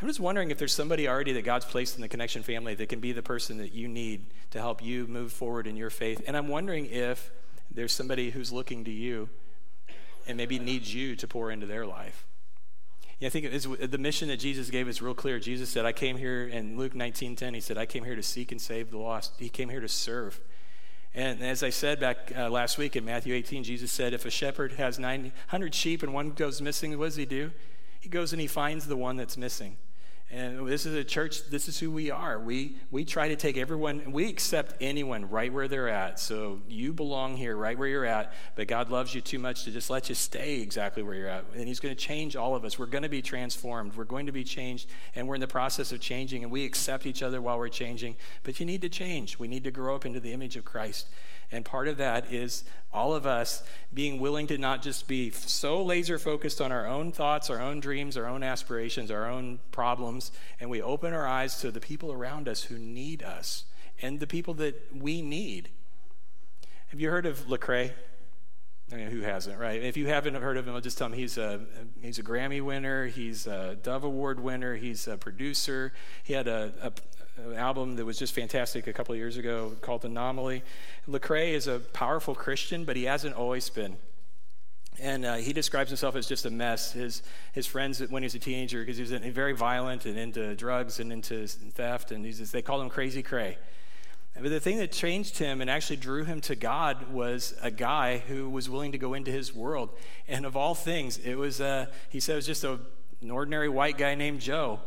I'm 0.00 0.08
just 0.08 0.20
wondering 0.20 0.50
if 0.50 0.58
there's 0.58 0.74
somebody 0.74 1.08
already 1.08 1.32
that 1.32 1.44
God's 1.44 1.64
placed 1.64 1.96
in 1.96 2.02
the 2.02 2.08
connection 2.08 2.42
family 2.42 2.74
that 2.74 2.88
can 2.90 3.00
be 3.00 3.12
the 3.12 3.22
person 3.22 3.56
that 3.58 3.72
you 3.72 3.88
need 3.88 4.26
to 4.50 4.58
help 4.60 4.84
you 4.84 5.06
move 5.06 5.32
forward 5.32 5.66
in 5.66 5.76
your 5.76 5.88
faith. 5.88 6.22
And 6.26 6.36
I'm 6.36 6.48
wondering 6.48 6.86
if 6.86 7.30
there's 7.70 7.92
somebody 7.92 8.30
who's 8.30 8.52
looking 8.52 8.84
to 8.84 8.90
you 8.90 9.30
and 10.26 10.36
maybe 10.36 10.58
needs 10.58 10.92
you 10.92 11.16
to 11.16 11.26
pour 11.26 11.50
into 11.50 11.66
their 11.66 11.86
life. 11.86 12.26
Yeah, 13.18 13.28
I 13.28 13.30
think 13.30 13.50
the 13.50 13.98
mission 13.98 14.28
that 14.28 14.36
Jesus 14.36 14.68
gave 14.68 14.86
is 14.86 15.00
real 15.00 15.14
clear. 15.14 15.38
Jesus 15.38 15.70
said, 15.70 15.86
I 15.86 15.92
came 15.92 16.18
here, 16.18 16.46
in 16.46 16.76
Luke 16.76 16.92
19.10, 16.92 17.54
he 17.54 17.60
said, 17.60 17.78
I 17.78 17.86
came 17.86 18.04
here 18.04 18.16
to 18.16 18.22
seek 18.22 18.52
and 18.52 18.60
save 18.60 18.90
the 18.90 18.98
lost. 18.98 19.32
He 19.38 19.48
came 19.48 19.70
here 19.70 19.80
to 19.80 19.88
serve. 19.88 20.38
And 21.14 21.42
as 21.42 21.62
I 21.62 21.70
said 21.70 21.98
back 21.98 22.30
uh, 22.36 22.50
last 22.50 22.76
week 22.76 22.94
in 22.94 23.06
Matthew 23.06 23.32
18, 23.32 23.64
Jesus 23.64 23.90
said, 23.90 24.12
if 24.12 24.26
a 24.26 24.30
shepherd 24.30 24.72
has 24.72 24.98
900 24.98 25.74
sheep 25.74 26.02
and 26.02 26.12
one 26.12 26.32
goes 26.32 26.60
missing, 26.60 26.98
what 26.98 27.06
does 27.06 27.16
he 27.16 27.24
do? 27.24 27.52
He 27.98 28.10
goes 28.10 28.34
and 28.34 28.40
he 28.40 28.46
finds 28.46 28.86
the 28.86 28.98
one 28.98 29.16
that's 29.16 29.38
missing. 29.38 29.78
And 30.28 30.66
this 30.66 30.86
is 30.86 30.94
a 30.94 31.04
church, 31.04 31.44
this 31.50 31.68
is 31.68 31.78
who 31.78 31.88
we 31.88 32.10
are. 32.10 32.40
We, 32.40 32.78
we 32.90 33.04
try 33.04 33.28
to 33.28 33.36
take 33.36 33.56
everyone, 33.56 34.10
we 34.10 34.28
accept 34.28 34.74
anyone 34.80 35.30
right 35.30 35.52
where 35.52 35.68
they're 35.68 35.88
at. 35.88 36.18
So 36.18 36.62
you 36.68 36.92
belong 36.92 37.36
here 37.36 37.56
right 37.56 37.78
where 37.78 37.86
you're 37.86 38.04
at, 38.04 38.32
but 38.56 38.66
God 38.66 38.90
loves 38.90 39.14
you 39.14 39.20
too 39.20 39.38
much 39.38 39.62
to 39.64 39.70
just 39.70 39.88
let 39.88 40.08
you 40.08 40.16
stay 40.16 40.60
exactly 40.60 41.04
where 41.04 41.14
you're 41.14 41.28
at. 41.28 41.44
And 41.54 41.68
He's 41.68 41.78
going 41.78 41.94
to 41.94 42.00
change 42.00 42.34
all 42.34 42.56
of 42.56 42.64
us. 42.64 42.76
We're 42.76 42.86
going 42.86 43.04
to 43.04 43.08
be 43.08 43.22
transformed. 43.22 43.94
We're 43.94 44.02
going 44.02 44.26
to 44.26 44.32
be 44.32 44.42
changed, 44.42 44.88
and 45.14 45.28
we're 45.28 45.36
in 45.36 45.40
the 45.40 45.46
process 45.46 45.92
of 45.92 46.00
changing, 46.00 46.42
and 46.42 46.50
we 46.50 46.64
accept 46.64 47.06
each 47.06 47.22
other 47.22 47.40
while 47.40 47.58
we're 47.58 47.68
changing. 47.68 48.16
But 48.42 48.58
you 48.58 48.66
need 48.66 48.82
to 48.82 48.88
change. 48.88 49.38
We 49.38 49.46
need 49.46 49.62
to 49.62 49.70
grow 49.70 49.94
up 49.94 50.04
into 50.04 50.18
the 50.18 50.32
image 50.32 50.56
of 50.56 50.64
Christ. 50.64 51.06
And 51.52 51.64
part 51.64 51.88
of 51.88 51.98
that 51.98 52.32
is 52.32 52.64
all 52.92 53.14
of 53.14 53.26
us 53.26 53.62
being 53.92 54.18
willing 54.20 54.46
to 54.48 54.58
not 54.58 54.82
just 54.82 55.06
be 55.06 55.30
so 55.30 55.82
laser 55.82 56.18
focused 56.18 56.60
on 56.60 56.72
our 56.72 56.86
own 56.86 57.12
thoughts, 57.12 57.50
our 57.50 57.60
own 57.60 57.80
dreams, 57.80 58.16
our 58.16 58.26
own 58.26 58.42
aspirations, 58.42 59.10
our 59.10 59.28
own 59.28 59.60
problems, 59.70 60.32
and 60.60 60.70
we 60.70 60.82
open 60.82 61.12
our 61.12 61.26
eyes 61.26 61.60
to 61.60 61.70
the 61.70 61.80
people 61.80 62.12
around 62.12 62.48
us 62.48 62.64
who 62.64 62.78
need 62.78 63.22
us 63.22 63.64
and 64.02 64.20
the 64.20 64.26
people 64.26 64.54
that 64.54 64.88
we 64.94 65.22
need. 65.22 65.68
Have 66.88 67.00
you 67.00 67.10
heard 67.10 67.26
of 67.26 67.46
Lecrae? 67.46 67.92
I 68.92 68.94
mean, 68.94 69.10
who 69.10 69.22
hasn't, 69.22 69.58
right? 69.58 69.82
If 69.82 69.96
you 69.96 70.06
haven't 70.06 70.34
heard 70.34 70.56
of 70.56 70.68
him, 70.68 70.74
I'll 70.74 70.80
just 70.80 70.96
tell 70.96 71.08
him 71.08 71.14
he's 71.14 71.38
a 71.38 71.60
he's 72.00 72.20
a 72.20 72.22
Grammy 72.22 72.62
winner, 72.62 73.06
he's 73.06 73.48
a 73.48 73.76
Dove 73.82 74.04
Award 74.04 74.38
winner, 74.38 74.76
he's 74.76 75.08
a 75.08 75.16
producer. 75.16 75.92
He 76.22 76.34
had 76.34 76.46
a, 76.46 76.92
a, 77.44 77.54
album 77.56 77.96
that 77.96 78.04
was 78.04 78.18
just 78.18 78.34
fantastic 78.34 78.86
a 78.86 78.92
couple 78.92 79.12
of 79.12 79.18
years 79.18 79.36
ago 79.36 79.72
called 79.80 80.04
Anomaly. 80.04 80.62
Lecrae 81.08 81.52
is 81.52 81.66
a 81.66 81.78
powerful 81.78 82.34
Christian, 82.34 82.84
but 82.84 82.96
he 82.96 83.04
hasn't 83.04 83.34
always 83.34 83.68
been. 83.68 83.96
And 84.98 85.24
uh, 85.26 85.34
he 85.36 85.52
describes 85.52 85.90
himself 85.90 86.16
as 86.16 86.26
just 86.26 86.46
a 86.46 86.50
mess. 86.50 86.92
His, 86.92 87.22
his 87.52 87.66
friends, 87.66 88.00
when 88.00 88.22
he 88.22 88.26
was 88.26 88.34
a 88.34 88.38
teenager, 88.38 88.80
because 88.80 88.96
he 88.96 89.02
was 89.02 89.12
very 89.32 89.52
violent 89.52 90.06
and 90.06 90.18
into 90.18 90.54
drugs 90.54 91.00
and 91.00 91.12
into 91.12 91.46
theft, 91.46 92.12
and 92.12 92.24
he's, 92.24 92.38
just, 92.38 92.52
they 92.52 92.62
called 92.62 92.82
him 92.82 92.88
Crazy 92.88 93.22
Cray. 93.22 93.58
But 94.34 94.50
the 94.50 94.60
thing 94.60 94.78
that 94.78 94.92
changed 94.92 95.38
him 95.38 95.60
and 95.60 95.70
actually 95.70 95.96
drew 95.96 96.24
him 96.24 96.40
to 96.42 96.54
God 96.54 97.10
was 97.10 97.54
a 97.62 97.70
guy 97.70 98.18
who 98.18 98.50
was 98.50 98.68
willing 98.68 98.92
to 98.92 98.98
go 98.98 99.14
into 99.14 99.30
his 99.30 99.54
world. 99.54 99.90
And 100.28 100.44
of 100.44 100.56
all 100.56 100.74
things, 100.74 101.16
it 101.18 101.36
was, 101.36 101.60
uh, 101.60 101.86
he 102.10 102.20
said, 102.20 102.34
it 102.34 102.36
was 102.36 102.46
just 102.46 102.64
a, 102.64 102.78
an 103.22 103.30
ordinary 103.30 103.70
white 103.70 103.96
guy 103.96 104.14
named 104.14 104.40
Joe 104.40 104.80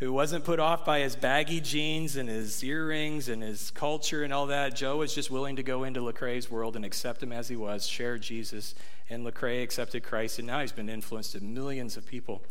who 0.00 0.12
wasn't 0.12 0.44
put 0.44 0.58
off 0.58 0.84
by 0.84 1.00
his 1.00 1.14
baggy 1.14 1.60
jeans 1.60 2.16
and 2.16 2.28
his 2.28 2.64
earrings 2.64 3.28
and 3.28 3.42
his 3.42 3.70
culture 3.70 4.24
and 4.24 4.32
all 4.32 4.46
that. 4.46 4.74
Joe 4.74 4.96
was 4.96 5.14
just 5.14 5.30
willing 5.30 5.56
to 5.56 5.62
go 5.62 5.84
into 5.84 6.00
Lecrae's 6.00 6.50
world 6.50 6.74
and 6.74 6.86
accept 6.86 7.22
him 7.22 7.32
as 7.32 7.48
he 7.48 7.56
was, 7.56 7.86
share 7.86 8.16
Jesus. 8.16 8.74
And 9.10 9.26
Lecrae 9.26 9.62
accepted 9.62 10.02
Christ, 10.02 10.38
and 10.38 10.46
now 10.46 10.60
he's 10.60 10.72
been 10.72 10.88
influenced 10.88 11.32
to 11.32 11.44
millions 11.44 11.98
of 11.98 12.06
people. 12.06 12.42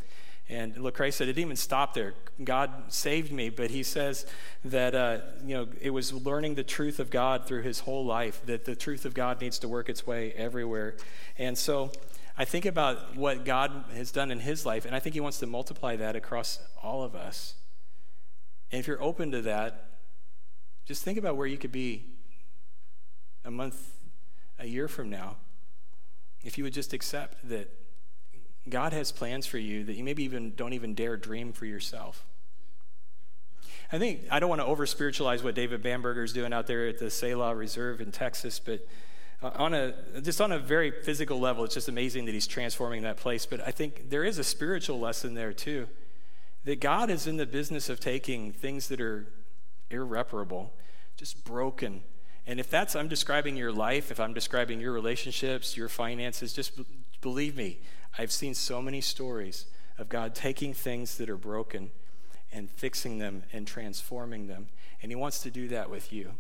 And 0.48 0.76
Lecrae 0.76 1.12
said, 1.12 1.28
it 1.28 1.34
didn't 1.34 1.46
even 1.46 1.56
stop 1.56 1.96
there. 1.96 2.14
God 2.44 2.72
saved 2.90 3.32
me, 3.32 3.50
but 3.50 3.72
he 3.72 3.82
says 3.82 4.28
that, 4.66 4.94
uh, 4.94 5.20
you 5.44 5.56
know, 5.56 5.68
it 5.82 5.90
was 5.90 6.14
learning 6.14 6.56
the 6.56 6.64
truth 6.64 7.00
of 7.00 7.10
God 7.10 7.46
through 7.46 7.64
his 7.64 7.80
whole 7.80 8.06
life, 8.06 8.42
that 8.46 8.66
the 8.66 8.76
truth 8.76 9.06
of 9.06 9.14
God 9.16 9.42
needs 9.42 9.58
to 9.60 9.68
work 9.68 9.90
its 9.90 10.06
way 10.06 10.34
everywhere. 10.34 10.98
And 11.38 11.58
so 11.58 11.92
I 12.40 12.46
think 12.46 12.66
about 12.66 13.18
what 13.18 13.44
God 13.44 13.84
has 13.94 14.12
done 14.12 14.32
in 14.32 14.40
his 14.40 14.66
life, 14.66 14.86
and 14.86 14.96
I 14.96 15.00
think 15.00 15.14
he 15.14 15.20
wants 15.20 15.40
to 15.40 15.46
multiply 15.46 15.98
that 15.98 16.16
across 16.16 16.60
all 16.82 17.04
of 17.04 17.14
us. 17.14 17.56
And 18.72 18.80
if 18.80 18.88
you're 18.88 19.04
open 19.04 19.30
to 19.32 19.42
that, 19.42 19.90
just 20.86 21.04
think 21.04 21.18
about 21.18 21.36
where 21.36 21.48
you 21.48 21.58
could 21.58 21.74
be 21.74 22.06
a 23.44 23.52
month, 23.52 23.92
a 24.58 24.66
year 24.66 24.88
from 24.88 25.10
now, 25.10 25.36
if 26.42 26.58
you 26.58 26.64
would 26.64 26.72
just 26.72 26.94
accept 26.94 27.50
that 27.50 27.70
God 28.70 28.94
has 28.94 29.12
plans 29.12 29.46
for 29.46 29.58
you 29.58 29.84
that 29.84 29.96
you 29.96 30.04
maybe 30.06 30.24
even 30.24 30.56
don't 30.56 30.72
even 30.72 30.94
dare 30.94 31.18
dream 31.18 31.52
for 31.52 31.66
yourself. 31.66 32.26
I 33.92 33.98
think 33.98 34.22
I 34.32 34.40
don't 34.40 34.50
want 34.50 34.62
to 34.62 34.66
over 34.66 34.86
spiritualize 34.86 35.44
what 35.44 35.56
David 35.56 35.84
Bamberger 35.84 36.24
is 36.24 36.32
doing 36.32 36.54
out 36.54 36.68
there 36.68 36.88
at 36.88 37.00
the 37.00 37.10
Selah 37.10 37.54
Reserve 37.54 38.00
in 38.00 38.14
Texas, 38.14 38.60
but 38.60 38.88
Uh, 39.42 39.52
on 39.56 39.74
a 39.74 39.94
just 40.22 40.42
on 40.42 40.52
a 40.52 40.60
very 40.60 40.92
physical 40.92 41.40
level, 41.40 41.64
it's 41.64 41.74
just 41.74 41.88
amazing 41.88 42.26
that 42.26 42.34
he's 42.34 42.48
transforming 42.48 43.04
that 43.04 43.18
place. 43.18 43.46
But 43.46 43.66
I 43.66 43.72
think 43.72 44.10
there 44.10 44.24
is 44.24 44.38
a 44.38 44.44
spiritual 44.44 45.00
lesson 45.00 45.34
there 45.34 45.54
too, 45.54 45.88
that 46.66 46.82
God 46.82 47.10
is 47.10 47.26
in 47.26 47.38
the 47.38 47.46
business 47.46 47.90
of 47.90 48.00
taking 48.00 48.52
things 48.52 48.90
that 48.90 49.00
are 49.00 49.28
irreparable, 49.90 50.74
just 51.16 51.46
broken. 51.46 52.02
And 52.46 52.60
if 52.60 52.70
that's 52.70 52.96
I'm 52.96 53.08
describing 53.08 53.56
your 53.56 53.72
life, 53.72 54.12
if 54.12 54.20
I'm 54.20 54.34
describing 54.34 54.82
your 54.82 54.92
relationships, 54.92 55.78
your 55.78 55.88
finances, 55.88 56.52
just 56.52 56.76
b- 56.76 56.86
believe 57.22 57.56
me, 57.56 57.80
I've 58.18 58.32
seen 58.32 58.54
so 58.54 58.82
many 58.82 59.02
stories 59.02 59.68
of 59.98 60.10
God 60.10 60.36
taking 60.36 60.74
things 60.74 61.18
that 61.18 61.30
are 61.30 61.38
broken 61.38 61.92
and 62.52 62.70
fixing 62.70 63.20
them 63.20 63.44
and 63.54 63.68
transforming 63.68 64.48
them. 64.48 64.68
And 65.02 65.12
He 65.12 65.16
wants 65.16 65.42
to 65.44 65.52
do 65.52 65.68
that 65.70 65.90
with 65.90 66.12
you. 66.12 66.32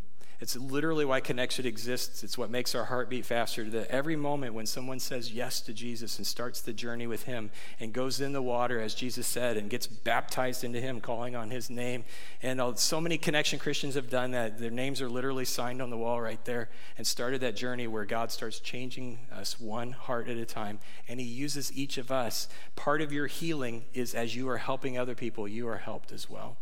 It's 0.42 0.56
literally 0.56 1.04
why 1.04 1.20
connection 1.20 1.66
exists. 1.66 2.24
It's 2.24 2.38
what 2.38 2.50
makes 2.50 2.74
our 2.74 2.86
heart 2.86 3.10
beat 3.10 3.26
faster. 3.26 3.66
That 3.66 3.88
every 3.92 4.16
moment 4.16 4.54
when 4.54 4.66
someone 4.66 5.00
says 5.00 5.34
yes 5.34 5.60
to 5.62 5.74
Jesus 5.74 6.18
and 6.18 6.26
starts 6.26 6.62
the 6.62 6.72
journey 6.72 7.08
with 7.08 7.24
Him 7.24 7.52
and 7.78 7.92
goes 7.92 8.22
in 8.22 8.32
the 8.32 8.42
water, 8.42 8.80
as 8.80 8.96
Jesus 8.96 9.28
said, 9.28 9.58
and 9.58 9.70
gets 9.70 9.86
baptized 9.86 10.64
into 10.64 10.80
Him, 10.80 11.02
calling 11.02 11.36
on 11.36 11.50
His 11.50 11.70
name. 11.70 12.06
And 12.42 12.62
uh, 12.62 12.76
so 12.76 13.02
many 13.02 13.18
connection 13.18 13.60
Christians 13.60 13.96
have 13.96 14.10
done 14.10 14.32
that. 14.32 14.60
Their 14.60 14.72
names 14.72 15.02
are 15.02 15.10
literally 15.10 15.44
signed 15.44 15.82
on 15.82 15.90
the 15.90 15.98
wall 15.98 16.22
right 16.22 16.44
there 16.46 16.70
and 16.98 17.06
started 17.06 17.42
that 17.42 17.58
journey 17.58 17.88
where 17.88 18.06
God 18.06 18.32
starts 18.32 18.62
changing 18.62 19.20
us 19.34 19.60
one 19.60 19.92
heart 19.92 20.30
at 20.30 20.38
a 20.38 20.46
time. 20.46 20.80
And 21.10 21.20
He 21.20 21.26
uses 21.26 21.76
each 21.76 21.98
of 21.98 22.12
us. 22.12 22.48
Part 22.78 23.02
of 23.02 23.12
your 23.12 23.28
healing 23.28 23.84
is 23.94 24.16
as 24.16 24.38
you 24.38 24.48
are 24.48 24.58
helping 24.58 24.98
other 24.98 25.16
people, 25.16 25.50
you 25.50 25.68
are 25.68 25.80
helped 25.80 26.14
as 26.14 26.30
well. 26.30 26.56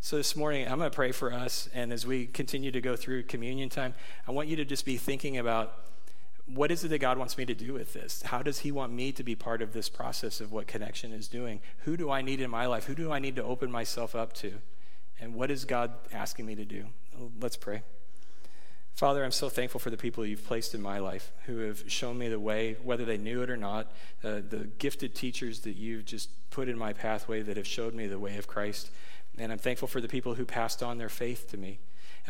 So 0.00 0.16
this 0.16 0.36
morning, 0.36 0.68
I'm 0.68 0.78
going 0.78 0.90
to 0.90 0.94
pray 0.94 1.10
for 1.10 1.32
us. 1.32 1.68
And 1.74 1.92
as 1.92 2.06
we 2.06 2.26
continue 2.26 2.70
to 2.70 2.80
go 2.80 2.94
through 2.94 3.24
communion 3.24 3.68
time, 3.68 3.94
I 4.28 4.30
want 4.30 4.48
you 4.48 4.54
to 4.56 4.64
just 4.64 4.84
be 4.84 4.96
thinking 4.96 5.36
about 5.38 5.74
what 6.46 6.70
is 6.70 6.84
it 6.84 6.88
that 6.88 6.98
God 6.98 7.18
wants 7.18 7.36
me 7.36 7.44
to 7.44 7.54
do 7.54 7.74
with 7.74 7.92
this? 7.92 8.22
How 8.22 8.40
does 8.40 8.60
He 8.60 8.70
want 8.70 8.92
me 8.92 9.12
to 9.12 9.22
be 9.22 9.34
part 9.34 9.60
of 9.60 9.72
this 9.72 9.88
process 9.88 10.40
of 10.40 10.52
what 10.52 10.66
connection 10.66 11.12
is 11.12 11.28
doing? 11.28 11.60
Who 11.78 11.96
do 11.96 12.10
I 12.10 12.22
need 12.22 12.40
in 12.40 12.48
my 12.48 12.66
life? 12.66 12.84
Who 12.84 12.94
do 12.94 13.12
I 13.12 13.18
need 13.18 13.36
to 13.36 13.44
open 13.44 13.70
myself 13.70 14.14
up 14.14 14.32
to? 14.34 14.54
And 15.20 15.34
what 15.34 15.50
is 15.50 15.64
God 15.64 15.92
asking 16.12 16.46
me 16.46 16.54
to 16.54 16.64
do? 16.64 16.86
Let's 17.40 17.56
pray. 17.56 17.82
Father, 18.94 19.24
I'm 19.24 19.32
so 19.32 19.48
thankful 19.48 19.78
for 19.78 19.90
the 19.90 19.96
people 19.96 20.24
you've 20.24 20.44
placed 20.44 20.74
in 20.74 20.80
my 20.80 20.98
life 20.98 21.32
who 21.46 21.58
have 21.58 21.84
shown 21.86 22.18
me 22.18 22.28
the 22.28 22.40
way, 22.40 22.76
whether 22.82 23.04
they 23.04 23.18
knew 23.18 23.42
it 23.42 23.50
or 23.50 23.56
not, 23.56 23.92
uh, 24.24 24.40
the 24.48 24.68
gifted 24.78 25.14
teachers 25.14 25.60
that 25.60 25.76
you've 25.76 26.04
just 26.04 26.30
put 26.50 26.68
in 26.68 26.78
my 26.78 26.92
pathway 26.92 27.42
that 27.42 27.56
have 27.56 27.66
showed 27.66 27.94
me 27.94 28.06
the 28.06 28.18
way 28.18 28.36
of 28.38 28.46
Christ. 28.46 28.90
And 29.38 29.52
I'm 29.52 29.58
thankful 29.58 29.88
for 29.88 30.00
the 30.00 30.08
people 30.08 30.34
who 30.34 30.44
passed 30.44 30.82
on 30.82 30.98
their 30.98 31.08
faith 31.08 31.48
to 31.50 31.56
me. 31.56 31.78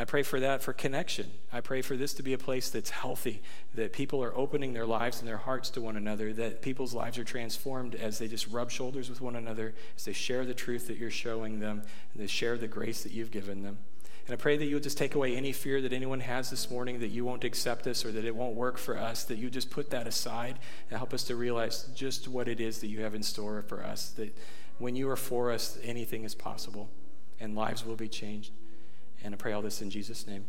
I 0.00 0.04
pray 0.04 0.22
for 0.22 0.38
that 0.38 0.62
for 0.62 0.72
connection. 0.72 1.30
I 1.52 1.60
pray 1.60 1.82
for 1.82 1.96
this 1.96 2.14
to 2.14 2.22
be 2.22 2.32
a 2.32 2.38
place 2.38 2.70
that's 2.70 2.90
healthy, 2.90 3.42
that 3.74 3.92
people 3.92 4.22
are 4.22 4.36
opening 4.36 4.72
their 4.72 4.86
lives 4.86 5.18
and 5.18 5.26
their 5.26 5.38
hearts 5.38 5.70
to 5.70 5.80
one 5.80 5.96
another, 5.96 6.32
that 6.34 6.62
people's 6.62 6.94
lives 6.94 7.18
are 7.18 7.24
transformed 7.24 7.96
as 7.96 8.18
they 8.18 8.28
just 8.28 8.46
rub 8.46 8.70
shoulders 8.70 9.10
with 9.10 9.20
one 9.20 9.34
another, 9.34 9.74
as 9.96 10.04
they 10.04 10.12
share 10.12 10.44
the 10.44 10.54
truth 10.54 10.86
that 10.86 10.98
you're 10.98 11.10
showing 11.10 11.58
them, 11.58 11.82
and 12.12 12.22
they 12.22 12.28
share 12.28 12.56
the 12.56 12.68
grace 12.68 13.02
that 13.02 13.10
you've 13.10 13.32
given 13.32 13.64
them. 13.64 13.78
And 14.26 14.34
I 14.34 14.36
pray 14.36 14.56
that 14.56 14.66
you'll 14.66 14.78
just 14.78 14.98
take 14.98 15.16
away 15.16 15.34
any 15.34 15.52
fear 15.52 15.80
that 15.80 15.92
anyone 15.92 16.20
has 16.20 16.48
this 16.48 16.70
morning 16.70 17.00
that 17.00 17.08
you 17.08 17.24
won't 17.24 17.42
accept 17.42 17.86
us 17.88 18.04
or 18.04 18.12
that 18.12 18.24
it 18.24 18.36
won't 18.36 18.54
work 18.54 18.78
for 18.78 18.96
us, 18.96 19.24
that 19.24 19.38
you 19.38 19.50
just 19.50 19.70
put 19.70 19.90
that 19.90 20.06
aside 20.06 20.58
and 20.90 20.98
help 20.98 21.12
us 21.12 21.24
to 21.24 21.34
realize 21.34 21.88
just 21.96 22.28
what 22.28 22.46
it 22.46 22.60
is 22.60 22.78
that 22.80 22.88
you 22.88 23.00
have 23.00 23.14
in 23.16 23.22
store 23.22 23.62
for 23.62 23.82
us, 23.82 24.10
that 24.10 24.36
when 24.78 24.94
you 24.94 25.08
are 25.08 25.16
for 25.16 25.50
us, 25.50 25.76
anything 25.82 26.22
is 26.22 26.36
possible 26.36 26.88
and 27.40 27.54
lives 27.54 27.84
will 27.84 27.96
be 27.96 28.08
changed. 28.08 28.52
And 29.22 29.34
I 29.34 29.36
pray 29.36 29.52
all 29.52 29.62
this 29.62 29.82
in 29.82 29.90
Jesus' 29.90 30.26
name. 30.26 30.44